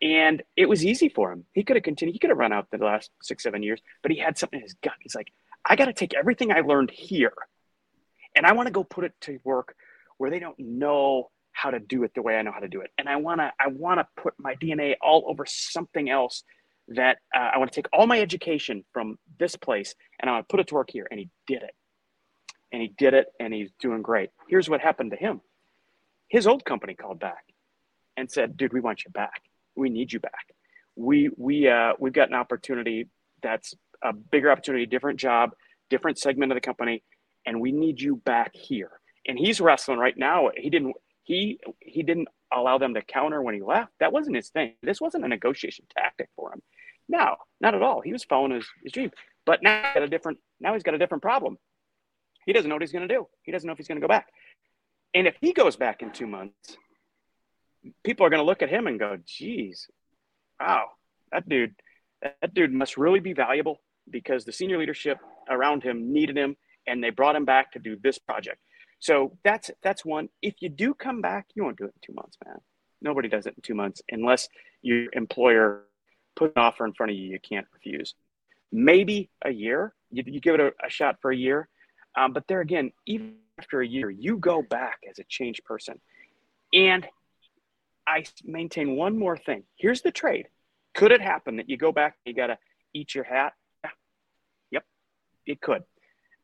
And 0.00 0.42
it 0.56 0.68
was 0.68 0.84
easy 0.84 1.08
for 1.08 1.30
him. 1.30 1.44
He 1.52 1.62
could 1.62 1.76
have 1.76 1.84
continued. 1.84 2.12
He 2.14 2.18
could 2.18 2.30
have 2.30 2.38
run 2.38 2.52
out 2.52 2.68
the 2.70 2.78
last 2.78 3.10
six, 3.22 3.42
seven 3.42 3.62
years, 3.62 3.80
but 4.02 4.10
he 4.10 4.18
had 4.18 4.36
something 4.36 4.58
in 4.58 4.64
his 4.64 4.74
gut. 4.82 4.94
He's 5.00 5.14
like, 5.14 5.32
I 5.64 5.76
got 5.76 5.84
to 5.84 5.92
take 5.92 6.14
everything 6.14 6.50
I 6.50 6.60
learned 6.60 6.90
here 6.90 7.32
and 8.34 8.46
I 8.46 8.52
want 8.52 8.66
to 8.66 8.72
go 8.72 8.84
put 8.84 9.04
it 9.04 9.12
to 9.22 9.38
work 9.44 9.74
where 10.18 10.30
they 10.30 10.38
don't 10.38 10.58
know 10.58 11.30
how 11.52 11.70
to 11.70 11.78
do 11.78 12.04
it 12.04 12.12
the 12.14 12.22
way 12.22 12.36
I 12.36 12.42
know 12.42 12.52
how 12.52 12.60
to 12.60 12.68
do 12.68 12.80
it. 12.80 12.90
And 12.98 13.08
I 13.08 13.16
want 13.16 13.40
to, 13.40 13.52
I 13.60 13.68
want 13.68 14.00
to 14.00 14.06
put 14.22 14.34
my 14.38 14.54
DNA 14.56 14.94
all 15.02 15.24
over 15.28 15.44
something 15.46 16.08
else 16.08 16.44
that 16.88 17.18
uh, 17.34 17.50
I 17.54 17.58
want 17.58 17.72
to 17.72 17.74
take 17.74 17.88
all 17.92 18.06
my 18.06 18.20
education 18.20 18.84
from 18.92 19.18
this 19.38 19.56
place 19.56 19.94
and 20.20 20.28
I 20.28 20.34
want 20.34 20.48
to 20.48 20.52
put 20.52 20.60
it 20.60 20.68
to 20.68 20.74
work 20.74 20.90
here. 20.90 21.06
And 21.10 21.20
he 21.20 21.28
did 21.46 21.62
it. 21.62 21.74
And 22.72 22.80
he 22.80 22.92
did 22.96 23.14
it 23.14 23.26
and 23.38 23.52
he's 23.52 23.70
doing 23.80 24.02
great. 24.02 24.30
Here's 24.48 24.68
what 24.68 24.80
happened 24.80 25.10
to 25.10 25.16
him. 25.16 25.40
His 26.28 26.46
old 26.46 26.64
company 26.64 26.94
called 26.94 27.20
back 27.20 27.44
and 28.16 28.30
said, 28.30 28.56
dude, 28.56 28.72
we 28.72 28.80
want 28.80 29.04
you 29.04 29.10
back. 29.10 29.42
We 29.76 29.90
need 29.90 30.12
you 30.12 30.20
back. 30.20 30.54
We, 30.96 31.30
we, 31.36 31.68
uh, 31.68 31.92
we've 31.98 32.12
got 32.12 32.28
an 32.28 32.34
opportunity 32.34 33.08
that's 33.42 33.74
a 34.02 34.12
bigger 34.12 34.50
opportunity, 34.50 34.86
different 34.86 35.20
job, 35.20 35.50
different 35.90 36.18
segment 36.18 36.52
of 36.52 36.56
the 36.56 36.60
company. 36.60 37.02
And 37.46 37.60
we 37.60 37.72
need 37.72 38.00
you 38.00 38.16
back 38.16 38.54
here. 38.54 38.90
And 39.26 39.38
he's 39.38 39.60
wrestling 39.60 39.98
right 39.98 40.16
now. 40.16 40.50
He 40.56 40.70
didn't, 40.70 40.94
he, 41.22 41.60
he 41.80 42.02
didn't 42.02 42.28
allow 42.52 42.78
them 42.78 42.94
to 42.94 43.02
counter 43.02 43.42
when 43.42 43.54
he 43.54 43.62
left. 43.62 43.92
That 44.00 44.12
wasn't 44.12 44.36
his 44.36 44.50
thing. 44.50 44.74
This 44.82 45.00
wasn't 45.00 45.24
a 45.24 45.28
negotiation 45.28 45.86
tactic 45.96 46.28
for 46.36 46.52
him. 46.52 46.62
No, 47.08 47.36
not 47.60 47.74
at 47.74 47.82
all. 47.82 48.00
He 48.00 48.12
was 48.12 48.24
following 48.24 48.52
his, 48.52 48.66
his 48.82 48.92
dream. 48.92 49.10
But 49.44 49.62
now 49.62 49.82
he's 49.82 49.94
got 49.94 50.02
a 50.02 50.08
different 50.08 50.38
now 50.60 50.72
he's 50.74 50.82
got 50.82 50.94
a 50.94 50.98
different 50.98 51.22
problem. 51.22 51.58
He 52.46 52.52
doesn't 52.52 52.68
know 52.68 52.74
what 52.74 52.82
he's 52.82 52.92
going 52.92 53.06
to 53.06 53.14
do. 53.14 53.26
He 53.42 53.52
doesn't 53.52 53.66
know 53.66 53.72
if 53.72 53.78
he's 53.78 53.88
going 53.88 54.00
to 54.00 54.06
go 54.06 54.08
back. 54.08 54.28
And 55.14 55.26
if 55.26 55.36
he 55.40 55.52
goes 55.52 55.76
back 55.76 56.02
in 56.02 56.10
two 56.10 56.26
months, 56.26 56.76
people 58.04 58.24
are 58.26 58.30
going 58.30 58.40
to 58.40 58.46
look 58.46 58.62
at 58.62 58.68
him 58.68 58.86
and 58.86 58.98
go, 58.98 59.18
"Geez, 59.24 59.88
wow, 60.60 60.90
that 61.30 61.48
dude, 61.48 61.74
that 62.22 62.54
dude 62.54 62.72
must 62.72 62.96
really 62.96 63.20
be 63.20 63.32
valuable 63.32 63.80
because 64.08 64.44
the 64.44 64.52
senior 64.52 64.78
leadership 64.78 65.18
around 65.48 65.82
him 65.82 66.12
needed 66.12 66.36
him, 66.36 66.56
and 66.86 67.02
they 67.02 67.10
brought 67.10 67.36
him 67.36 67.44
back 67.44 67.72
to 67.72 67.78
do 67.78 67.96
this 68.02 68.18
project." 68.18 68.58
So 68.98 69.36
that's 69.42 69.70
that's 69.82 70.04
one. 70.04 70.28
If 70.42 70.54
you 70.60 70.68
do 70.68 70.94
come 70.94 71.20
back, 71.20 71.46
you 71.54 71.64
won't 71.64 71.76
do 71.76 71.84
it 71.84 71.94
in 71.94 72.00
two 72.06 72.14
months, 72.14 72.36
man. 72.44 72.58
Nobody 73.00 73.28
does 73.28 73.46
it 73.46 73.54
in 73.56 73.62
two 73.62 73.74
months 73.74 74.00
unless 74.10 74.48
your 74.80 75.08
employer 75.12 75.84
put 76.36 76.52
an 76.56 76.62
offer 76.62 76.84
in 76.84 76.92
front 76.92 77.10
of 77.10 77.18
you 77.18 77.28
you 77.28 77.40
can't 77.40 77.66
refuse. 77.72 78.14
Maybe 78.70 79.28
a 79.44 79.50
year, 79.50 79.92
you, 80.10 80.22
you 80.26 80.40
give 80.40 80.54
it 80.54 80.60
a, 80.60 80.86
a, 80.86 80.88
shot 80.88 81.16
for 81.20 81.30
a 81.30 81.36
year. 81.36 81.68
Um, 82.16 82.32
but 82.32 82.46
there 82.46 82.60
again, 82.60 82.92
even 83.06 83.34
after 83.58 83.80
a 83.80 83.86
year, 83.86 84.08
you 84.08 84.38
go 84.38 84.62
back 84.62 85.00
as 85.08 85.18
a 85.18 85.24
changed 85.24 85.64
person. 85.64 86.00
And 86.72 87.06
I 88.06 88.24
maintain 88.44 88.96
one 88.96 89.18
more 89.18 89.36
thing. 89.36 89.64
Here's 89.76 90.02
the 90.02 90.10
trade. 90.10 90.48
Could 90.94 91.12
it 91.12 91.20
happen 91.20 91.56
that 91.56 91.68
you 91.68 91.76
go 91.76 91.92
back, 91.92 92.16
you 92.24 92.34
got 92.34 92.48
to 92.48 92.58
eat 92.94 93.14
your 93.14 93.24
hat? 93.24 93.54
Yeah. 93.84 93.90
Yep, 94.70 94.84
it 95.46 95.60
could. 95.60 95.84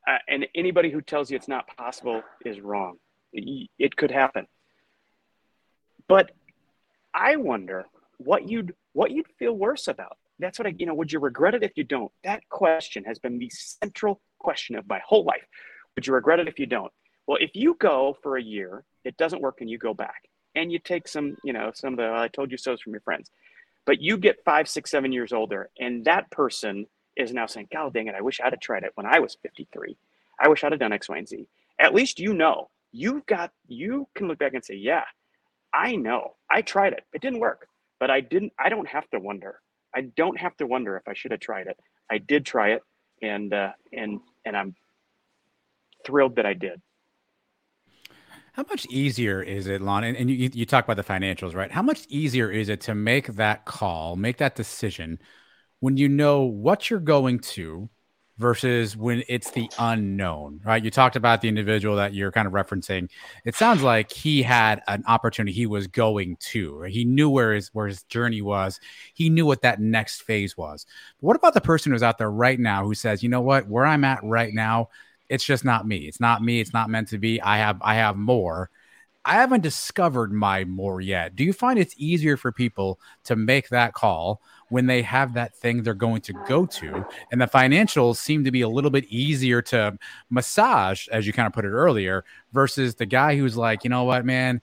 Uh, 0.09 0.17
and 0.27 0.47
anybody 0.55 0.91
who 0.91 1.03
tells 1.03 1.31
you 1.31 1.37
it's 1.37 1.49
not 1.49 1.67
possible 1.77 2.23
is 2.47 2.61
wrong. 2.61 2.97
It, 3.33 3.69
it 3.79 3.97
could 3.97 4.11
happen. 4.11 4.47
But 6.09 6.31
I 7.13 7.37
wonder 7.37 7.85
what 8.17 8.49
you'd 8.49 8.75
what 8.95 9.11
you'd 9.11 9.29
feel 9.39 9.53
worse 9.53 9.87
about. 9.87 10.17
That's 10.39 10.59
what 10.59 10.67
I, 10.67 10.75
you 10.79 10.87
know, 10.87 10.95
would 10.95 11.13
you 11.13 11.19
regret 11.21 11.55
it 11.55 11.63
if 11.63 11.73
you 11.77 11.85
don't? 11.85 12.11
That 12.25 12.41
question 12.49 13.05
has 13.05 13.19
been 13.19 13.39
the 13.39 13.51
central 13.51 14.21
question 14.39 14.77
of 14.77 14.89
my 14.89 15.01
whole 15.07 15.25
life. 15.25 15.45
Would 15.95 16.07
you 16.07 16.15
regret 16.15 16.41
it 16.41 16.49
if 16.49 16.59
you 16.59 16.67
don't? 16.67 16.93
Well, 17.27 17.39
if 17.41 17.51
you 17.55 17.77
go 17.79 18.17
for 18.23 18.39
a 18.39 18.43
year, 18.43 18.85
it 19.05 19.17
doesn't 19.19 19.43
work 19.43 19.61
and 19.61 19.69
you 19.69 19.77
go 19.77 19.93
back 19.93 20.23
and 20.55 20.73
you 20.73 20.79
take 20.79 21.07
some, 21.07 21.37
you 21.45 21.53
know, 21.53 21.71
some 21.75 21.93
of 21.93 21.99
the 21.99 22.11
I 22.11 22.29
told 22.29 22.51
you 22.51 22.57
so's 22.57 22.81
from 22.81 22.95
your 22.95 23.03
friends, 23.03 23.31
but 23.85 24.01
you 24.01 24.17
get 24.17 24.43
five, 24.45 24.69
six, 24.69 24.91
seven 24.91 25.13
years 25.13 25.33
older 25.35 25.69
and 25.79 26.07
that 26.07 26.31
person 26.31 26.87
is 27.19 27.33
now 27.33 27.47
saying, 27.47 27.69
God 27.73 27.93
dang 27.93 28.07
it, 28.07 28.15
I 28.15 28.23
wish 28.23 28.41
I'd 28.41 28.53
have 28.53 28.61
tried 28.61 28.85
it 28.85 28.93
when 28.95 29.07
I 29.07 29.19
was 29.19 29.37
53. 29.43 29.97
I 30.41 30.49
wish 30.49 30.65
I'd 30.65 30.73
have 30.73 30.81
done 30.81 30.93
X, 30.93 31.09
Y, 31.09 31.19
and 31.19 31.29
Z. 31.29 31.47
At 31.79 31.95
least 31.95 32.19
you 32.19 32.33
know, 32.33 32.71
you've 32.93 33.27
got, 33.27 33.53
you 33.67 34.09
can 34.15 34.29
look 34.29 34.39
back 34.39 34.55
and 34.55 34.65
say, 34.65 34.75
yeah, 34.75 35.05
I 35.75 35.97
know 35.97 36.35
I 36.51 36.63
tried 36.63 36.95
it. 36.95 37.05
It 37.13 37.21
didn't 37.21 37.41
work 37.41 37.69
but 38.01 38.11
I 38.11 38.21
didn't, 38.21 38.53
I 38.59 38.69
don't 38.69 38.89
have 38.89 39.09
to 39.11 39.19
wonder. 39.19 39.61
I 39.95 40.03
don't 40.03 40.39
have 40.39 40.57
to 40.59 40.67
wonder 40.67 40.97
if 40.97 41.09
I 41.09 41.15
should 41.15 41.31
have 41.31 41.41
tried 41.41 41.67
it. 41.67 41.79
I 42.11 42.19
did 42.19 42.47
try 42.47 42.71
it 42.71 42.83
and, 43.23 43.53
uh, 43.53 43.73
and, 43.93 44.21
and 44.45 44.57
I'm 44.57 44.75
thrilled 46.07 46.37
that 46.37 46.47
I 46.47 46.55
did. 46.55 46.81
How 48.53 48.65
much 48.69 48.87
easier 48.87 49.41
is 49.41 49.69
it, 49.69 49.81
Lon? 49.81 50.05
And, 50.05 50.17
and 50.17 50.31
you, 50.31 50.51
you 50.53 50.67
talk 50.67 50.85
about 50.85 50.97
the 50.97 51.05
financials, 51.05 51.55
right? 51.55 51.71
How 51.71 51.83
much 51.83 52.07
easier 52.09 52.51
is 52.51 52.69
it 52.69 52.81
to 52.83 52.95
make 52.95 53.35
that 53.35 53.65
call, 53.65 54.17
make 54.17 54.39
that 54.39 54.57
decision 54.57 55.21
when 55.81 55.97
you 55.97 56.09
know 56.09 56.43
what 56.43 56.91
you're 56.91 57.01
going 57.01 57.39
to 57.39 57.89
versus 58.39 58.97
when 58.97 59.25
it's 59.29 59.51
the 59.51 59.69
unknown, 59.79 60.61
right? 60.65 60.83
You 60.83 60.91
talked 60.91 61.17
about 61.17 61.41
the 61.41 61.49
individual 61.49 61.97
that 61.97 62.15
you're 62.15 62.31
kind 62.31 62.47
of 62.47 62.53
referencing. 62.53 63.11
It 63.45 63.57
sounds 63.57 63.83
like 63.83 64.13
he 64.13 64.43
had 64.43 64.81
an 64.87 65.03
opportunity 65.09 65.53
he 65.53 65.67
was 65.67 65.89
going 65.89 66.37
to. 66.53 66.77
Right? 66.79 66.93
He 66.93 67.05
knew 67.05 67.29
where 67.29 67.55
his 67.55 67.69
where 67.75 67.89
his 67.89 68.05
journey 68.05 68.41
was. 68.41 68.81
He 69.15 69.29
knew 69.29 69.45
what 69.45 69.63
that 69.63 69.81
next 69.81 70.23
phase 70.23 70.57
was. 70.57 70.87
But 71.21 71.27
what 71.27 71.37
about 71.37 71.55
the 71.55 71.61
person 71.61 71.93
who's 71.93 72.03
out 72.03 72.19
there 72.19 72.31
right 72.31 72.59
now 72.59 72.85
who 72.85 72.95
says, 72.95 73.23
"You 73.23 73.29
know 73.29 73.41
what? 73.41 73.69
Where 73.69 73.85
I'm 73.85 74.05
at 74.05 74.21
right 74.23 74.55
now, 74.55 74.89
it's 75.29 75.45
just 75.45 75.65
not 75.65 75.87
me. 75.87 76.07
It's 76.09 76.21
not 76.21 76.43
me. 76.43 76.61
It's 76.61 76.73
not 76.73 76.91
meant 76.91 77.09
to 77.09 77.19
be. 77.19 77.41
I 77.41 77.59
have 77.59 77.79
I 77.83 77.95
have 77.95 78.17
more." 78.17 78.71
I 79.29 79.35
haven't 79.35 79.61
discovered 79.61 80.33
my 80.33 80.65
more 80.65 81.03
yet. 81.03 81.37
Do 81.37 81.45
you 81.45 81.53
find 81.53 81.79
it's 81.79 81.95
easier 81.99 82.39
for 82.39 82.51
people 82.51 82.99
to 83.25 83.37
make 83.37 83.69
that 83.69 83.93
call 83.93 84.41
when 84.71 84.87
they 84.87 85.03
have 85.03 85.35
that 85.35 85.55
thing 85.55 85.83
they're 85.83 85.93
going 85.93 86.23
to 86.23 86.33
go 86.47 86.65
to? 86.65 87.07
And 87.31 87.39
the 87.39 87.47
financials 87.47 88.17
seem 88.17 88.45
to 88.45 88.51
be 88.51 88.63
a 88.63 88.69
little 88.71 88.91
bit 88.91 89.05
easier 89.11 89.61
to 89.63 89.99
massage, 90.31 91.09
as 91.09 91.27
you 91.27 91.35
kind 91.35 91.47
of 91.47 91.53
put 91.53 91.67
it 91.67 91.73
earlier, 91.73 92.25
versus 92.55 92.95
the 92.95 93.05
guy 93.05 93.37
who's 93.37 93.55
like, 93.55 93.85
you 93.85 93.91
know 93.91 94.05
what, 94.05 94.25
man, 94.25 94.63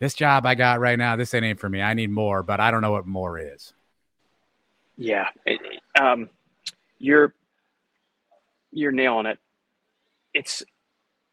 this 0.00 0.14
job 0.14 0.46
I 0.46 0.56
got 0.56 0.80
right 0.80 0.98
now, 0.98 1.14
this 1.14 1.32
ain't 1.32 1.60
for 1.60 1.68
me. 1.68 1.80
I 1.80 1.94
need 1.94 2.10
more, 2.10 2.42
but 2.42 2.58
I 2.58 2.72
don't 2.72 2.80
know 2.80 2.90
what 2.90 3.06
more 3.06 3.38
is. 3.38 3.72
Yeah, 4.96 5.28
um, 6.00 6.28
you're 6.98 7.34
you're 8.72 8.90
nailing 8.90 9.26
it. 9.26 9.38
It's 10.34 10.64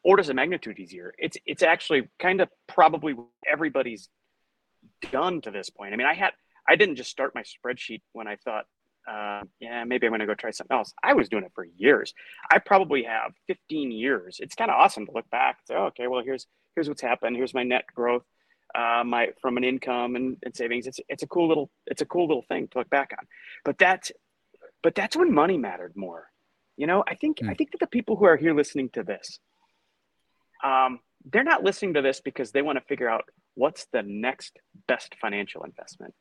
orders 0.03 0.29
of 0.29 0.35
magnitude 0.35 0.79
easier. 0.79 1.13
It's 1.17 1.37
it's 1.45 1.63
actually 1.63 2.09
kind 2.19 2.41
of 2.41 2.49
probably 2.67 3.15
everybody's 3.47 4.09
done 5.11 5.41
to 5.41 5.51
this 5.51 5.69
point. 5.69 5.93
I 5.93 5.97
mean, 5.97 6.07
I 6.07 6.13
had 6.13 6.31
I 6.67 6.75
didn't 6.75 6.95
just 6.95 7.09
start 7.09 7.35
my 7.35 7.43
spreadsheet 7.43 8.01
when 8.13 8.27
I 8.27 8.35
thought, 8.37 8.65
uh, 9.09 9.41
yeah, 9.59 9.83
maybe 9.85 10.05
I'm 10.05 10.11
going 10.11 10.19
to 10.19 10.27
go 10.27 10.35
try 10.35 10.51
something 10.51 10.75
else. 10.75 10.93
I 11.03 11.13
was 11.13 11.29
doing 11.29 11.43
it 11.43 11.51
for 11.55 11.65
years. 11.77 12.13
I 12.51 12.59
probably 12.59 13.03
have 13.03 13.31
15 13.47 13.91
years. 13.91 14.37
It's 14.39 14.55
kind 14.55 14.69
of 14.69 14.75
awesome 14.75 15.05
to 15.07 15.11
look 15.11 15.29
back 15.29 15.57
and 15.59 15.67
say, 15.67 15.79
oh, 15.79 15.87
okay, 15.87 16.07
well 16.07 16.23
here's 16.23 16.45
here's 16.75 16.87
what's 16.87 17.01
happened. 17.01 17.35
Here's 17.35 17.53
my 17.53 17.63
net 17.63 17.85
growth, 17.93 18.23
uh, 18.75 19.03
my 19.05 19.29
from 19.41 19.57
an 19.57 19.63
income 19.63 20.15
and, 20.15 20.37
and 20.43 20.55
savings. 20.55 20.87
It's 20.87 20.99
it's 21.09 21.23
a 21.23 21.27
cool 21.27 21.47
little 21.47 21.69
it's 21.87 22.01
a 22.01 22.05
cool 22.05 22.27
little 22.27 22.45
thing 22.47 22.67
to 22.69 22.79
look 22.79 22.89
back 22.89 23.11
on. 23.17 23.25
But 23.65 23.77
that's 23.77 24.11
but 24.83 24.95
that's 24.95 25.15
when 25.15 25.33
money 25.33 25.57
mattered 25.57 25.93
more. 25.95 26.27
You 26.77 26.87
know, 26.87 27.03
I 27.05 27.15
think 27.15 27.39
mm. 27.39 27.49
I 27.49 27.55
think 27.55 27.71
that 27.71 27.79
the 27.79 27.87
people 27.87 28.15
who 28.15 28.25
are 28.25 28.37
here 28.37 28.53
listening 28.53 28.89
to 28.93 29.03
this, 29.03 29.39
um, 30.63 30.99
they're 31.31 31.43
not 31.43 31.63
listening 31.63 31.95
to 31.95 32.01
this 32.01 32.21
because 32.21 32.51
they 32.51 32.61
want 32.61 32.77
to 32.77 32.83
figure 32.85 33.09
out 33.09 33.25
what's 33.55 33.87
the 33.91 34.03
next 34.03 34.57
best 34.87 35.15
financial 35.21 35.63
investment. 35.63 36.13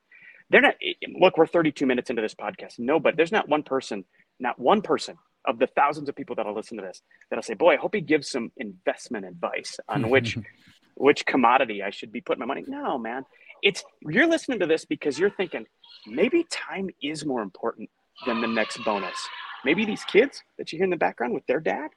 They're 0.51 0.61
not, 0.61 0.75
look, 1.21 1.37
we're 1.37 1.47
32 1.47 1.87
minutes 1.87 2.11
into 2.11 2.23
this 2.23 2.35
podcast. 2.35 2.79
No, 2.79 2.99
but 2.99 3.17
there's 3.17 3.33
not 3.33 3.49
one 3.49 3.63
person, 3.63 4.05
not 4.41 4.59
one 4.59 4.83
person 4.83 5.17
of 5.47 5.59
the 5.59 5.67
thousands 5.67 6.09
of 6.09 6.17
people 6.17 6.37
that'll 6.37 6.55
listen 6.55 6.77
to 6.79 6.83
this 6.83 7.03
that'll 7.31 7.43
say, 7.43 7.55
boy, 7.55 7.75
I 7.75 7.77
hope 7.77 7.95
he 7.95 8.01
gives 8.01 8.31
some 8.31 8.51
investment 8.57 9.25
advice 9.27 9.79
on 9.89 10.11
which, 10.11 10.37
which 10.95 11.27
commodity 11.27 11.83
I 11.83 11.91
should 11.91 12.13
be 12.13 12.21
putting 12.21 12.41
my 12.41 12.47
money. 12.47 12.65
No, 12.67 12.99
man. 12.99 13.25
It's, 13.63 13.85
you're 14.03 14.27
listening 14.27 14.61
to 14.61 14.67
this 14.67 14.85
because 14.85 15.19
you're 15.19 15.31
thinking 15.31 15.67
maybe 16.07 16.45
time 16.51 16.91
is 17.03 17.25
more 17.25 17.43
important 17.43 17.91
than 18.27 18.41
the 18.41 18.47
next 18.47 18.83
bonus. 18.85 19.17
Maybe 19.65 19.85
these 19.85 20.05
kids 20.05 20.43
that 20.57 20.73
you 20.73 20.79
hear 20.79 20.85
in 20.85 20.91
the 20.91 20.97
background 20.97 21.35
with 21.35 21.47
their 21.47 21.61
dad 21.61 21.91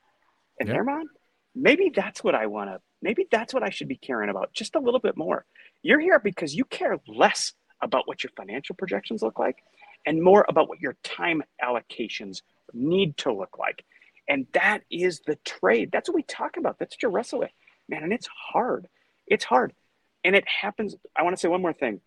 and 0.60 0.68
their 0.70 0.84
mom, 0.84 1.10
maybe 1.56 1.92
that's 1.94 2.24
what 2.24 2.36
I 2.36 2.48
want 2.48 2.70
to, 2.70 2.80
maybe 3.02 3.28
that's 3.30 3.54
what 3.54 3.64
I 3.64 3.70
should 3.70 3.88
be 3.88 3.98
caring 3.98 4.30
about 4.30 4.54
just 4.54 4.76
a 4.76 4.80
little 4.80 5.00
bit 5.00 5.18
more. 5.18 5.46
You're 5.82 6.00
here 6.00 6.20
because 6.20 6.56
you 6.56 6.66
care 6.66 7.00
less 7.08 7.54
about 7.82 8.08
what 8.08 8.24
your 8.24 8.32
financial 8.38 8.76
projections 8.76 9.22
look 9.22 9.40
like 9.40 9.58
and 10.06 10.22
more 10.22 10.46
about 10.48 10.70
what 10.70 10.80
your 10.80 10.96
time 11.04 11.44
allocations 11.64 12.42
need 12.74 13.18
to 13.18 13.34
look 13.34 13.58
like. 13.58 13.84
And 14.28 14.48
that 14.54 14.82
is 14.90 15.22
the 15.26 15.38
trade. 15.46 15.92
That's 15.92 16.08
what 16.08 16.16
we 16.16 16.24
talk 16.24 16.58
about. 16.58 16.80
That's 16.80 16.96
what 16.96 17.04
you 17.04 17.10
wrestle 17.10 17.40
with, 17.40 17.52
man. 17.90 18.04
And 18.04 18.14
it's 18.14 18.28
hard. 18.28 18.88
It's 19.28 19.44
hard. 19.44 19.74
And 20.24 20.36
it 20.36 20.46
happens. 20.48 20.96
I 21.16 21.24
want 21.24 21.36
to 21.36 21.40
say 21.40 21.48
one 21.48 21.62
more 21.62 21.74
thing. 21.74 22.00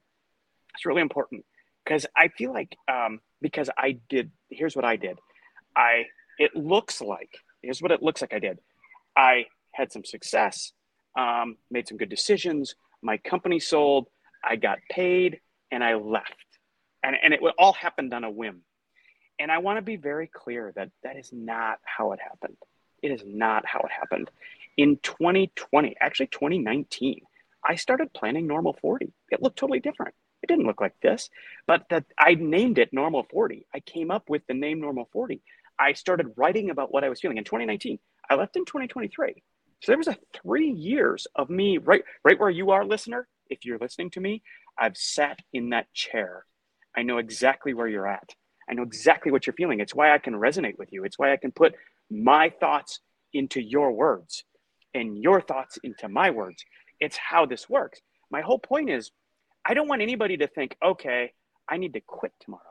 It's 0.75 0.87
really 0.87 1.03
important 1.03 1.45
because 1.85 2.07
I 2.17 2.29
feel 2.29 2.53
like, 2.53 2.77
um, 2.89 3.21
because 3.41 3.69
I 3.77 3.99
did, 4.09 4.31
here's 4.49 4.75
what 4.75 4.85
I 4.85 4.97
did. 4.97 5.19
I, 5.77 6.05
it 6.39 6.57
looks 6.57 7.01
like, 7.01 7.39
here's 7.63 7.83
what 7.83 7.93
it 7.93 8.03
looks 8.03 8.21
like 8.21 8.33
I 8.33 8.39
did. 8.39 8.59
I 9.17 9.47
had 9.73 9.93
some 9.93 10.05
success, 10.05 10.73
um, 11.17 11.57
made 11.71 11.89
some 11.89 11.97
good 11.97 12.09
decisions. 12.09 12.75
My 13.03 13.19
company 13.19 13.61
sold. 13.61 14.09
I 14.43 14.57
got 14.57 14.79
paid 14.91 15.41
and 15.71 15.83
I 15.83 15.95
left. 15.95 16.35
And, 17.03 17.17
and 17.23 17.35
it 17.35 17.41
all 17.59 17.73
happened 17.73 18.15
on 18.15 18.25
a 18.25 18.31
whim. 18.31 18.62
And 19.39 19.51
I 19.51 19.59
want 19.59 19.79
to 19.79 19.83
be 19.83 19.97
very 19.97 20.29
clear 20.33 20.73
that 20.77 20.91
that 21.03 21.17
is 21.17 21.31
not 21.33 21.79
how 21.85 22.12
it 22.12 22.21
happened. 22.21 22.57
It 23.03 23.11
is 23.11 23.23
not 23.27 23.67
how 23.67 23.81
it 23.81 23.91
happened. 23.91 24.31
In 24.77 24.99
2020, 25.03 25.97
actually 26.01 26.29
2019, 26.29 27.21
I 27.65 27.75
started 27.75 28.12
planning 28.12 28.47
Normal 28.47 28.77
40. 28.81 29.12
It 29.31 29.43
looked 29.43 29.59
totally 29.59 29.81
different. 29.81 30.15
It 30.43 30.49
didn't 30.49 30.67
look 30.67 30.81
like 30.81 30.99
this, 31.01 31.31
but 31.67 31.87
that 31.89 32.05
I 32.19 32.35
named 32.35 32.79
it 32.79 32.93
Normal 32.93 33.27
40. 33.31 33.67
I 33.75 33.81
came 33.81 34.11
up 34.11 34.29
with 34.29 34.43
the 34.47 34.55
name 34.55 34.81
Normal 34.81 35.09
40. 35.12 35.41
I 35.79 35.95
started 35.95 36.33
writing 36.37 36.71
about 36.71 36.93
what 36.93 37.03
I 37.03 37.09
was 37.09 37.21
feeling 37.21 37.39
in 37.39 37.45
2019. 37.45 37.99
I 38.35 38.37
left 38.37 38.57
in 38.57 38.64
2023. 38.64 39.43
So 39.80 39.93
there 39.93 39.99
was 39.99 40.09
a 40.09 40.18
three 40.32 40.70
years 40.70 41.26
of 41.37 41.51
me 41.51 41.78
right 41.78 42.03
right 42.24 42.39
where 42.39 42.51
you 42.51 42.70
are, 42.72 42.85
listener. 42.85 43.28
If 43.49 43.64
you're 43.64 43.78
listening 43.78 44.11
to 44.11 44.20
me, 44.20 44.43
I've 44.78 44.97
sat 44.97 45.39
in 45.53 45.70
that 45.70 45.93
chair. 45.93 46.45
I 46.97 47.03
know 47.03 47.18
exactly 47.18 47.74
where 47.74 47.87
you're 47.87 48.09
at. 48.09 48.35
I 48.68 48.74
know 48.74 48.82
exactly 48.82 49.30
what 49.30 49.47
you're 49.47 49.55
feeling. 49.55 49.80
It's 49.80 49.95
why 49.95 50.12
I 50.12 50.18
can 50.18 50.35
resonate 50.35 50.78
with 50.78 50.93
you. 50.93 51.05
It's 51.05 51.18
why 51.18 51.32
I 51.32 51.37
can 51.37 51.53
put 51.53 51.74
my 52.11 52.51
thoughts 52.61 53.01
into 53.32 53.61
your 53.61 53.93
words 53.93 54.43
and 54.95 55.16
your 55.18 55.41
thoughts 55.41 55.78
into 55.85 56.09
my 56.09 56.30
words. 56.30 56.64
It's 56.99 57.16
how 57.16 57.47
this 57.47 57.68
works. 57.68 58.01
My 58.30 58.41
whole 58.41 58.59
point 58.59 58.91
is 58.91 59.12
I 59.64 59.74
don't 59.74 59.89
want 59.89 60.03
anybody 60.03 60.37
to 60.39 60.49
think, 60.49 60.76
okay, 60.85 61.32
I 61.68 61.76
need 61.76 61.93
to 61.93 62.01
quit 62.01 62.32
tomorrow. 62.41 62.62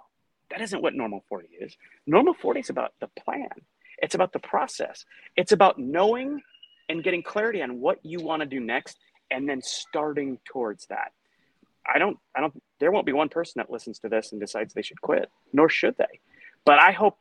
That 0.49 0.61
isn't 0.61 0.81
what 0.81 0.93
normal 0.93 1.23
40 1.29 1.47
is. 1.61 1.77
Normal 2.05 2.33
40 2.33 2.59
is 2.59 2.69
about 2.69 2.93
the 2.99 3.07
plan, 3.23 3.49
it's 4.03 4.15
about 4.15 4.33
the 4.33 4.39
process, 4.39 5.05
it's 5.37 5.53
about 5.53 5.79
knowing 5.79 6.41
and 6.89 7.03
getting 7.03 7.23
clarity 7.23 7.61
on 7.61 7.79
what 7.79 7.99
you 8.03 8.19
want 8.19 8.41
to 8.41 8.45
do 8.45 8.59
next 8.59 8.97
and 9.31 9.47
then 9.47 9.61
starting 9.61 10.39
towards 10.45 10.87
that. 10.87 11.13
I 11.87 11.99
don't, 11.99 12.17
I 12.35 12.41
don't, 12.41 12.61
there 12.81 12.91
won't 12.91 13.05
be 13.05 13.13
one 13.13 13.29
person 13.29 13.53
that 13.57 13.71
listens 13.71 13.99
to 13.99 14.09
this 14.09 14.33
and 14.33 14.41
decides 14.41 14.73
they 14.73 14.81
should 14.81 14.99
quit, 14.99 15.29
nor 15.53 15.69
should 15.69 15.95
they. 15.97 16.19
But 16.65 16.79
I 16.79 16.91
hope 16.91 17.17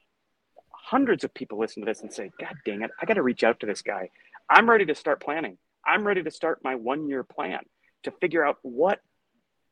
hundreds 0.73 1.23
of 1.23 1.33
people 1.33 1.59
listen 1.59 1.83
to 1.83 1.87
this 1.87 2.01
and 2.01 2.13
say, 2.13 2.33
God 2.41 2.55
dang 2.67 2.83
it, 2.83 2.91
I 3.01 3.07
got 3.07 3.15
to 3.15 3.23
reach 3.23 3.45
out 3.45 3.61
to 3.61 3.67
this 3.67 3.83
guy. 3.83 4.11
I'm 4.51 4.69
ready 4.69 4.85
to 4.87 4.95
start 4.97 5.23
planning. 5.23 5.59
I'm 5.87 6.05
ready 6.05 6.25
to 6.25 6.31
start 6.33 6.65
my 6.65 6.75
one 6.75 7.09
year 7.09 7.23
plan 7.23 7.61
to 8.03 8.11
figure 8.11 8.45
out 8.45 8.59
what 8.63 9.01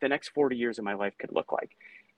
the 0.01 0.09
next 0.09 0.29
40 0.29 0.57
years 0.57 0.79
of 0.79 0.85
my 0.85 0.95
life 0.95 1.15
could 1.19 1.33
look 1.33 1.51
like. 1.51 1.73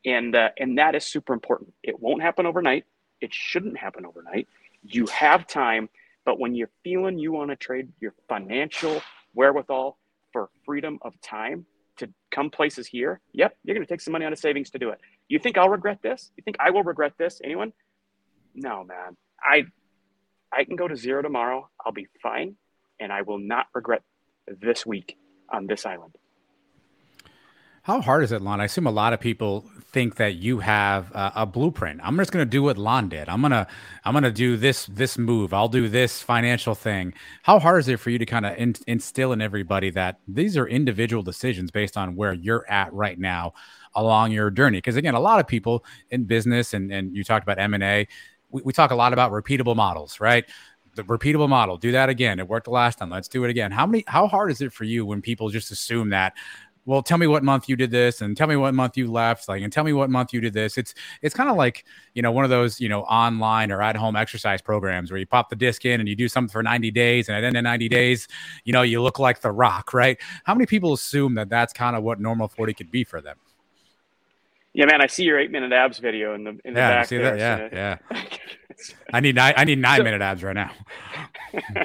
And, 0.05 0.36
uh, 0.36 0.51
and 0.59 0.76
that 0.76 0.95
is 0.95 1.05
super 1.07 1.32
important. 1.32 1.72
It 1.82 1.99
won't 1.99 2.20
happen 2.20 2.45
overnight. 2.45 2.84
It 3.22 3.32
shouldn't 3.32 3.78
happen 3.78 4.05
overnight. 4.05 4.49
You 4.83 5.07
have 5.07 5.47
time, 5.47 5.89
but 6.24 6.39
when 6.39 6.55
you're 6.55 6.70
feeling 6.83 7.18
you 7.18 7.33
want 7.33 7.51
to 7.51 7.57
trade 7.57 7.89
your 8.01 8.14
financial 8.28 9.03
wherewithal 9.35 9.99
for 10.33 10.51
freedom 10.64 10.99
of 11.03 11.20
time 11.20 11.66
to 11.99 12.09
come 12.30 12.51
places 12.51 12.87
here, 12.87 13.20
yep, 13.33 13.57
you're 13.64 13.74
going 13.74 13.87
to 13.87 13.93
take 13.93 14.01
some 14.01 14.12
money 14.12 14.24
out 14.24 14.33
of 14.33 14.39
savings 14.39 14.70
to 14.70 14.78
do 14.78 14.91
it. 14.91 15.01
You 15.28 15.39
think 15.39 15.57
I'll 15.57 15.68
regret 15.68 16.01
this? 16.03 16.30
You 16.37 16.43
think 16.43 16.57
I 16.61 16.70
will 16.70 16.83
regret 16.83 17.14
this? 17.18 17.41
Anyone? 17.45 17.72
No, 18.55 18.85
man. 18.85 19.16
I 19.43 19.64
I 20.53 20.64
can 20.64 20.76
go 20.76 20.87
to 20.87 20.97
zero 20.97 21.22
tomorrow. 21.22 21.70
I'll 21.85 21.93
be 21.93 22.09
fine, 22.22 22.57
and 23.01 23.11
I 23.12 23.22
will 23.22 23.39
not 23.39 23.66
regret 23.74 24.03
this 24.47 24.85
week 24.85 25.16
on 25.49 25.66
this 25.66 25.87
island. 25.87 26.16
How 27.83 28.01
hard 28.01 28.22
is 28.22 28.30
it, 28.30 28.43
Lon? 28.43 28.61
I 28.61 28.66
assume 28.66 28.87
a 28.87 28.93
lot 28.93 29.12
of 29.12 29.18
people 29.18 29.64
think 29.91 30.14
that 30.14 30.37
you 30.37 30.61
have 30.61 31.11
a, 31.14 31.45
blueprint. 31.45 32.01
I'm 32.05 32.16
just 32.16 32.30
going 32.30 32.47
to 32.47 32.49
do 32.49 32.62
what 32.62 32.78
Lon 32.78 33.09
did. 33.09 33.28
I'm 33.28 33.43
gonna 33.43 33.66
I'm 34.05 34.14
gonna 34.14 34.30
do 34.30 34.57
this 34.57 34.87
this 34.87 35.18
move. 35.18 35.53
I'll 35.53 35.68
do 35.68 35.89
this 35.89 36.22
financial 36.22 36.76
thing. 36.76 37.12
How 37.43 37.59
hard 37.59 37.80
is 37.80 37.89
it 37.89 37.99
for 37.99 38.11
you 38.11 38.18
to 38.18 38.24
kind 38.24 38.47
of 38.47 38.57
in, 38.57 38.76
instill 38.87 39.33
in 39.33 39.43
everybody 39.43 39.91
that 39.91 40.20
these 40.28 40.57
are 40.57 40.66
individual 40.68 41.24
decisions 41.24 41.72
based 41.72 41.97
on 41.97 42.14
where 42.14 42.33
you're 42.33 42.64
at 42.70 42.93
right 42.93 43.18
now 43.18 43.53
along 43.97 44.30
your 44.30 44.49
journey? 44.51 44.78
Because 44.78 44.95
again, 44.95 45.14
a 45.14 45.20
lot 45.20 45.41
of 45.41 45.49
people 45.49 45.85
in 46.11 46.22
business 46.22 46.74
and 46.74 46.93
and 46.93 47.16
you 47.16 47.24
talked 47.24 47.43
about 47.43 47.59
M 47.59 47.74
and 47.74 47.83
A. 47.83 48.07
We, 48.51 48.62
we 48.64 48.72
talk 48.72 48.93
a 48.93 48.97
lot 48.97 49.12
about 49.12 49.33
repeatable 49.33 49.74
models, 49.74 50.20
right? 50.20 50.45
the 50.95 51.05
repeatable 51.05 51.49
model 51.49 51.78
do 51.78 51.91
that 51.93 52.11
again 52.11 52.39
it 52.39 52.47
worked 52.47 52.64
the 52.64 52.70
last 52.70 52.99
time 52.99 53.09
let's 53.09 53.26
do 53.26 53.45
it 53.45 53.51
again 53.51 53.70
how 53.70 53.87
many 53.87 54.05
how 54.07 54.26
hard 54.26 54.51
is 54.51 54.61
it 54.61 54.70
for 54.70 54.85
you 54.85 55.07
when 55.07 55.22
people 55.22 55.49
just 55.49 55.70
assume 55.70 56.11
that 56.11 56.35
well 56.85 57.03
tell 57.03 57.18
me 57.18 57.26
what 57.26 57.45
month 57.45 57.68
you 57.68 57.76
did 57.76 57.91
this 57.91 58.20
and 58.20 58.37
tell 58.37 58.47
me 58.47 58.57
what 58.57 58.74
month 58.74 58.97
you 58.97 59.11
left 59.11 59.49
like 59.49 59.62
and 59.62 59.72
tell 59.72 59.85
me 59.85 59.93
what 59.93 60.11
month 60.11 60.33
you 60.33 60.41
did 60.41 60.53
this. 60.53 60.76
It's 60.76 60.95
it's 61.20 61.35
kind 61.35 61.49
of 61.49 61.57
like 61.57 61.85
you 62.14 62.22
know 62.22 62.33
one 62.33 62.45
of 62.45 62.51
those 62.51 62.80
you 62.80 62.89
know 62.89 63.03
online 63.03 63.70
or 63.70 63.83
at 63.83 63.97
home 63.97 64.16
exercise 64.16 64.61
programs 64.61 65.11
where 65.11 65.18
you 65.18 65.26
pop 65.26 65.49
the 65.49 65.57
disc 65.57 65.85
in 65.85 66.01
and 66.01 66.09
you 66.09 66.16
do 66.16 66.28
something 66.28 66.53
for 66.53 66.62
90 66.62 66.91
days 66.91 67.28
and 67.28 67.37
at 67.37 67.43
the 67.43 67.47
end 67.47 67.57
of 67.57 67.64
90 67.64 67.89
days 67.89 68.28
you 68.64 68.72
know 68.72 68.83
you 68.83 69.01
look 69.03 69.18
like 69.18 69.41
the 69.41 69.53
rock 69.53 69.95
right? 69.95 70.18
How 70.45 70.55
many 70.55 70.66
people 70.66 70.93
assume 70.93 71.35
that 71.37 71.49
that's 71.49 71.72
kind 71.72 71.97
of 71.97 72.03
what 72.03 72.20
normal 72.20 72.49
40 72.49 72.74
could 72.74 72.91
be 72.91 73.05
for 73.05 73.20
them? 73.20 73.37
Yeah 74.74 74.87
man 74.87 75.03
i 75.03 75.07
see 75.07 75.24
your 75.24 75.39
eight 75.39 75.51
minute 75.51 75.72
abs 75.72 75.99
video 75.99 76.35
in 76.35 76.45
the 76.45 76.51
in 76.64 76.74
the 76.74 76.80
yeah, 76.80 76.91
back 76.91 77.07
see 77.07 77.18
there, 77.18 77.37
that? 77.37 77.70
yeah 77.72 77.99
so. 78.09 78.16
yeah 78.16 78.87
i 79.12 79.20
need 79.20 79.35
nine 79.35 79.53
i 79.57 79.64
need 79.64 79.78
nine 79.78 79.99
so, 79.99 80.05
minute 80.05 80.22
abs 80.22 80.43
right 80.43 80.55
now. 80.57 80.72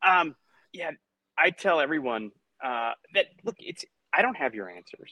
Um 0.00 0.36
yeah 0.72 0.92
i 1.36 1.50
tell 1.50 1.80
everyone 1.80 2.30
uh, 2.64 2.92
that 3.14 3.26
look, 3.44 3.56
it's 3.58 3.84
I 4.12 4.22
don't 4.22 4.36
have 4.36 4.54
your 4.54 4.70
answers. 4.70 5.10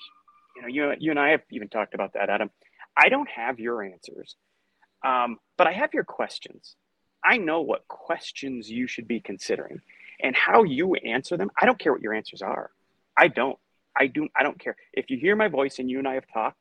You 0.57 0.62
know, 0.62 0.68
you 0.68 0.92
you 0.99 1.11
and 1.11 1.20
I 1.20 1.30
have 1.30 1.42
even 1.51 1.68
talked 1.68 1.94
about 1.94 2.14
that, 2.14 2.30
Adam. 2.30 2.51
I 2.97 3.09
don't 3.09 3.28
have 3.28 3.61
your 3.61 3.82
answers, 3.82 4.36
um, 5.05 5.38
but 5.59 5.66
I 5.66 5.72
have 5.72 5.94
your 5.94 6.05
questions. 6.05 6.76
I 7.24 7.36
know 7.38 7.61
what 7.62 7.86
questions 7.88 8.70
you 8.70 8.86
should 8.86 9.09
be 9.09 9.20
considering, 9.20 9.80
and 10.20 10.34
how 10.34 10.62
you 10.62 10.94
answer 10.94 11.36
them. 11.36 11.51
I 11.61 11.66
don't 11.66 11.78
care 11.78 11.92
what 11.92 12.03
your 12.03 12.14
answers 12.14 12.42
are. 12.42 12.70
I 13.16 13.28
don't. 13.28 13.59
I 13.99 14.07
do. 14.07 14.28
I 14.36 14.42
don't 14.42 14.59
care 14.59 14.76
if 14.92 15.11
you 15.11 15.18
hear 15.18 15.36
my 15.36 15.49
voice 15.49 15.78
and 15.78 15.90
you 15.90 15.99
and 15.99 16.09
I 16.09 16.14
have 16.14 16.26
talked, 16.32 16.59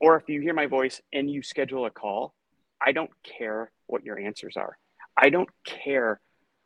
or 0.00 0.16
if 0.16 0.28
you 0.28 0.40
hear 0.40 0.54
my 0.54 0.66
voice 0.66 1.00
and 1.12 1.30
you 1.30 1.42
schedule 1.42 1.86
a 1.86 1.90
call. 1.90 2.34
I 2.82 2.92
don't 2.92 3.10
care 3.22 3.70
what 3.86 4.04
your 4.04 4.18
answers 4.18 4.56
are. 4.56 4.78
I 5.16 5.28
don't 5.28 5.50
care 5.64 6.20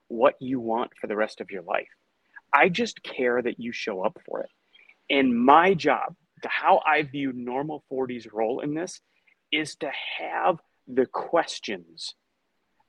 what 0.08 0.34
you 0.40 0.60
want 0.60 0.92
for 1.00 1.06
the 1.06 1.16
rest 1.16 1.40
of 1.40 1.50
your 1.50 1.62
life. 1.62 1.88
I 2.54 2.68
just 2.68 3.02
care 3.02 3.42
that 3.42 3.58
you 3.58 3.72
show 3.72 4.02
up 4.02 4.18
for 4.24 4.40
it. 4.42 4.50
And 5.10 5.36
my 5.36 5.74
job, 5.74 6.14
to 6.42 6.48
how 6.48 6.80
I 6.86 7.02
view 7.02 7.32
normal 7.34 7.84
40s 7.92 8.32
role 8.32 8.60
in 8.60 8.74
this, 8.74 9.00
is 9.52 9.76
to 9.76 9.90
have 10.18 10.58
the 10.86 11.06
questions 11.06 12.14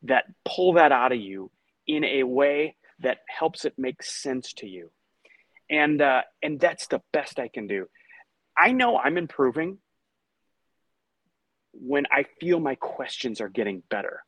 that 0.04 0.26
pull 0.46 0.74
that 0.74 0.92
out 0.92 1.12
of 1.12 1.20
you 1.20 1.52
in 1.88 2.04
a 2.04 2.24
way 2.24 2.76
that 3.00 3.20
helps 3.28 3.66
it 3.66 3.74
make 3.78 4.04
sense 4.04 4.54
to 4.54 4.68
you. 4.68 4.92
And 5.70 6.02
uh, 6.02 6.22
and 6.44 6.60
that's 6.60 6.88
the 6.88 7.02
best 7.12 7.40
I 7.40 7.48
can 7.48 7.66
do. 7.66 7.88
I 8.56 8.72
know 8.72 8.98
I'm 8.98 9.18
improving 9.18 9.80
when 11.72 12.06
I 12.12 12.26
feel 12.40 12.60
my 12.60 12.76
questions 12.76 13.42
are 13.42 13.50
getting 13.50 13.82
better 13.90 14.22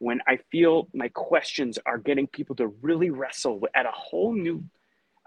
when 0.00 0.20
I 0.26 0.38
feel 0.50 0.88
my 0.94 1.08
questions 1.08 1.78
are 1.84 1.98
getting 1.98 2.26
people 2.26 2.56
to 2.56 2.68
really 2.80 3.10
wrestle 3.10 3.60
at 3.74 3.84
a 3.84 3.92
whole 3.92 4.32
new 4.32 4.64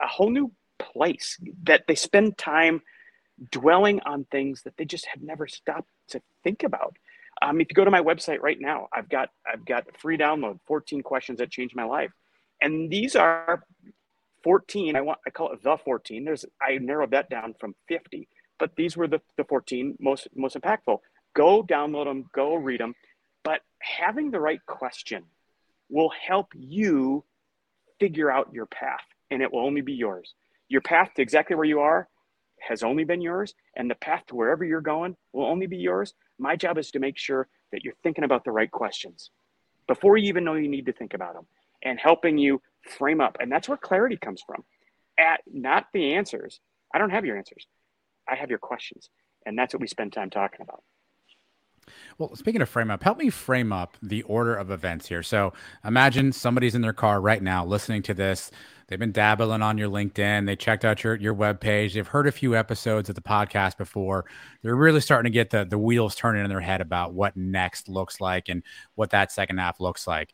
a 0.02 0.08
whole 0.08 0.30
new 0.30 0.52
place 0.80 1.38
that 1.64 1.84
they 1.88 1.96
spend 1.96 2.38
time 2.38 2.82
dwelling 3.52 4.00
on 4.02 4.26
things 4.26 4.64
that 4.64 4.78
they 4.78 4.86
just 4.86 5.06
have 5.08 5.22
never 5.22 5.48
stopped 5.48 5.90
to 6.10 6.22
think 6.44 6.64
about. 6.64 6.96
Um, 7.42 7.60
if 7.60 7.68
you 7.70 7.76
go 7.76 7.86
to 7.86 7.92
my 7.92 8.02
website 8.02 8.42
right 8.42 8.60
now, 8.60 8.88
I've 8.94 9.10
got 9.10 9.30
I've 9.46 9.66
got 9.66 9.86
free 10.00 10.18
download, 10.18 10.60
14 10.68 11.02
questions 11.02 11.40
that 11.40 11.50
changed 11.50 11.76
my 11.76 11.84
life, 11.84 12.12
and 12.62 12.90
these 12.90 13.16
are 13.16 13.64
14. 14.44 14.96
I 14.96 15.02
want 15.02 15.20
I 15.26 15.30
call 15.32 15.52
it 15.52 15.64
the 15.64 15.78
14. 15.78 16.24
There's 16.24 16.46
I 16.62 16.78
narrowed 16.78 17.12
that 17.12 17.30
down 17.30 17.56
from 17.60 17.76
50, 17.88 18.28
but 18.60 18.76
these 18.76 18.96
were 18.96 19.08
the 19.08 19.20
the 19.38 19.44
14 19.46 19.98
most 20.00 20.28
most 20.36 20.56
impactful. 20.56 21.00
Go 21.36 21.64
download 21.64 22.06
them, 22.06 22.26
go 22.34 22.54
read 22.54 22.80
them, 22.80 22.94
but 23.44 23.62
having 23.80 24.30
the 24.30 24.40
right 24.40 24.64
question 24.68 25.24
will 25.90 26.12
help 26.28 26.48
you 26.56 27.24
figure 28.00 28.30
out 28.30 28.54
your 28.54 28.68
path 28.68 29.02
and 29.34 29.42
it 29.42 29.52
will 29.52 29.66
only 29.66 29.82
be 29.82 29.94
yours. 29.94 30.34
Your 30.70 30.82
path 30.82 31.14
to 31.16 31.22
exactly 31.22 31.56
where 31.56 31.66
you 31.66 31.80
are 31.80 32.08
has 32.60 32.84
only 32.84 33.04
been 33.04 33.22
yours, 33.22 33.54
and 33.76 33.90
the 33.90 33.96
path 33.96 34.24
to 34.28 34.36
wherever 34.36 34.64
you're 34.64 34.82
going 34.82 35.18
will 35.34 35.46
only 35.46 35.68
be 35.68 35.78
yours. 35.78 36.14
My 36.40 36.56
job 36.56 36.78
is 36.78 36.92
to 36.92 37.00
make 37.00 37.18
sure 37.18 37.48
that 37.72 37.84
you're 37.84 37.94
thinking 38.04 38.24
about 38.24 38.46
the 38.46 38.52
right 38.52 38.72
questions 38.72 39.32
before 39.88 40.18
you 40.18 40.30
even 40.30 40.44
know 40.44 40.54
you 40.54 40.70
need 40.70 40.86
to 40.86 40.94
think 40.94 41.14
about 41.14 41.34
them 41.34 41.46
and 41.84 42.00
helping 42.00 42.38
you 42.38 42.62
frame 42.98 43.20
up. 43.20 43.38
And 43.40 43.52
that's 43.52 43.68
where 43.68 43.78
clarity 43.78 44.18
comes 44.18 44.42
from. 44.46 44.64
At 45.20 45.42
not 45.52 45.88
the 45.94 46.14
answers. 46.14 46.60
I 46.94 46.98
don't 46.98 47.10
have 47.10 47.26
your 47.26 47.38
answers. 47.38 47.68
I 48.28 48.36
have 48.36 48.50
your 48.50 48.60
questions. 48.60 49.10
And 49.46 49.58
that's 49.58 49.74
what 49.74 49.82
we 49.82 49.88
spend 49.88 50.14
time 50.14 50.30
talking 50.30 50.62
about. 50.62 50.84
Well, 52.18 52.36
speaking 52.36 52.62
of 52.62 52.70
frame 52.70 52.92
up, 52.92 53.04
help 53.04 53.18
me 53.18 53.30
frame 53.30 53.74
up 53.74 53.98
the 54.02 54.24
order 54.24 54.56
of 54.56 54.72
events 54.72 55.08
here. 55.08 55.24
So 55.24 55.54
imagine 55.84 56.32
somebody's 56.32 56.76
in 56.76 56.82
their 56.82 56.94
car 56.94 57.22
right 57.22 57.42
now 57.42 57.66
listening 57.66 58.02
to 58.04 58.14
this. 58.14 58.52
They've 58.88 59.00
been 59.00 59.12
dabbling 59.12 59.62
on 59.62 59.78
your 59.78 59.90
LinkedIn. 59.90 60.46
They 60.46 60.56
checked 60.56 60.86
out 60.86 61.04
your 61.04 61.16
your 61.16 61.34
web 61.34 61.60
page. 61.60 61.94
They've 61.94 62.08
heard 62.08 62.28
a 62.28 62.32
few 62.32 62.56
episodes 62.56 63.10
of 63.10 63.16
the 63.16 63.22
podcast 63.22 63.78
before. 63.78 64.26
They're 64.62 64.76
really 64.76 65.02
starting 65.02 65.32
to 65.32 65.34
get 65.34 65.50
the 65.50 65.66
the 65.66 65.78
wheels 65.78 66.16
turning 66.16 66.44
in 66.44 66.50
their 66.50 66.60
head 66.60 66.82
about 66.82 67.14
what 67.14 67.36
next 67.36 67.90
looks 67.90 68.20
like 68.22 68.50
and 68.50 68.62
what 68.96 69.10
that 69.12 69.32
second 69.32 69.58
half 69.58 69.80
looks 69.80 70.06
like. 70.06 70.34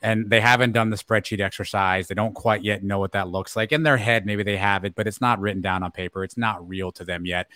And 0.00 0.30
they 0.30 0.40
haven't 0.40 0.72
done 0.72 0.90
the 0.90 0.96
spreadsheet 0.96 1.40
exercise. 1.40 2.06
They 2.06 2.14
don't 2.14 2.34
quite 2.34 2.62
yet 2.62 2.84
know 2.84 3.00
what 3.00 3.12
that 3.12 3.28
looks 3.28 3.56
like. 3.56 3.72
In 3.72 3.82
their 3.82 3.96
head, 3.96 4.26
maybe 4.26 4.44
they 4.44 4.56
have 4.56 4.84
it, 4.84 4.94
but 4.94 5.08
it's 5.08 5.20
not 5.20 5.40
written 5.40 5.60
down 5.60 5.82
on 5.82 5.90
paper. 5.90 6.22
It's 6.22 6.36
not 6.36 6.66
real 6.68 6.92
to 6.92 7.04
them 7.04 7.26
yet 7.26 7.48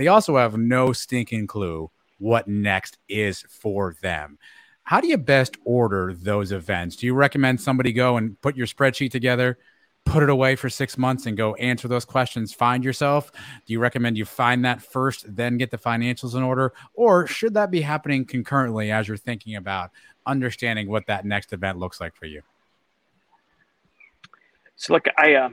they 0.00 0.08
also 0.08 0.38
have 0.38 0.56
no 0.56 0.92
stinking 0.92 1.46
clue 1.46 1.90
what 2.20 2.46
next 2.46 2.98
is 3.08 3.42
for 3.48 3.96
them. 4.00 4.38
How 4.84 5.00
do 5.00 5.08
you 5.08 5.18
best 5.18 5.56
order 5.64 6.14
those 6.14 6.52
events? 6.52 6.96
Do 6.96 7.06
you 7.06 7.14
recommend 7.14 7.60
somebody 7.60 7.92
go 7.92 8.16
and 8.16 8.40
put 8.40 8.56
your 8.56 8.66
spreadsheet 8.66 9.10
together, 9.10 9.58
put 10.04 10.22
it 10.22 10.30
away 10.30 10.56
for 10.56 10.68
six 10.68 10.98
months 10.98 11.26
and 11.26 11.36
go 11.36 11.54
answer 11.54 11.88
those 11.88 12.04
questions, 12.04 12.52
find 12.52 12.84
yourself? 12.84 13.30
Do 13.66 13.72
you 13.72 13.78
recommend 13.78 14.18
you 14.18 14.24
find 14.24 14.64
that 14.64 14.82
first, 14.82 15.24
then 15.34 15.58
get 15.58 15.70
the 15.70 15.78
financials 15.78 16.34
in 16.34 16.42
order? 16.42 16.72
Or 16.94 17.26
should 17.26 17.54
that 17.54 17.70
be 17.70 17.80
happening 17.80 18.24
concurrently 18.24 18.90
as 18.90 19.08
you're 19.08 19.16
thinking 19.16 19.56
about 19.56 19.90
understanding 20.26 20.88
what 20.88 21.06
that 21.06 21.24
next 21.24 21.52
event 21.52 21.78
looks 21.78 22.00
like 22.00 22.14
for 22.16 22.26
you? 22.26 22.42
So, 24.76 24.94
look, 24.94 25.06
I, 25.16 25.34
uh, 25.34 25.50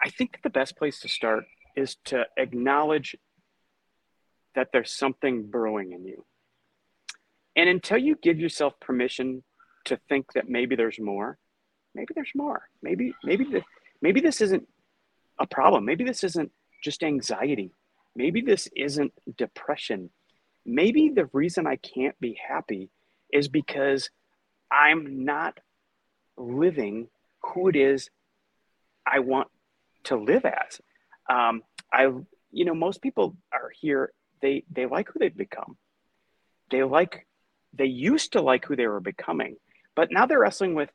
I 0.00 0.10
think 0.10 0.40
the 0.42 0.50
best 0.50 0.76
place 0.76 1.00
to 1.00 1.08
start 1.08 1.44
is 1.76 1.96
to 2.06 2.26
acknowledge 2.36 3.16
that 4.54 4.68
there's 4.72 4.90
something 4.90 5.44
brewing 5.44 5.92
in 5.92 6.04
you. 6.04 6.24
And 7.56 7.68
until 7.68 7.98
you 7.98 8.16
give 8.20 8.38
yourself 8.38 8.78
permission 8.80 9.42
to 9.84 9.98
think 10.08 10.32
that 10.32 10.48
maybe 10.48 10.76
there's 10.76 10.98
more, 10.98 11.38
maybe 11.94 12.12
there's 12.14 12.32
more. 12.34 12.68
Maybe 12.82 13.14
maybe 13.22 13.44
the, 13.44 13.62
maybe 14.02 14.20
this 14.20 14.40
isn't 14.40 14.66
a 15.38 15.46
problem. 15.46 15.84
Maybe 15.84 16.04
this 16.04 16.24
isn't 16.24 16.50
just 16.82 17.02
anxiety. 17.02 17.72
Maybe 18.16 18.40
this 18.40 18.68
isn't 18.76 19.12
depression. 19.36 20.10
Maybe 20.64 21.10
the 21.10 21.28
reason 21.32 21.66
I 21.66 21.76
can't 21.76 22.18
be 22.20 22.38
happy 22.48 22.90
is 23.32 23.48
because 23.48 24.10
I'm 24.70 25.24
not 25.24 25.58
living 26.36 27.08
who 27.42 27.68
it 27.68 27.76
is 27.76 28.10
I 29.06 29.18
want 29.20 29.48
to 30.04 30.16
live 30.16 30.44
as. 30.44 30.80
Um, 31.28 31.62
I, 31.92 32.04
you 32.50 32.64
know, 32.64 32.74
most 32.74 33.02
people 33.02 33.36
are 33.52 33.70
here. 33.80 34.12
They 34.44 34.62
they 34.70 34.84
like 34.84 35.08
who 35.08 35.18
they've 35.18 35.34
become. 35.34 35.78
They 36.70 36.82
like, 36.82 37.26
they 37.72 37.86
used 37.86 38.34
to 38.34 38.42
like 38.42 38.66
who 38.66 38.76
they 38.76 38.86
were 38.86 39.00
becoming, 39.00 39.56
but 39.96 40.12
now 40.12 40.26
they're 40.26 40.38
wrestling 40.38 40.74
with, 40.74 40.90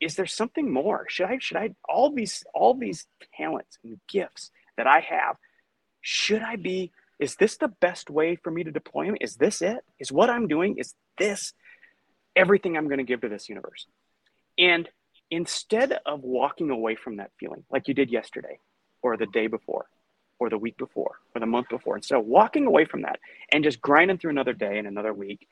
is 0.00 0.14
there 0.14 0.26
something 0.26 0.72
more? 0.72 1.06
Should 1.08 1.26
I 1.26 1.38
should 1.40 1.56
I 1.56 1.70
all 1.88 2.14
these 2.14 2.44
all 2.54 2.74
these 2.74 3.08
talents 3.36 3.76
and 3.82 3.98
gifts 4.08 4.52
that 4.76 4.86
I 4.86 5.00
have? 5.00 5.34
Should 6.00 6.42
I 6.42 6.54
be? 6.54 6.92
Is 7.18 7.34
this 7.34 7.56
the 7.56 7.74
best 7.86 8.08
way 8.08 8.36
for 8.36 8.52
me 8.52 8.62
to 8.62 8.70
deploy 8.70 9.06
them? 9.06 9.16
Is 9.20 9.34
this 9.34 9.62
it? 9.62 9.78
Is 9.98 10.12
what 10.12 10.30
I'm 10.30 10.46
doing? 10.46 10.78
Is 10.78 10.94
this 11.18 11.54
everything 12.36 12.76
I'm 12.76 12.86
going 12.86 12.98
to 12.98 13.12
give 13.12 13.22
to 13.22 13.28
this 13.28 13.48
universe? 13.48 13.86
And 14.56 14.88
instead 15.28 15.98
of 16.06 16.22
walking 16.22 16.70
away 16.70 16.94
from 16.94 17.16
that 17.16 17.32
feeling 17.40 17.64
like 17.68 17.88
you 17.88 17.94
did 17.94 18.12
yesterday 18.12 18.60
or 19.02 19.16
the 19.16 19.26
day 19.26 19.48
before 19.48 19.86
or 20.42 20.50
the 20.50 20.58
week 20.58 20.76
before 20.76 21.20
or 21.34 21.40
the 21.40 21.46
month 21.46 21.68
before, 21.68 21.96
instead 21.96 22.18
of 22.18 22.26
walking 22.26 22.66
away 22.66 22.84
from 22.84 23.02
that 23.02 23.20
and 23.52 23.62
just 23.64 23.80
grinding 23.80 24.18
through 24.18 24.30
another 24.30 24.52
day 24.52 24.78
and 24.78 24.86
another 24.86 25.14
week, 25.14 25.46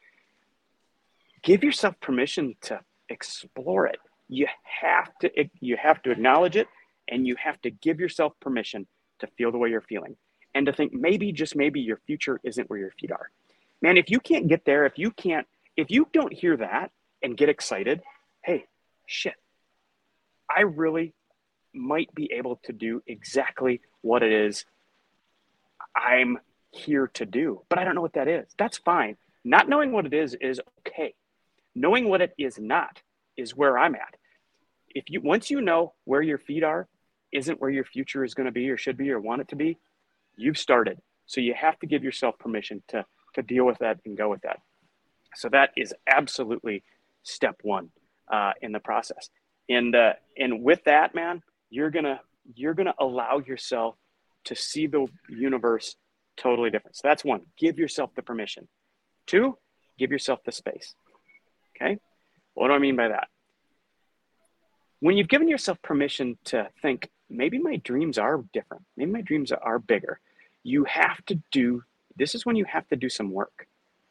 give 1.43 1.63
yourself 1.63 1.95
permission 2.01 2.55
to 2.63 2.81
explore 3.09 3.87
it. 3.87 3.99
You 4.29 4.47
have 4.63 5.17
to 5.21 5.31
you 5.61 5.77
have 5.77 6.03
to 6.03 6.11
acknowledge 6.11 6.57
it 6.57 6.69
and 7.09 7.27
you 7.27 7.37
have 7.37 7.61
to 7.63 7.71
give 7.71 8.01
yourself 8.01 8.33
permission 8.41 8.87
to 9.21 9.27
feel 9.39 9.53
the 9.53 9.59
way 9.59 9.71
you're 9.71 9.81
feeling 9.81 10.17
and 10.55 10.67
to 10.67 10.73
think 10.73 10.93
maybe 10.93 11.33
just 11.33 11.57
maybe 11.57 11.81
your 11.81 11.99
future 12.07 12.41
isn't 12.45 12.69
where 12.69 12.79
your 12.79 12.93
feet 12.93 13.13
are. 13.13 13.31
Man, 13.83 13.97
if 13.97 14.11
you 14.11 14.21
can't 14.21 14.49
get 14.49 14.65
there, 14.65 14.87
if 14.87 14.99
you 14.99 15.11
can't 15.11 15.47
if 15.77 15.91
you 15.91 16.09
don't 16.13 16.33
hear 16.33 16.57
that 16.57 16.91
and 17.23 17.37
get 17.37 17.49
excited, 17.49 18.03
hey, 18.43 18.67
shit, 19.07 19.35
I 20.49 20.63
really 20.63 21.15
might 21.73 22.15
be 22.15 22.33
able 22.33 22.57
to 22.65 22.73
do 22.73 23.03
exactly 23.07 23.81
what 24.03 24.23
it 24.23 24.33
is 24.33 24.65
I'm 25.97 26.39
here 26.71 27.09
to 27.15 27.27
do, 27.27 27.63
but 27.69 27.79
I 27.79 27.85
don't 27.85 27.95
know 27.95 28.01
what 28.01 28.15
that 28.15 28.29
is. 28.29 28.47
That's 28.59 28.79
fine. 28.79 29.17
Not 29.45 29.69
knowing 29.69 29.93
what 29.93 30.07
it 30.07 30.15
is 30.15 30.35
is 30.41 30.61
okay. 30.87 31.15
Knowing 31.75 32.09
what 32.09 32.21
it 32.21 32.35
is 32.39 32.59
not 32.59 33.01
is 33.37 33.57
where 33.57 33.79
I'm 33.79 33.95
at. 33.95 34.17
If 34.91 35.05
you 35.09 35.21
once 35.21 35.51
you 35.51 35.61
know 35.61 35.95
where 36.05 36.23
your 36.23 36.39
feet 36.39 36.65
are, 36.65 36.89
isn't 37.33 37.61
where 37.61 37.71
your 37.71 37.85
future 37.85 38.25
is 38.25 38.35
going 38.35 38.47
to 38.47 38.53
be 38.53 38.69
or 38.71 38.77
should 38.77 38.97
be 38.97 39.11
or 39.11 39.21
want 39.21 39.41
it 39.41 39.49
to 39.49 39.57
be, 39.57 39.79
you've 40.37 40.59
started. 40.59 40.99
So 41.27 41.41
you 41.41 41.55
have 41.55 41.79
to 41.81 41.87
give 41.87 42.03
yourself 42.03 42.39
permission 42.39 42.83
to 42.89 43.05
to 43.35 43.43
deal 43.43 43.65
with 43.65 43.79
that 43.79 43.99
and 44.05 44.17
go 44.17 44.29
with 44.29 44.43
that. 44.43 44.61
So 45.37 45.49
that 45.51 45.71
is 45.77 45.95
absolutely 46.09 46.83
step 47.23 47.57
one 47.63 47.91
uh, 48.31 48.53
in 48.61 48.73
the 48.73 48.81
process. 48.81 49.31
And 49.69 49.95
uh, 49.95 50.15
and 50.37 50.63
with 50.63 50.83
that, 50.85 51.15
man, 51.15 51.43
you're 51.71 51.91
gonna 51.91 52.21
you're 52.55 52.75
gonna 52.75 52.95
allow 52.99 53.39
yourself 53.39 53.95
to 54.45 54.55
see 54.55 54.87
the 54.87 55.07
universe 55.29 55.97
totally 56.37 56.71
different. 56.71 56.97
So 56.97 57.03
that's 57.05 57.25
one. 57.25 57.43
Give 57.59 57.79
yourself 57.79 58.15
the 58.15 58.23
permission. 58.23 58.69
Two, 59.27 59.59
give 59.99 60.11
yourself 60.11 60.41
the 60.45 60.53
space. 60.53 60.95
Okay. 61.77 61.99
What 62.55 62.69
do 62.69 62.75
I 62.75 62.79
mean 62.79 62.97
by 62.97 63.09
that? 63.09 63.29
When 65.01 65.17
you've 65.17 65.29
given 65.29 65.49
yourself 65.49 65.81
permission 65.83 66.37
to 66.47 66.69
think, 66.83 67.09
maybe 67.29 67.59
my 67.59 67.77
dreams 67.77 68.19
are 68.19 68.45
different, 68.53 68.85
maybe 68.97 69.13
my 69.13 69.23
dreams 69.23 69.53
are 69.53 69.79
bigger, 69.79 70.21
you 70.63 70.85
have 70.85 71.25
to 71.27 71.41
do 71.53 71.83
this 72.17 72.35
is 72.35 72.45
when 72.45 72.57
you 72.57 72.67
have 72.67 72.87
to 72.89 72.97
do 72.97 73.09
some 73.09 73.33
work. 73.33 73.67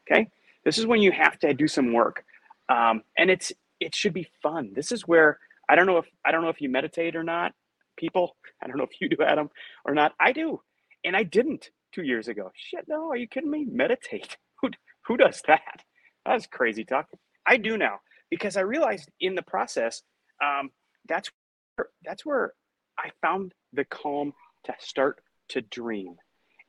Okay. 0.10 0.30
This 0.66 0.78
is 0.78 0.88
when 0.88 1.02
you 1.02 1.12
have 1.12 1.38
to 1.40 1.54
do 1.54 1.68
some 1.68 1.94
work. 1.94 2.26
Um, 2.68 3.04
and 3.18 3.30
it's 3.30 3.52
it 3.80 3.96
should 3.96 4.14
be 4.14 4.28
fun. 4.42 4.72
This 4.74 4.92
is 4.92 5.08
where 5.08 5.40
I 5.70 5.76
don't 5.76 5.86
know 5.86 5.98
if 5.98 6.06
I 6.26 6.32
don't 6.32 6.42
know 6.42 6.50
if 6.50 6.62
you 6.62 6.70
meditate 6.70 7.16
or 7.16 7.24
not, 7.24 7.54
people. 8.00 8.36
I 8.64 8.68
don't 8.68 8.78
know 8.78 8.86
if 8.86 9.02
you 9.02 9.10
do, 9.10 9.24
Adam, 9.24 9.50
or 9.86 9.94
not. 9.94 10.14
I 10.20 10.32
do, 10.32 10.62
and 11.04 11.16
I 11.16 11.24
didn't 11.24 11.70
two 11.94 12.04
years 12.04 12.28
ago. 12.28 12.52
Shit, 12.56 12.86
no, 12.88 13.10
are 13.10 13.18
you 13.18 13.28
kidding 13.28 13.52
me? 13.52 13.66
Meditate? 13.70 14.38
Who 14.62 14.70
who 15.06 15.18
does 15.18 15.42
that? 15.48 15.84
That's 16.26 16.46
crazy 16.48 16.84
talk. 16.84 17.08
I 17.46 17.58
do 17.58 17.78
now 17.78 18.00
because 18.30 18.58
I 18.58 18.62
realized 18.62 19.10
in 19.20 19.36
the 19.36 19.42
process 19.42 20.04
um, 20.44 20.70
that's 21.08 21.32
where, 21.76 21.88
that's 22.06 22.26
where 22.26 22.54
I 22.98 23.12
found 23.22 23.54
the 23.74 23.86
calm 23.86 24.34
to 24.66 24.74
start 24.80 25.22
to 25.50 25.62
dream, 25.62 26.16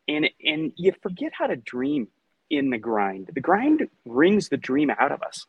and 0.09 0.31
and 0.43 0.73
you 0.77 0.93
forget 1.03 1.33
how 1.37 1.47
to 1.49 1.57
dream 1.57 2.09
in 2.49 2.71
the 2.71 2.79
grind. 2.79 3.31
The 3.35 3.41
grind 3.41 3.89
wrings 4.05 4.49
the 4.49 4.57
dream 4.57 4.91
out 4.91 5.13
of 5.13 5.23
us, 5.23 5.45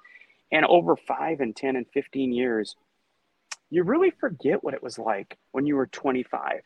and 0.52 0.66
over 0.66 0.96
five 0.96 1.40
and 1.40 1.56
ten 1.56 1.76
and 1.76 1.86
fifteen 1.94 2.34
years 2.34 2.76
you 3.72 3.84
really 3.84 4.12
forget 4.12 4.64
what 4.64 4.74
it 4.74 4.84
was 4.84 5.00
like 5.00 5.38
when 5.54 5.66
you 5.66 5.76
were 5.78 5.88
25 5.88 6.62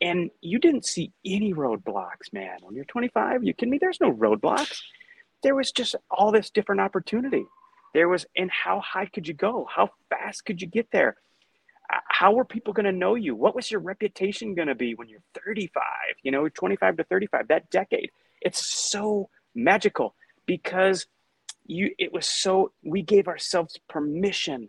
and 0.00 0.30
you 0.40 0.58
didn't 0.58 0.86
see 0.86 1.12
any 1.24 1.52
roadblocks, 1.52 2.32
man. 2.32 2.56
When 2.62 2.74
you're 2.74 2.86
25, 2.86 3.44
you 3.44 3.52
kidding 3.52 3.70
me? 3.70 3.78
There's 3.78 4.00
no 4.00 4.10
roadblocks. 4.10 4.80
There 5.42 5.54
was 5.54 5.70
just 5.70 5.94
all 6.10 6.32
this 6.32 6.50
different 6.50 6.80
opportunity. 6.80 7.44
There 7.92 8.08
was, 8.08 8.24
and 8.34 8.50
how 8.50 8.80
high 8.80 9.06
could 9.06 9.28
you 9.28 9.34
go? 9.34 9.68
How 9.70 9.90
fast 10.08 10.46
could 10.46 10.62
you 10.62 10.66
get 10.66 10.90
there? 10.90 11.16
Uh, 11.92 11.98
how 12.08 12.32
were 12.32 12.46
people 12.46 12.72
going 12.72 12.86
to 12.86 12.92
know 12.92 13.14
you? 13.14 13.34
What 13.34 13.54
was 13.54 13.70
your 13.70 13.80
reputation 13.80 14.54
going 14.54 14.68
to 14.68 14.74
be 14.74 14.94
when 14.94 15.08
you're 15.08 15.22
35, 15.44 15.82
you 16.22 16.30
know, 16.30 16.48
25 16.48 16.96
to 16.96 17.04
35, 17.04 17.48
that 17.48 17.68
decade? 17.68 18.10
It's 18.40 18.64
so 18.64 19.28
magical 19.54 20.14
because 20.46 21.06
you, 21.66 21.94
it 21.98 22.12
was 22.12 22.26
so, 22.26 22.72
we 22.82 23.02
gave 23.02 23.28
ourselves 23.28 23.78
permission 23.88 24.68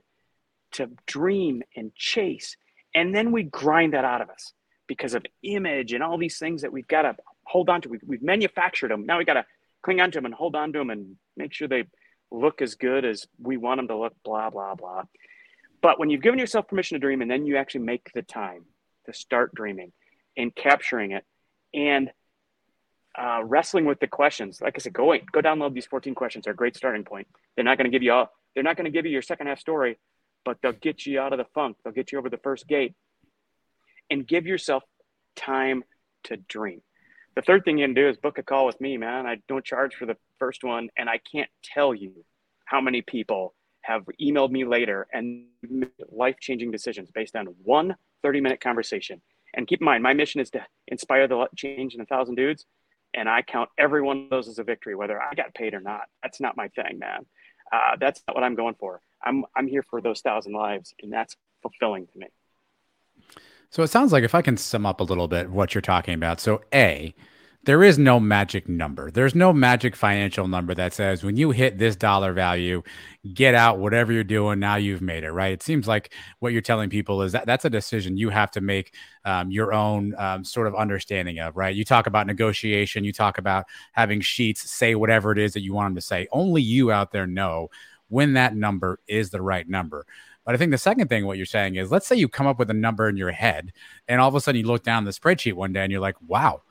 to 0.74 0.90
dream 1.06 1.64
and 1.76 1.94
chase. 1.96 2.56
And 2.94 3.16
then 3.16 3.32
we 3.32 3.44
grind 3.44 3.94
that 3.94 4.06
out 4.06 4.22
of 4.22 4.30
us 4.30 4.54
because 4.88 5.14
of 5.14 5.26
image 5.44 5.94
and 5.94 6.04
all 6.04 6.18
these 6.18 6.38
things 6.38 6.62
that 6.64 6.72
we've 6.72 6.88
got 6.88 7.04
to 7.04 7.16
hold 7.46 7.70
on 7.70 7.82
to. 7.82 7.90
We've, 7.90 8.02
we've 8.06 8.22
manufactured 8.22 8.92
them. 8.92 9.06
Now 9.06 9.18
we 9.18 9.26
got 9.26 9.36
to 9.36 9.46
cling 9.84 10.02
on 10.02 10.12
to 10.12 10.18
them 10.18 10.26
and 10.26 10.34
hold 10.34 10.56
on 10.56 10.74
to 10.74 10.80
them 10.80 10.90
and 10.90 11.16
make 11.38 11.54
sure 11.54 11.68
they 11.68 11.86
look 12.32 12.62
as 12.62 12.76
good 12.76 13.06
as 13.06 13.28
we 13.42 13.58
want 13.58 13.80
them 13.80 13.88
to 13.88 13.98
look, 13.98 14.14
blah, 14.24 14.50
blah, 14.50 14.76
blah. 14.76 15.04
But 15.82 16.00
when 16.00 16.10
you've 16.10 16.22
given 16.22 16.40
yourself 16.40 16.68
permission 16.68 16.96
to 16.96 17.00
dream 17.00 17.22
and 17.22 17.30
then 17.30 17.46
you 17.46 17.58
actually 17.58 17.82
make 17.82 18.12
the 18.14 18.22
time 18.22 18.66
to 19.06 19.14
start 19.14 19.54
dreaming 19.56 19.92
and 20.38 20.54
capturing 20.56 21.12
it 21.12 21.26
and 21.74 22.12
uh, 23.18 23.42
wrestling 23.44 23.86
with 23.86 24.00
the 24.00 24.08
questions, 24.08 24.62
like 24.62 24.76
I 24.76 24.80
said, 24.80 24.94
go 24.94 25.14
go 25.32 25.42
download 25.42 25.74
these 25.74 25.88
14 25.88 26.16
questions. 26.16 26.46
They're 26.46 26.54
a 26.54 26.56
great 26.56 26.78
starting 26.78 27.04
point. 27.04 27.28
They're 27.56 27.66
not 27.66 27.78
going 27.78 27.90
to 27.90 27.92
give 27.92 28.04
you 28.04 28.14
all, 28.14 28.32
they're 28.54 28.64
not 28.64 28.78
going 28.78 28.86
to 28.86 28.92
give 28.92 29.06
you 29.06 29.12
your 29.12 29.22
second 29.22 29.48
half 29.48 29.60
story 29.60 29.98
but 30.46 30.58
they'll 30.62 30.72
get 30.72 31.06
you 31.06 31.20
out 31.20 31.34
of 31.34 31.40
the 31.40 31.46
funk. 31.54 31.78
They'll 31.84 31.94
get 31.94 32.12
you 32.12 32.18
over 32.18 32.30
the 32.30 32.38
first 32.38 32.68
gate 32.68 32.94
and 34.10 34.28
give 34.28 34.46
yourself 34.46 34.84
time 35.36 35.84
to 36.26 36.38
dream. 36.38 36.82
The 37.36 37.42
third 37.42 37.64
thing 37.64 37.78
you 37.78 37.86
can 37.86 37.94
do 37.94 38.10
is 38.10 38.18
book 38.18 38.38
a 38.38 38.44
call 38.44 38.66
with 38.66 38.82
me, 38.82 38.98
man. 38.98 39.26
I 39.26 39.38
don't 39.48 39.64
charge 39.64 39.96
for 39.96 40.06
the 40.06 40.18
first 40.38 40.64
one, 40.64 40.90
and 40.98 41.10
I 41.10 41.20
can't 41.32 41.50
tell 41.64 41.94
you 41.94 42.26
how 42.66 42.82
many 42.82 43.02
people 43.02 43.54
have 43.84 44.04
emailed 44.22 44.52
me 44.52 44.66
later 44.66 45.08
and 45.12 45.46
made 45.62 45.90
life 46.10 46.36
changing 46.40 46.72
decisions 46.72 47.10
based 47.10 47.36
on 47.36 47.48
one 47.64 47.96
30 48.24 48.42
minute 48.42 48.62
conversation. 48.62 49.22
And 49.54 49.68
keep 49.68 49.82
in 49.82 49.86
mind, 49.86 50.04
my 50.04 50.14
mission 50.14 50.40
is 50.40 50.50
to 50.52 50.66
inspire 50.88 51.28
the 51.28 51.48
change 51.56 51.96
in 51.96 52.02
a 52.02 52.06
thousand 52.06 52.36
dudes. 52.36 52.66
And 53.14 53.28
I 53.28 53.42
count 53.42 53.70
every 53.78 54.02
one 54.02 54.24
of 54.24 54.30
those 54.30 54.48
as 54.48 54.60
a 54.60 54.64
victory, 54.64 54.96
whether 54.96 55.22
I 55.22 55.34
got 55.36 55.54
paid 55.54 55.74
or 55.74 55.82
not. 55.82 56.04
That's 56.24 56.40
not 56.40 56.56
my 56.56 56.70
thing, 56.70 57.00
man. 57.00 57.26
Uh, 57.72 57.96
that's 58.00 58.22
not 58.28 58.36
what 58.36 58.44
I'm 58.44 58.56
going 58.56 58.76
for. 58.76 59.02
I'm 59.24 59.46
I'm 59.56 59.68
here 59.68 59.84
for 59.84 60.02
those 60.02 60.22
thousand 60.22 60.54
lives, 60.54 60.94
and 61.02 61.12
that's 61.12 61.36
fulfilling 61.62 62.08
to 62.08 62.18
me. 62.18 62.28
So 63.70 63.84
it 63.84 63.88
sounds 63.88 64.12
like 64.12 64.24
if 64.24 64.36
I 64.36 64.42
can 64.42 64.58
sum 64.58 64.86
up 64.86 65.00
a 65.00 65.04
little 65.04 65.28
bit 65.28 65.50
what 65.50 65.74
you're 65.74 65.82
talking 65.82 66.14
about. 66.14 66.42
So 66.42 66.62
A, 66.74 67.16
there 67.64 67.84
is 67.84 68.00
no 68.00 68.20
magic 68.20 68.68
number. 68.68 69.12
There's 69.12 69.36
no 69.36 69.54
magic 69.54 69.96
financial 69.96 70.48
number 70.48 70.74
that 70.74 70.94
says 70.94 71.24
when 71.24 71.38
you 71.38 71.52
hit 71.52 71.78
this 71.78 71.96
dollar 71.96 72.34
value, 72.34 72.82
get 73.36 73.54
out 73.54 73.78
whatever 73.78 74.12
you're 74.12 74.24
doing. 74.24 74.60
Now 74.60 74.78
you've 74.78 75.02
made 75.02 75.24
it, 75.24 75.32
right? 75.32 75.54
It 75.54 75.62
seems 75.62 75.88
like 75.88 76.12
what 76.40 76.54
you're 76.54 76.62
telling 76.64 76.90
people 76.90 77.22
is 77.22 77.34
that 77.34 77.46
that's 77.46 77.64
a 77.64 77.70
decision 77.70 78.18
you 78.18 78.30
have 78.30 78.50
to 78.52 78.62
make 78.62 78.96
um, 79.26 79.52
your 79.52 79.74
own 79.74 80.16
um, 80.18 80.44
sort 80.44 80.66
of 80.66 80.74
understanding 80.74 81.38
of, 81.38 81.56
right? 81.56 81.76
You 81.76 81.86
talk 81.86 82.08
about 82.08 82.26
negotiation, 82.26 83.04
you 83.04 83.14
talk 83.14 83.38
about 83.38 83.66
having 83.92 84.22
sheets 84.22 84.70
say 84.72 84.96
whatever 84.96 85.32
it 85.32 85.38
is 85.38 85.54
that 85.54 85.62
you 85.62 85.74
want 85.74 85.90
them 85.90 85.96
to 85.96 86.02
say. 86.02 86.28
Only 86.32 86.64
you 86.64 86.92
out 86.92 87.12
there 87.12 87.28
know 87.28 87.70
when 88.08 88.34
that 88.34 88.56
number 88.56 89.00
is 89.08 89.30
the 89.30 89.42
right 89.42 89.70
number. 89.70 90.08
But 90.46 90.56
I 90.56 90.58
think 90.58 90.72
the 90.72 90.80
second 90.80 91.10
thing, 91.10 91.28
what 91.28 91.38
you're 91.38 91.46
saying 91.46 91.76
is, 91.76 91.92
let's 91.92 92.08
say 92.08 92.16
you 92.16 92.28
come 92.28 92.48
up 92.48 92.58
with 92.58 92.72
a 92.72 92.74
number 92.74 93.08
in 93.08 93.16
your 93.16 93.30
head, 93.30 93.72
and 94.08 94.20
all 94.20 94.28
of 94.28 94.34
a 94.34 94.42
sudden 94.42 94.62
you 94.62 94.66
look 94.66 94.82
down 94.82 95.06
the 95.06 95.12
spreadsheet 95.12 95.54
one 95.54 95.72
day 95.72 95.84
and 95.84 95.92
you're 95.92 96.02
like, 96.02 96.16
wow 96.26 96.64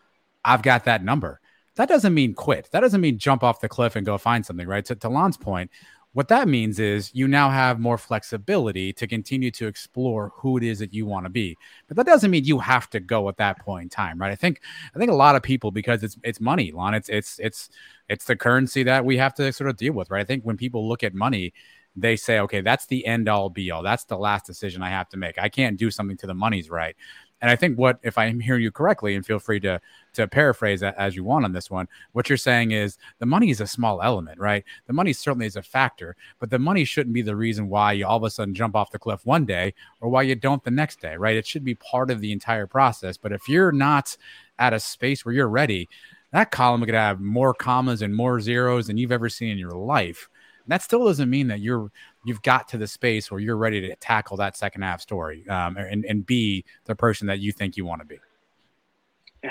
I've 0.45 0.62
got 0.62 0.84
that 0.84 1.05
number. 1.05 1.41
That 1.76 1.88
doesn't 1.88 2.14
mean 2.14 2.34
quit. 2.34 2.68
That 2.72 2.80
doesn't 2.80 3.01
mean 3.01 3.18
jump 3.18 3.43
off 3.43 3.61
the 3.61 3.68
cliff 3.68 3.97
and 3.97 4.05
go 4.05 4.18
find 4.18 4.45
something, 4.45 4.66
right? 4.66 4.84
To, 4.86 4.95
to 4.97 5.09
Lon's 5.09 5.36
point, 5.36 5.70
what 6.12 6.28
that 6.28 6.49
means 6.49 6.80
is 6.80 7.14
you 7.14 7.28
now 7.28 7.51
have 7.51 7.78
more 7.78 7.97
flexibility 7.97 8.93
to 8.95 9.07
continue 9.07 9.51
to 9.53 9.68
explore 9.68 10.32
who 10.34 10.57
it 10.57 10.64
is 10.64 10.80
that 10.80 10.93
you 10.93 11.07
want 11.07 11.24
to 11.24 11.30
be. 11.30 11.57
But 11.86 11.97
that 11.97 12.07
doesn't 12.07 12.30
mean 12.30 12.45
you 12.45 12.59
have 12.59 12.91
to 12.91 13.01
go 13.01 13.28
at 13.28 13.36
that 13.36 13.61
point 13.61 13.84
in 13.84 13.88
time, 13.91 14.18
right? 14.18 14.32
I 14.32 14.34
think 14.34 14.61
I 14.95 14.99
think 14.99 15.11
a 15.11 15.14
lot 15.14 15.36
of 15.36 15.43
people 15.43 15.70
because 15.70 16.03
it's 16.03 16.18
it's 16.24 16.41
money, 16.41 16.72
Lon. 16.72 16.95
It's 16.95 17.09
it's 17.09 17.38
it's 17.38 17.70
it's 18.09 18.24
the 18.24 18.34
currency 18.34 18.82
that 18.82 19.05
we 19.05 19.18
have 19.18 19.34
to 19.34 19.53
sort 19.53 19.70
of 19.70 19.76
deal 19.76 19.93
with, 19.93 20.11
right? 20.11 20.20
I 20.20 20.24
think 20.24 20.43
when 20.43 20.57
people 20.57 20.88
look 20.88 21.05
at 21.05 21.14
money, 21.14 21.53
they 21.95 22.16
say, 22.16 22.41
okay, 22.41 22.61
that's 22.61 22.86
the 22.86 23.07
end 23.07 23.28
all 23.28 23.49
be 23.49 23.70
all. 23.70 23.82
That's 23.82 24.05
the 24.05 24.18
last 24.18 24.47
decision 24.47 24.82
I 24.82 24.91
have 24.91 25.09
to 25.11 25.16
make. 25.16 25.38
I 25.38 25.49
can't 25.49 25.76
do 25.78 25.93
something 25.93 26.16
to 26.18 26.26
the 26.26 26.34
money's 26.34 26.70
right. 26.70 26.97
And 27.41 27.51
I 27.51 27.57
think 27.57 27.78
what, 27.78 27.99
if 28.03 28.18
I'm 28.18 28.41
hearing 28.41 28.62
you 28.62 28.70
correctly, 28.70 29.14
and 29.14 29.24
feel 29.24 29.38
free 29.38 29.61
to 29.61 29.80
to 30.12 30.26
paraphrase 30.26 30.82
as 30.82 31.14
you 31.14 31.22
want 31.22 31.45
on 31.45 31.53
this 31.53 31.70
one, 31.70 31.86
what 32.12 32.28
you're 32.28 32.36
saying 32.36 32.72
is 32.72 32.99
the 33.20 33.26
money 33.26 33.51
is 33.51 33.61
a 33.61 33.66
small 33.66 34.03
element, 34.03 34.41
right? 34.41 34.64
The 34.88 34.93
money 34.93 35.12
certainly 35.12 35.47
is 35.47 35.57
a 35.57 35.62
factor, 35.62 36.16
but 36.41 36.51
the 36.51 36.59
money 36.59 36.84
shouldn't 36.84 37.14
be 37.14 37.22
the 37.22 37.36
reason 37.36 37.68
why 37.68 37.93
you 37.93 38.07
all 38.07 38.16
of 38.16 38.24
a 38.24 38.30
sudden 38.30 38.55
jump 38.55 38.74
off 38.74 38.91
the 38.91 38.99
cliff 38.99 39.24
one 39.24 39.45
day 39.47 39.72
or 40.01 40.09
why 40.09 40.22
you 40.22 40.34
don't 40.34 40.64
the 40.64 40.70
next 40.70 41.01
day, 41.01 41.16
right? 41.16 41.36
It 41.36 41.47
should 41.47 41.64
be 41.64 41.76
part 41.76 42.11
of 42.11 42.20
the 42.20 42.32
entire 42.32 42.66
process. 42.66 43.16
But 43.16 43.32
if 43.32 43.49
you're 43.49 43.72
not 43.72 44.16
at 44.59 44.72
a 44.74 44.80
space 44.80 45.24
where 45.24 45.34
you're 45.34 45.49
ready, 45.49 45.88
that 46.32 46.51
column 46.51 46.84
could 46.84 46.95
have 46.95 47.20
more 47.20 47.55
commas 47.55 48.03
and 48.03 48.14
more 48.14 48.41
zeros 48.41 48.88
than 48.88 48.97
you've 48.97 49.12
ever 49.12 49.28
seen 49.28 49.51
in 49.51 49.59
your 49.59 49.72
life. 49.72 50.28
that 50.66 50.82
still 50.82 51.05
doesn't 51.07 51.30
mean 51.30 51.49
that 51.49 51.61
you're 51.61 51.91
you've 52.24 52.42
got 52.42 52.68
to 52.68 52.78
the 52.78 52.86
space 52.86 53.30
where 53.30 53.40
you're 53.40 53.56
ready 53.56 53.80
to 53.80 53.96
tackle 53.96 54.36
that 54.38 54.56
second 54.56 54.82
half 54.82 55.00
story 55.00 55.48
um, 55.48 55.76
and, 55.76 56.04
and 56.04 56.26
be 56.26 56.64
the 56.84 56.94
person 56.94 57.26
that 57.28 57.38
you 57.38 57.52
think 57.52 57.76
you 57.76 57.84
want 57.84 58.00
to 58.00 58.06
be. 58.06 58.18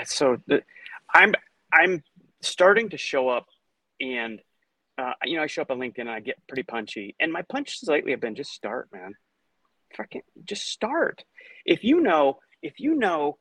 So 0.04 0.36
the, 0.46 0.62
I'm 1.12 1.34
I'm 1.72 2.02
starting 2.40 2.90
to 2.90 2.96
show 2.96 3.28
up 3.28 3.46
and 4.00 4.40
uh, 4.98 5.12
you 5.24 5.36
know 5.36 5.42
I 5.42 5.46
show 5.46 5.62
up 5.62 5.70
on 5.70 5.78
LinkedIn 5.78 6.00
and 6.00 6.10
I 6.10 6.20
get 6.20 6.36
pretty 6.46 6.62
punchy 6.62 7.14
and 7.20 7.32
my 7.32 7.42
punches 7.42 7.88
lately 7.88 8.12
have 8.12 8.20
been 8.20 8.34
just 8.34 8.52
start 8.52 8.88
man 8.92 9.14
fucking 9.96 10.22
just 10.44 10.66
start 10.66 11.24
if 11.64 11.82
you 11.82 12.00
know 12.00 12.38
if 12.62 12.78
you 12.78 12.94
know 12.94 13.38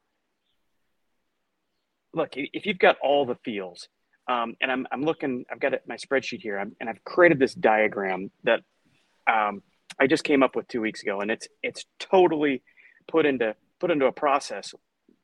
look 2.13 2.29
if 2.33 2.65
you've 2.65 2.79
got 2.79 2.97
all 3.01 3.25
the 3.25 3.35
feels 3.45 3.87
um, 4.27 4.55
and 4.61 4.71
I'm, 4.71 4.87
I'm 4.91 5.03
looking 5.03 5.45
I've 5.51 5.59
got 5.59 5.73
my 5.87 5.97
spreadsheet 5.97 6.41
here 6.41 6.57
I'm, 6.57 6.75
and 6.79 6.89
I've 6.89 7.03
created 7.03 7.39
this 7.39 7.53
diagram 7.53 8.31
that 8.43 8.61
um, 9.29 9.61
I 9.99 10.07
just 10.07 10.23
came 10.23 10.43
up 10.43 10.55
with 10.55 10.67
two 10.67 10.81
weeks 10.81 11.01
ago, 11.01 11.19
and 11.19 11.29
it's 11.29 11.47
it's 11.61 11.85
totally 11.99 12.63
put 13.07 13.25
into 13.25 13.55
put 13.79 13.91
into 13.91 14.05
a 14.05 14.11
process 14.11 14.73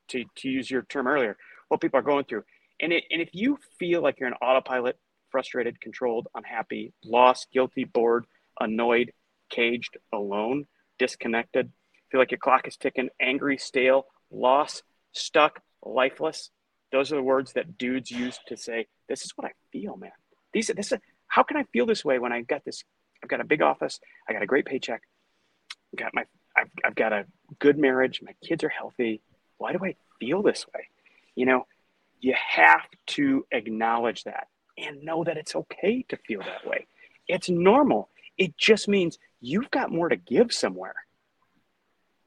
to 0.08 0.24
to 0.36 0.48
use 0.48 0.70
your 0.70 0.82
term 0.82 1.06
earlier. 1.06 1.36
What 1.68 1.80
people 1.80 1.98
are 1.98 2.02
going 2.02 2.24
through, 2.24 2.44
and 2.80 2.92
it, 2.92 3.04
and 3.10 3.20
if 3.20 3.30
you 3.32 3.58
feel 3.78 4.02
like 4.02 4.20
you're 4.20 4.28
an 4.28 4.34
autopilot, 4.40 4.98
frustrated, 5.30 5.80
controlled, 5.80 6.28
unhappy, 6.34 6.92
lost, 7.04 7.48
guilty, 7.52 7.84
bored, 7.84 8.26
annoyed, 8.60 9.12
caged, 9.50 9.96
alone, 10.12 10.66
disconnected, 10.98 11.72
feel 12.10 12.20
like 12.20 12.30
your 12.30 12.38
clock 12.38 12.68
is 12.68 12.76
ticking, 12.76 13.08
angry, 13.20 13.58
stale, 13.58 14.06
lost, 14.30 14.82
stuck, 15.12 15.60
lifeless. 15.84 16.50
Those 16.92 17.12
are 17.12 17.16
the 17.16 17.22
words 17.22 17.54
that 17.54 17.76
dudes 17.78 18.10
use 18.10 18.38
to 18.46 18.56
say, 18.56 18.86
"This 19.08 19.24
is 19.24 19.32
what 19.36 19.46
I 19.46 19.52
feel, 19.72 19.96
man." 19.96 20.12
These, 20.52 20.68
this, 20.68 20.92
how 21.26 21.42
can 21.42 21.56
I 21.56 21.64
feel 21.64 21.86
this 21.86 22.04
way 22.04 22.18
when 22.18 22.32
I 22.32 22.42
got 22.42 22.64
this 22.64 22.84
I've 23.22 23.28
got 23.28 23.40
a 23.40 23.44
big 23.44 23.62
office. 23.62 24.00
I 24.28 24.32
got 24.32 24.42
a 24.42 24.46
great 24.46 24.66
paycheck. 24.66 25.02
I've 25.92 25.98
got 25.98 26.14
my 26.14 26.24
I've, 26.56 26.70
I've 26.84 26.94
got 26.94 27.12
a 27.12 27.26
good 27.58 27.78
marriage. 27.78 28.22
My 28.22 28.34
kids 28.42 28.64
are 28.64 28.68
healthy. 28.68 29.20
Why 29.58 29.72
do 29.72 29.78
I 29.84 29.94
feel 30.18 30.42
this 30.42 30.66
way? 30.74 30.88
You 31.34 31.46
know, 31.46 31.66
you 32.20 32.34
have 32.34 32.86
to 33.08 33.46
acknowledge 33.52 34.24
that 34.24 34.48
and 34.78 35.02
know 35.02 35.24
that 35.24 35.36
it's 35.36 35.54
okay 35.54 36.04
to 36.08 36.16
feel 36.16 36.40
that 36.40 36.66
way. 36.66 36.86
It's 37.28 37.48
normal. 37.48 38.08
It 38.38 38.56
just 38.56 38.88
means 38.88 39.18
you've 39.40 39.70
got 39.70 39.90
more 39.90 40.08
to 40.08 40.16
give 40.16 40.52
somewhere. 40.52 40.94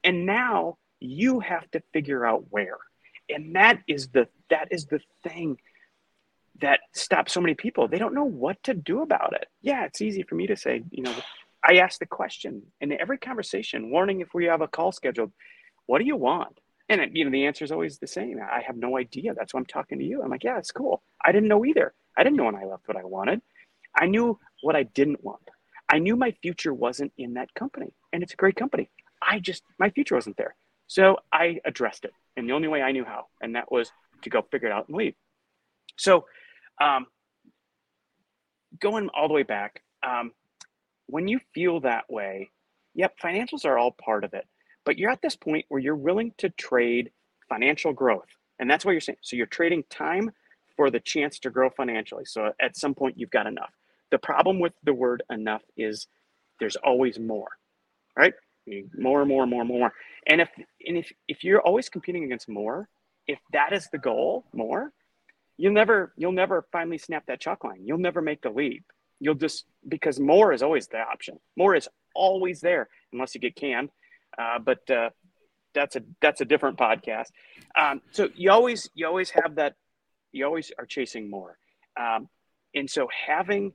And 0.03 0.25
now 0.25 0.77
you 0.99 1.39
have 1.39 1.69
to 1.71 1.81
figure 1.93 2.25
out 2.25 2.45
where. 2.49 2.77
And 3.29 3.55
that 3.55 3.81
is 3.87 4.09
the 4.09 4.27
that 4.49 4.69
is 4.71 4.85
the 4.85 4.99
thing 5.23 5.57
that 6.61 6.79
stops 6.93 7.33
so 7.33 7.41
many 7.41 7.55
people. 7.55 7.87
They 7.87 7.97
don't 7.97 8.13
know 8.13 8.25
what 8.25 8.61
to 8.63 8.73
do 8.73 9.01
about 9.01 9.33
it. 9.33 9.47
Yeah, 9.61 9.85
it's 9.85 10.01
easy 10.01 10.23
for 10.23 10.35
me 10.35 10.47
to 10.47 10.55
say, 10.55 10.83
you 10.91 11.03
know, 11.03 11.13
I 11.63 11.77
ask 11.77 11.99
the 11.99 12.05
question 12.05 12.63
in 12.81 12.91
every 12.93 13.17
conversation, 13.17 13.91
warning 13.91 14.21
if 14.21 14.33
we 14.33 14.45
have 14.45 14.61
a 14.61 14.67
call 14.67 14.91
scheduled, 14.91 15.31
what 15.85 15.99
do 15.99 16.05
you 16.05 16.15
want? 16.15 16.59
And 16.87 17.15
you 17.15 17.25
know, 17.25 17.31
the 17.31 17.45
answer 17.45 17.63
is 17.63 17.71
always 17.71 17.99
the 17.99 18.07
same. 18.07 18.39
I 18.41 18.61
have 18.65 18.75
no 18.75 18.97
idea. 18.97 19.33
That's 19.33 19.53
why 19.53 19.59
I'm 19.59 19.65
talking 19.65 19.99
to 19.99 20.05
you. 20.05 20.23
I'm 20.23 20.29
like, 20.29 20.43
yeah, 20.43 20.57
it's 20.57 20.71
cool. 20.71 21.03
I 21.23 21.31
didn't 21.31 21.49
know 21.49 21.65
either. 21.65 21.93
I 22.17 22.23
didn't 22.23 22.37
know 22.37 22.45
when 22.45 22.55
I 22.55 22.65
left 22.65 22.87
what 22.87 22.97
I 22.97 23.03
wanted. 23.03 23.41
I 23.95 24.07
knew 24.07 24.39
what 24.61 24.75
I 24.75 24.83
didn't 24.83 25.23
want. 25.23 25.41
I 25.87 25.99
knew 25.99 26.15
my 26.15 26.31
future 26.41 26.73
wasn't 26.73 27.11
in 27.17 27.35
that 27.35 27.53
company, 27.53 27.93
and 28.11 28.23
it's 28.23 28.33
a 28.33 28.37
great 28.37 28.55
company. 28.55 28.89
I 29.21 29.39
just 29.39 29.63
my 29.77 29.89
future 29.89 30.15
wasn't 30.15 30.37
there. 30.37 30.55
So 30.87 31.17
I 31.31 31.59
addressed 31.65 32.05
it, 32.05 32.13
and 32.35 32.49
the 32.49 32.53
only 32.53 32.67
way 32.67 32.81
I 32.81 32.91
knew 32.91 33.05
how, 33.05 33.27
and 33.41 33.55
that 33.55 33.71
was 33.71 33.91
to 34.23 34.29
go 34.29 34.41
figure 34.41 34.69
it 34.69 34.71
out 34.71 34.87
and 34.87 34.97
leave. 34.97 35.15
So 35.97 36.25
um, 36.79 37.05
going 38.79 39.09
all 39.09 39.27
the 39.27 39.33
way 39.33 39.43
back, 39.43 39.81
um, 40.03 40.31
when 41.07 41.27
you 41.27 41.39
feel 41.53 41.79
that 41.81 42.09
way, 42.09 42.49
yep, 42.93 43.15
financials 43.23 43.65
are 43.65 43.77
all 43.77 43.91
part 43.91 44.23
of 44.23 44.33
it. 44.33 44.45
But 44.85 44.97
you're 44.97 45.11
at 45.11 45.21
this 45.21 45.35
point 45.35 45.65
where 45.69 45.81
you're 45.81 45.95
willing 45.95 46.33
to 46.37 46.49
trade 46.49 47.11
financial 47.47 47.93
growth. 47.93 48.27
And 48.59 48.69
that's 48.69 48.85
what 48.85 48.91
you're 48.91 49.01
saying. 49.01 49.17
So 49.21 49.35
you're 49.35 49.45
trading 49.45 49.83
time 49.89 50.31
for 50.75 50.89
the 50.89 50.99
chance 50.99 51.39
to 51.39 51.49
grow 51.49 51.69
financially. 51.69 52.25
So 52.25 52.53
at 52.61 52.77
some 52.77 52.93
point, 52.93 53.17
you've 53.17 53.29
got 53.29 53.47
enough. 53.47 53.73
The 54.11 54.17
problem 54.17 54.59
with 54.59 54.73
the 54.83 54.93
word 54.93 55.23
enough 55.29 55.61
is 55.77 56.07
there's 56.59 56.75
always 56.77 57.19
more, 57.19 57.49
right? 58.17 58.33
More, 58.97 59.25
more, 59.25 59.45
more, 59.45 59.65
more. 59.65 59.93
And 60.27 60.41
if 60.41 60.49
and 60.85 60.97
if 60.97 61.11
if 61.27 61.43
you're 61.43 61.61
always 61.61 61.89
competing 61.89 62.23
against 62.23 62.47
more, 62.49 62.87
if 63.27 63.39
that 63.53 63.73
is 63.73 63.87
the 63.91 63.97
goal, 63.97 64.45
more, 64.53 64.91
you'll 65.59 65.73
never 65.73 66.13
you'll 66.15 66.31
never 66.31 66.65
finally 66.71 66.97
snap 66.97 67.25
that 67.27 67.41
chalk 67.41 67.63
line. 67.63 67.81
You'll 67.83 67.97
never 67.97 68.21
make 68.21 68.41
the 68.41 68.49
leap. 68.49 68.85
You'll 69.19 69.35
just 69.35 69.65
because 69.87 70.19
more 70.19 70.53
is 70.53 70.63
always 70.63 70.87
the 70.87 70.99
option. 70.99 71.39
More 71.57 71.75
is 71.75 71.87
always 72.15 72.61
there 72.61 72.87
unless 73.11 73.35
you 73.35 73.41
get 73.41 73.55
canned. 73.55 73.89
Uh, 74.37 74.59
but 74.59 74.89
uh, 74.89 75.09
that's 75.73 75.97
a 75.97 76.01
that's 76.21 76.39
a 76.39 76.45
different 76.45 76.77
podcast. 76.77 77.27
Um, 77.77 78.01
so 78.11 78.29
you 78.35 78.51
always 78.51 78.89
you 78.95 79.05
always 79.05 79.31
have 79.31 79.55
that. 79.55 79.75
You 80.31 80.45
always 80.45 80.71
are 80.77 80.85
chasing 80.85 81.29
more, 81.29 81.57
um, 81.99 82.29
and 82.73 82.89
so 82.89 83.09
having 83.27 83.73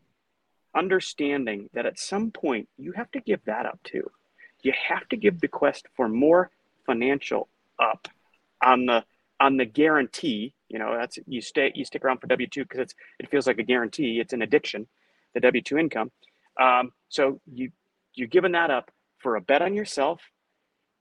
understanding 0.74 1.68
that 1.74 1.84
at 1.86 1.98
some 1.98 2.30
point 2.30 2.68
you 2.78 2.92
have 2.92 3.10
to 3.10 3.20
give 3.20 3.44
that 3.44 3.66
up 3.66 3.78
too. 3.84 4.10
You 4.62 4.72
have 4.88 5.06
to 5.10 5.16
give 5.16 5.40
the 5.40 5.48
quest 5.48 5.86
for 5.94 6.08
more 6.08 6.50
financial 6.86 7.48
up 7.78 8.08
on 8.62 8.86
the 8.86 9.04
on 9.38 9.58
the 9.58 9.66
guarantee 9.66 10.54
you 10.68 10.78
know, 10.78 10.96
that's 10.98 11.18
you 11.26 11.40
stay 11.40 11.72
you 11.74 11.84
stick 11.84 12.04
around 12.04 12.18
for 12.18 12.26
W 12.26 12.48
two 12.48 12.64
because 12.64 12.80
it's 12.80 12.94
it 13.18 13.30
feels 13.30 13.46
like 13.46 13.58
a 13.58 13.62
guarantee. 13.62 14.20
It's 14.20 14.32
an 14.32 14.42
addiction, 14.42 14.86
the 15.34 15.40
W 15.40 15.62
two 15.62 15.78
income. 15.78 16.10
Um, 16.60 16.92
so 17.08 17.40
you 17.52 17.70
you're 18.14 18.28
giving 18.28 18.52
that 18.52 18.70
up 18.70 18.90
for 19.18 19.36
a 19.36 19.40
bet 19.40 19.62
on 19.62 19.74
yourself 19.74 20.20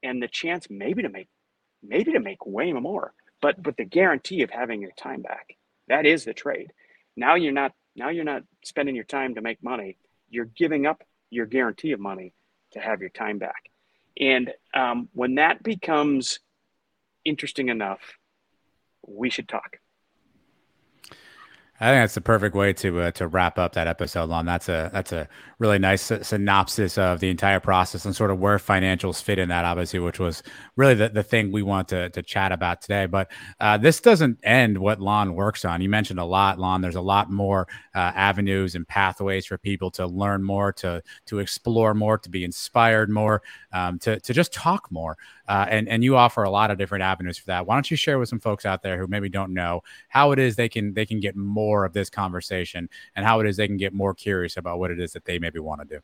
and 0.02 0.22
the 0.22 0.28
chance 0.28 0.68
maybe 0.70 1.04
to 1.04 1.10
make 1.10 1.30
maybe 1.82 2.14
to 2.14 2.20
make 2.20 2.46
way 2.46 2.72
more, 2.74 3.14
but 3.42 3.62
but 3.62 3.78
the 3.78 3.86
guarantee 3.86 4.42
of 4.42 4.50
having 4.50 4.82
your 4.82 4.92
time 4.98 5.22
back. 5.22 5.56
That 5.88 6.06
is 6.06 6.26
the 6.26 6.34
trade. 6.34 6.72
Now 7.16 7.36
you're 7.36 7.52
not 7.52 7.74
now 7.96 8.10
you're 8.10 8.24
not 8.24 8.44
spending 8.64 8.96
your 8.96 9.04
time 9.06 9.36
to 9.36 9.42
make 9.42 9.64
money. 9.64 9.98
You're 10.30 10.46
giving 10.46 10.86
up 10.86 11.04
your 11.30 11.46
guarantee 11.46 11.92
of 11.92 12.00
money 12.00 12.34
to 12.72 12.80
have 12.80 13.02
your 13.02 13.10
time 13.10 13.38
back. 13.38 13.70
And 14.20 14.52
um, 14.74 15.10
when 15.14 15.36
that 15.36 15.64
becomes 15.64 16.40
interesting 17.26 17.70
enough 17.70 18.00
we 19.08 19.30
should 19.30 19.48
talk. 19.48 19.78
I 21.80 21.88
think 21.88 22.04
that's 22.04 22.14
the 22.14 22.22
perfect 22.22 22.56
way 22.56 22.72
to 22.74 23.02
uh, 23.02 23.12
to 23.12 23.28
wrap 23.28 23.58
up 23.58 23.74
that 23.74 23.88
episode, 23.88 24.30
Lon. 24.30 24.46
That's 24.46 24.70
a 24.70 24.90
that's 24.94 25.12
a 25.12 25.28
really 25.60 25.80
nice 25.80 26.12
synopsis 26.22 26.98
of 26.98 27.20
the 27.20 27.30
entire 27.30 27.60
process 27.60 28.06
and 28.06 28.16
sort 28.16 28.32
of 28.32 28.40
where 28.40 28.58
financials 28.58 29.22
fit 29.24 29.40
in 29.40 29.50
that, 29.50 29.66
obviously, 29.66 30.00
which 30.00 30.20
was 30.20 30.44
really 30.76 30.94
the, 30.94 31.10
the 31.10 31.24
thing 31.24 31.52
we 31.52 31.64
want 31.64 31.88
to, 31.88 32.10
to 32.12 32.22
chat 32.22 32.52
about 32.52 32.82
today. 32.82 33.06
But 33.06 33.32
uh, 33.60 33.78
this 33.78 34.00
doesn't 34.00 34.40
end 34.44 34.78
what 34.78 35.02
Lon 35.02 35.36
works 35.36 35.66
on. 35.66 35.82
You 35.82 35.90
mentioned 35.90 36.20
a 36.20 36.26
lot, 36.26 36.60
Lon. 36.60 36.82
There's 36.82 36.96
a 36.96 37.02
lot 37.02 37.32
more 37.32 37.68
uh, 37.96 38.12
avenues 38.16 38.76
and 38.76 38.88
pathways 38.88 39.46
for 39.46 39.58
people 39.58 39.90
to 39.92 40.06
learn 40.06 40.44
more, 40.44 40.72
to 40.74 41.02
to 41.26 41.40
explore 41.40 41.94
more, 41.94 42.18
to 42.18 42.30
be 42.30 42.44
inspired 42.44 43.10
more, 43.10 43.42
um, 43.74 44.00
to 44.00 44.20
to 44.20 44.34
just 44.34 44.54
talk 44.54 44.92
more. 44.92 45.18
Uh, 45.48 45.66
and 45.70 45.90
and 45.90 46.04
you 46.04 46.16
offer 46.16 46.44
a 46.44 46.50
lot 46.50 46.72
of 46.72 46.78
different 46.78 47.04
avenues 47.04 47.38
for 47.38 47.48
that. 47.48 47.66
Why 47.66 47.76
don't 47.76 47.90
you 47.92 47.98
share 47.98 48.18
with 48.18 48.30
some 48.30 48.40
folks 48.40 48.66
out 48.66 48.82
there 48.82 48.98
who 48.98 49.08
maybe 49.08 49.30
don't 49.30 49.54
know 49.54 49.82
how 50.08 50.32
it 50.32 50.40
is 50.40 50.56
they 50.56 50.70
can 50.70 50.94
they 50.94 51.06
can 51.06 51.20
get 51.20 51.36
more 51.36 51.84
of 51.86 51.94
this 51.94 52.10
conversation 52.10 52.90
and 53.16 53.26
how 53.26 53.40
it 53.40 53.48
is 53.48 53.58
they 53.58 53.68
can 53.68 53.78
get 53.78 53.94
more 53.94 54.14
curious 54.14 54.58
about 54.58 54.80
what 54.80 54.92
it 54.92 55.00
is 55.00 55.14
that 55.14 55.26
they 55.26 55.40
maybe 55.40 55.60
want 55.60 55.82
to 55.82 55.98
do. 55.98 56.02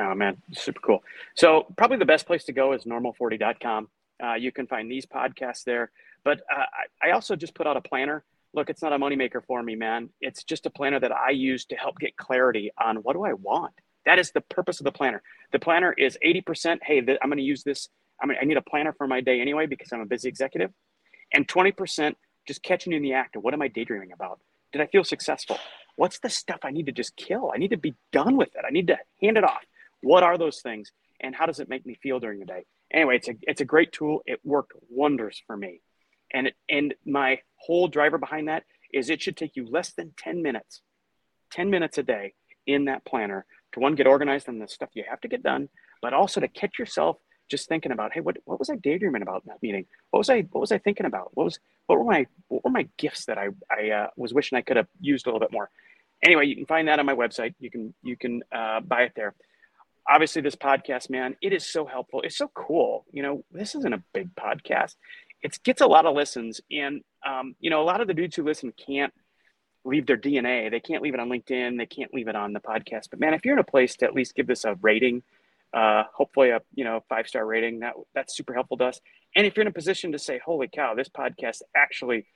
Oh 0.00 0.14
man, 0.14 0.36
super 0.52 0.80
cool. 0.80 1.02
So 1.34 1.66
probably 1.76 1.98
the 1.98 2.04
best 2.04 2.26
place 2.26 2.44
to 2.44 2.52
go 2.52 2.72
is 2.72 2.84
normal40.com. 2.84 3.88
Uh, 4.22 4.34
you 4.34 4.52
can 4.52 4.66
find 4.66 4.90
these 4.90 5.06
podcasts 5.06 5.64
there. 5.64 5.90
But 6.24 6.42
uh, 6.54 6.64
I 7.02 7.12
also 7.12 7.36
just 7.36 7.54
put 7.54 7.66
out 7.66 7.76
a 7.76 7.80
planner. 7.80 8.24
Look, 8.52 8.68
it's 8.68 8.82
not 8.82 8.92
a 8.92 8.98
moneymaker 8.98 9.44
for 9.44 9.62
me, 9.62 9.76
man. 9.76 10.10
It's 10.20 10.44
just 10.44 10.66
a 10.66 10.70
planner 10.70 11.00
that 11.00 11.12
I 11.12 11.30
use 11.30 11.64
to 11.66 11.76
help 11.76 11.98
get 11.98 12.16
clarity 12.16 12.70
on 12.78 12.96
what 12.96 13.14
do 13.14 13.24
I 13.24 13.32
want. 13.32 13.74
That 14.06 14.18
is 14.18 14.32
the 14.32 14.40
purpose 14.40 14.80
of 14.80 14.84
the 14.84 14.92
planner. 14.92 15.22
The 15.52 15.58
planner 15.58 15.92
is 15.92 16.18
80%. 16.24 16.78
Hey, 16.82 17.00
th- 17.00 17.18
I'm 17.22 17.28
going 17.28 17.38
to 17.38 17.42
use 17.42 17.62
this. 17.62 17.88
I 18.22 18.26
mean, 18.26 18.38
I 18.40 18.44
need 18.44 18.56
a 18.56 18.62
planner 18.62 18.92
for 18.92 19.06
my 19.06 19.20
day 19.20 19.40
anyway 19.40 19.66
because 19.66 19.92
I'm 19.92 20.00
a 20.00 20.06
busy 20.06 20.28
executive. 20.28 20.70
And 21.32 21.46
20% 21.46 22.14
just 22.46 22.62
catching 22.62 22.92
you 22.92 22.96
in 22.96 23.02
the 23.02 23.14
act 23.14 23.36
of 23.36 23.42
what 23.42 23.54
am 23.54 23.62
I 23.62 23.68
daydreaming 23.68 24.12
about? 24.12 24.40
Did 24.72 24.80
I 24.82 24.86
feel 24.86 25.04
successful? 25.04 25.58
What's 25.96 26.18
the 26.18 26.30
stuff 26.30 26.60
I 26.62 26.70
need 26.70 26.86
to 26.86 26.92
just 26.92 27.16
kill? 27.16 27.50
I 27.54 27.58
need 27.58 27.70
to 27.70 27.76
be 27.76 27.94
done 28.12 28.36
with 28.36 28.50
it. 28.54 28.64
I 28.66 28.70
need 28.70 28.86
to 28.88 28.98
hand 29.20 29.36
it 29.36 29.44
off. 29.44 29.64
What 30.02 30.22
are 30.22 30.38
those 30.38 30.60
things? 30.60 30.92
And 31.20 31.34
how 31.34 31.46
does 31.46 31.60
it 31.60 31.68
make 31.68 31.84
me 31.84 31.98
feel 32.02 32.20
during 32.20 32.40
the 32.40 32.46
day? 32.46 32.64
Anyway, 32.92 33.16
it's 33.16 33.28
a, 33.28 33.34
it's 33.42 33.60
a 33.60 33.66
great 33.66 33.92
tool. 33.92 34.22
It 34.26 34.40
worked 34.44 34.72
wonders 34.88 35.42
for 35.46 35.56
me. 35.56 35.82
And, 36.32 36.48
it, 36.48 36.54
and 36.68 36.94
my 37.04 37.40
whole 37.56 37.88
driver 37.88 38.18
behind 38.18 38.48
that 38.48 38.64
is 38.92 39.10
it 39.10 39.22
should 39.22 39.36
take 39.36 39.56
you 39.56 39.68
less 39.68 39.92
than 39.92 40.12
10 40.16 40.42
minutes, 40.42 40.82
10 41.52 41.70
minutes 41.70 41.98
a 41.98 42.02
day 42.02 42.34
in 42.66 42.86
that 42.86 43.04
planner 43.04 43.44
to 43.72 43.80
one, 43.80 43.94
get 43.94 44.06
organized 44.06 44.48
on 44.48 44.58
the 44.58 44.68
stuff 44.68 44.90
you 44.94 45.04
have 45.08 45.20
to 45.20 45.28
get 45.28 45.42
done, 45.42 45.68
but 46.02 46.12
also 46.12 46.40
to 46.40 46.48
catch 46.48 46.78
yourself 46.78 47.16
just 47.50 47.68
thinking 47.68 47.92
about, 47.92 48.12
hey, 48.12 48.20
what, 48.20 48.38
what 48.44 48.58
was 48.58 48.70
I 48.70 48.76
daydreaming 48.76 49.22
about 49.22 49.42
in 49.44 49.48
that 49.48 49.62
meeting? 49.62 49.86
What 50.10 50.18
was 50.18 50.30
I 50.30 50.42
what 50.52 50.60
was 50.60 50.72
I 50.72 50.78
thinking 50.78 51.06
about? 51.06 51.30
What 51.34 51.44
was 51.44 51.58
what 51.86 51.98
were 51.98 52.04
my 52.04 52.26
what 52.48 52.64
were 52.64 52.70
my 52.70 52.88
gifts 52.96 53.26
that 53.26 53.36
I 53.36 53.48
I 53.70 53.90
uh, 53.90 54.06
was 54.16 54.32
wishing 54.32 54.56
I 54.56 54.62
could 54.62 54.76
have 54.76 54.88
used 55.00 55.26
a 55.26 55.28
little 55.28 55.40
bit 55.40 55.52
more? 55.52 55.68
Anyway, 56.22 56.46
you 56.46 56.56
can 56.56 56.66
find 56.66 56.88
that 56.88 56.98
on 56.98 57.06
my 57.06 57.14
website. 57.14 57.54
You 57.58 57.70
can 57.70 57.94
you 58.02 58.16
can 58.16 58.42
uh, 58.52 58.80
buy 58.80 59.02
it 59.02 59.12
there. 59.16 59.34
Obviously, 60.08 60.42
this 60.42 60.56
podcast, 60.56 61.10
man, 61.10 61.36
it 61.42 61.52
is 61.52 61.66
so 61.66 61.84
helpful. 61.84 62.22
It's 62.22 62.36
so 62.38 62.50
cool. 62.54 63.04
You 63.12 63.22
know, 63.22 63.44
this 63.52 63.74
isn't 63.74 63.92
a 63.94 64.02
big 64.14 64.34
podcast. 64.34 64.96
It 65.42 65.58
gets 65.62 65.80
a 65.80 65.86
lot 65.86 66.06
of 66.06 66.14
listens, 66.14 66.60
and 66.70 67.02
um, 67.26 67.54
you 67.60 67.70
know, 67.70 67.82
a 67.82 67.84
lot 67.84 68.00
of 68.00 68.08
the 68.08 68.14
dudes 68.14 68.36
who 68.36 68.44
listen 68.44 68.72
can't 68.72 69.12
leave 69.84 70.06
their 70.06 70.16
DNA. 70.16 70.70
They 70.70 70.80
can't 70.80 71.02
leave 71.02 71.14
it 71.14 71.20
on 71.20 71.28
LinkedIn. 71.28 71.78
They 71.78 71.86
can't 71.86 72.12
leave 72.12 72.28
it 72.28 72.36
on 72.36 72.52
the 72.52 72.60
podcast. 72.60 73.08
But 73.10 73.20
man, 73.20 73.34
if 73.34 73.44
you're 73.44 73.54
in 73.54 73.60
a 73.60 73.64
place 73.64 73.96
to 73.96 74.06
at 74.06 74.14
least 74.14 74.34
give 74.34 74.46
this 74.46 74.64
a 74.64 74.74
rating, 74.82 75.22
uh, 75.72 76.04
hopefully 76.12 76.50
a 76.50 76.60
you 76.74 76.84
know 76.84 77.04
five 77.08 77.28
star 77.28 77.44
rating, 77.46 77.80
that 77.80 77.94
that's 78.14 78.36
super 78.36 78.54
helpful 78.54 78.76
to 78.78 78.84
us. 78.84 79.00
And 79.36 79.46
if 79.46 79.56
you're 79.56 79.62
in 79.62 79.68
a 79.68 79.72
position 79.72 80.12
to 80.12 80.18
say, 80.18 80.40
"Holy 80.44 80.68
cow, 80.68 80.94
this 80.94 81.08
podcast 81.08 81.62
actually 81.76 82.26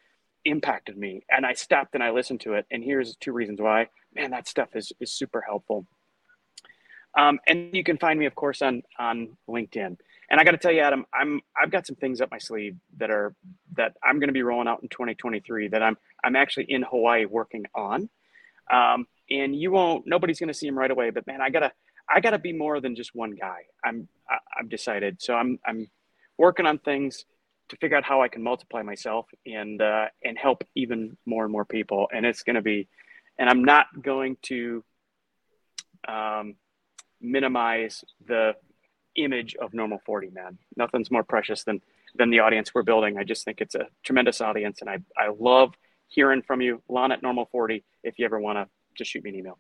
impacted 0.45 0.97
me," 0.97 1.25
and 1.31 1.45
I 1.45 1.55
stopped 1.55 1.95
and 1.95 2.03
I 2.03 2.11
listened 2.11 2.41
to 2.43 2.55
it, 2.55 2.67
and 2.71 2.83
here's 2.83 3.17
two 3.17 3.33
reasons 3.33 3.61
why. 3.61 3.89
Man, 4.15 4.31
that 4.31 4.49
stuff 4.49 4.77
is 4.77 4.93
is 5.01 5.13
super 5.13 5.41
helpful. 5.41 5.87
Um, 7.17 7.39
and 7.47 7.71
you 7.73 7.85
can 7.85 7.97
find 7.97 8.19
me, 8.19 8.27
of 8.27 8.35
course, 8.35 8.63
on 8.63 8.83
on 8.99 9.37
LinkedIn. 9.49 9.97
And 10.31 10.41
I 10.41 10.45
got 10.45 10.53
to 10.53 10.59
tell 10.59 10.73
you, 10.73 10.81
Adam, 10.81 11.07
I'm 11.13 11.41
I've 11.61 11.71
got 11.71 11.87
some 11.87 11.97
things 11.97 12.21
up 12.21 12.31
my 12.31 12.39
sleeve 12.39 12.77
that 12.99 13.11
are 13.11 13.35
that 13.77 13.97
I'm 14.03 14.19
going 14.19 14.29
to 14.29 14.33
be 14.33 14.43
rolling 14.43 14.69
out 14.69 14.83
in 14.83 14.89
2023 14.89 15.69
that 15.69 15.83
I'm 15.83 15.97
I'm 16.23 16.37
actually 16.37 16.67
in 16.69 16.83
Hawaii 16.83 17.25
working 17.25 17.67
on. 17.75 18.09
Um, 18.73 19.07
and 19.31 19.55
you 19.55 19.71
won't 19.71 20.07
nobody's 20.07 20.41
going 20.41 20.49
to 20.49 20.55
see 20.55 20.67
them 20.67 20.79
right 20.79 20.91
away, 20.91 21.11
but 21.11 21.27
man, 21.27 21.41
I 21.41 21.51
gotta 21.51 21.73
I 22.13 22.21
gotta 22.21 22.39
be 22.39 22.53
more 22.53 22.81
than 22.81 22.95
just 22.95 23.15
one 23.15 23.33
guy. 23.33 23.63
I'm 23.85 24.09
I, 24.29 24.39
I've 24.59 24.69
decided, 24.69 25.23
so 25.23 25.35
I'm 25.35 25.59
I'm 25.67 25.89
working 26.39 26.67
on 26.67 26.79
things 26.79 27.25
to 27.69 27.77
figure 27.77 27.97
out 27.97 28.05
how 28.05 28.23
I 28.23 28.29
can 28.29 28.43
multiply 28.43 28.83
myself 28.83 29.27
and 29.47 29.81
uh, 29.81 30.07
and 30.23 30.39
help 30.39 30.65
even 30.75 31.17
more 31.27 31.45
and 31.45 31.53
more 31.53 31.65
people. 31.65 32.09
And 32.13 32.27
it's 32.27 32.43
going 32.43 32.57
to 32.57 32.63
be, 32.63 32.89
and 33.39 33.49
I'm 33.49 33.65
not 33.65 33.87
going 34.03 34.37
to 34.43 34.85
um, 36.07 36.57
minimize 37.21 38.05
the 38.27 38.55
image 39.17 39.55
of 39.57 39.73
normal 39.73 40.01
40 40.05 40.31
man. 40.31 40.59
Nothing's 40.77 41.11
more 41.11 41.25
precious 41.25 41.65
than 41.65 41.81
than 42.17 42.31
the 42.31 42.41
audience 42.41 42.75
we're 42.75 42.83
building. 42.83 43.17
I 43.17 43.25
just 43.25 43.45
think 43.45 43.61
it's 43.61 43.75
a 43.75 43.87
tremendous 44.05 44.41
audience 44.41 44.81
and 44.81 44.91
i 44.91 44.99
i 45.17 45.31
love 45.39 45.75
hearing 46.09 46.43
from 46.43 46.61
you. 46.61 46.83
Lon 46.89 47.13
at 47.13 47.23
normal 47.23 47.47
40 47.51 47.85
if 48.03 48.19
you 48.19 48.25
ever 48.25 48.39
want 48.39 48.59
to 48.59 48.69
just 48.97 49.11
shoot 49.11 49.25
me 49.25 49.31
an 49.31 49.37
email 49.37 49.59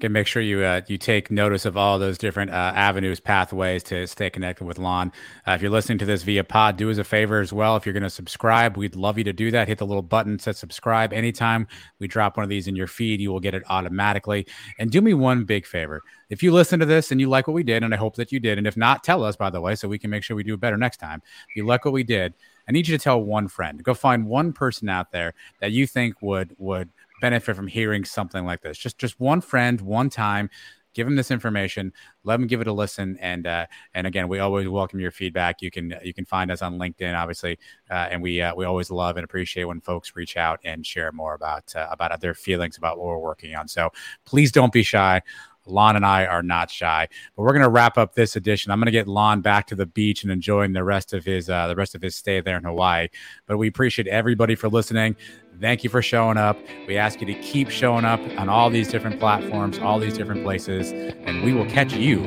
can 0.00 0.12
make 0.12 0.26
sure 0.26 0.40
you 0.40 0.62
uh, 0.62 0.80
you 0.86 0.96
take 0.96 1.30
notice 1.30 1.64
of 1.64 1.76
all 1.76 1.98
those 1.98 2.18
different 2.18 2.50
uh, 2.50 2.72
avenues, 2.74 3.18
pathways 3.18 3.82
to 3.84 4.06
stay 4.06 4.30
connected 4.30 4.64
with 4.64 4.78
Lon. 4.78 5.12
Uh, 5.46 5.52
if 5.52 5.62
you're 5.62 5.70
listening 5.70 5.98
to 5.98 6.04
this 6.04 6.22
via 6.22 6.44
pod, 6.44 6.76
do 6.76 6.90
us 6.90 6.98
a 6.98 7.04
favor 7.04 7.40
as 7.40 7.52
well. 7.52 7.76
If 7.76 7.84
you're 7.84 7.92
going 7.92 8.02
to 8.04 8.10
subscribe, 8.10 8.76
we'd 8.76 8.94
love 8.94 9.18
you 9.18 9.24
to 9.24 9.32
do 9.32 9.50
that. 9.50 9.66
Hit 9.66 9.78
the 9.78 9.86
little 9.86 10.02
button 10.02 10.38
says 10.38 10.58
subscribe. 10.58 11.12
Anytime 11.12 11.66
we 11.98 12.06
drop 12.06 12.36
one 12.36 12.44
of 12.44 12.50
these 12.50 12.68
in 12.68 12.76
your 12.76 12.86
feed, 12.86 13.20
you 13.20 13.30
will 13.32 13.40
get 13.40 13.54
it 13.54 13.64
automatically. 13.68 14.46
And 14.78 14.90
do 14.90 15.00
me 15.00 15.14
one 15.14 15.44
big 15.44 15.66
favor: 15.66 16.02
if 16.30 16.42
you 16.42 16.52
listen 16.52 16.78
to 16.80 16.86
this 16.86 17.10
and 17.10 17.20
you 17.20 17.28
like 17.28 17.48
what 17.48 17.54
we 17.54 17.64
did, 17.64 17.82
and 17.82 17.92
I 17.92 17.96
hope 17.96 18.14
that 18.16 18.30
you 18.30 18.38
did, 18.38 18.58
and 18.58 18.66
if 18.66 18.76
not, 18.76 19.02
tell 19.02 19.24
us 19.24 19.36
by 19.36 19.50
the 19.50 19.60
way, 19.60 19.74
so 19.74 19.88
we 19.88 19.98
can 19.98 20.10
make 20.10 20.22
sure 20.22 20.36
we 20.36 20.44
do 20.44 20.54
it 20.54 20.60
better 20.60 20.76
next 20.76 20.98
time. 20.98 21.22
If 21.48 21.56
you 21.56 21.66
like 21.66 21.84
what 21.84 21.94
we 21.94 22.04
did, 22.04 22.34
I 22.68 22.72
need 22.72 22.86
you 22.86 22.96
to 22.96 23.02
tell 23.02 23.20
one 23.20 23.48
friend. 23.48 23.82
Go 23.82 23.94
find 23.94 24.26
one 24.26 24.52
person 24.52 24.88
out 24.88 25.10
there 25.10 25.34
that 25.60 25.72
you 25.72 25.86
think 25.86 26.20
would 26.20 26.54
would 26.58 26.90
benefit 27.20 27.56
from 27.56 27.66
hearing 27.66 28.04
something 28.04 28.44
like 28.44 28.62
this. 28.62 28.78
Just 28.78 28.98
just 28.98 29.18
one 29.20 29.40
friend, 29.40 29.80
one 29.80 30.10
time. 30.10 30.50
Give 30.94 31.06
them 31.06 31.16
this 31.16 31.30
information. 31.30 31.92
Let 32.24 32.38
them 32.38 32.48
give 32.48 32.60
it 32.60 32.66
a 32.66 32.72
listen. 32.72 33.18
And 33.20 33.46
uh, 33.46 33.66
and 33.94 34.06
again, 34.06 34.26
we 34.26 34.40
always 34.40 34.66
welcome 34.68 34.98
your 34.98 35.10
feedback. 35.10 35.62
You 35.62 35.70
can 35.70 35.94
you 36.02 36.12
can 36.12 36.24
find 36.24 36.50
us 36.50 36.60
on 36.60 36.78
LinkedIn, 36.78 37.16
obviously, 37.16 37.58
uh, 37.90 38.08
and 38.10 38.20
we 38.20 38.40
uh, 38.40 38.54
we 38.54 38.64
always 38.64 38.90
love 38.90 39.16
and 39.16 39.24
appreciate 39.24 39.64
when 39.64 39.80
folks 39.80 40.16
reach 40.16 40.36
out 40.36 40.58
and 40.64 40.84
share 40.84 41.12
more 41.12 41.34
about 41.34 41.74
uh, 41.76 41.86
about 41.90 42.20
their 42.20 42.34
feelings 42.34 42.78
about 42.78 42.98
what 42.98 43.06
we're 43.06 43.18
working 43.18 43.54
on. 43.54 43.68
So 43.68 43.90
please 44.24 44.50
don't 44.50 44.72
be 44.72 44.82
shy. 44.82 45.22
Lon 45.68 45.96
and 45.96 46.04
I 46.04 46.26
are 46.26 46.42
not 46.42 46.70
shy. 46.70 47.08
But 47.36 47.42
we're 47.42 47.52
going 47.52 47.62
to 47.62 47.68
wrap 47.68 47.98
up 47.98 48.14
this 48.14 48.36
edition. 48.36 48.70
I'm 48.70 48.78
going 48.78 48.86
to 48.86 48.92
get 48.92 49.08
Lon 49.08 49.40
back 49.40 49.66
to 49.68 49.74
the 49.74 49.86
beach 49.86 50.22
and 50.22 50.32
enjoying 50.32 50.72
the 50.72 50.84
rest 50.84 51.12
of 51.12 51.24
his 51.24 51.48
uh, 51.48 51.66
the 51.68 51.76
rest 51.76 51.94
of 51.94 52.02
his 52.02 52.16
stay 52.16 52.40
there 52.40 52.56
in 52.56 52.64
Hawaii. 52.64 53.08
But 53.46 53.58
we 53.58 53.68
appreciate 53.68 54.08
everybody 54.08 54.54
for 54.54 54.68
listening. 54.68 55.16
Thank 55.60 55.82
you 55.82 55.90
for 55.90 56.02
showing 56.02 56.36
up. 56.36 56.56
We 56.86 56.96
ask 56.96 57.20
you 57.20 57.26
to 57.26 57.34
keep 57.34 57.68
showing 57.68 58.04
up 58.04 58.20
on 58.38 58.48
all 58.48 58.70
these 58.70 58.88
different 58.88 59.18
platforms, 59.18 59.78
all 59.78 59.98
these 59.98 60.16
different 60.16 60.44
places, 60.44 60.92
and 60.92 61.42
we 61.42 61.52
will 61.52 61.66
catch 61.66 61.92
you 61.94 62.24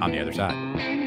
on 0.00 0.10
the 0.10 0.18
other 0.18 0.32
side. 0.32 1.03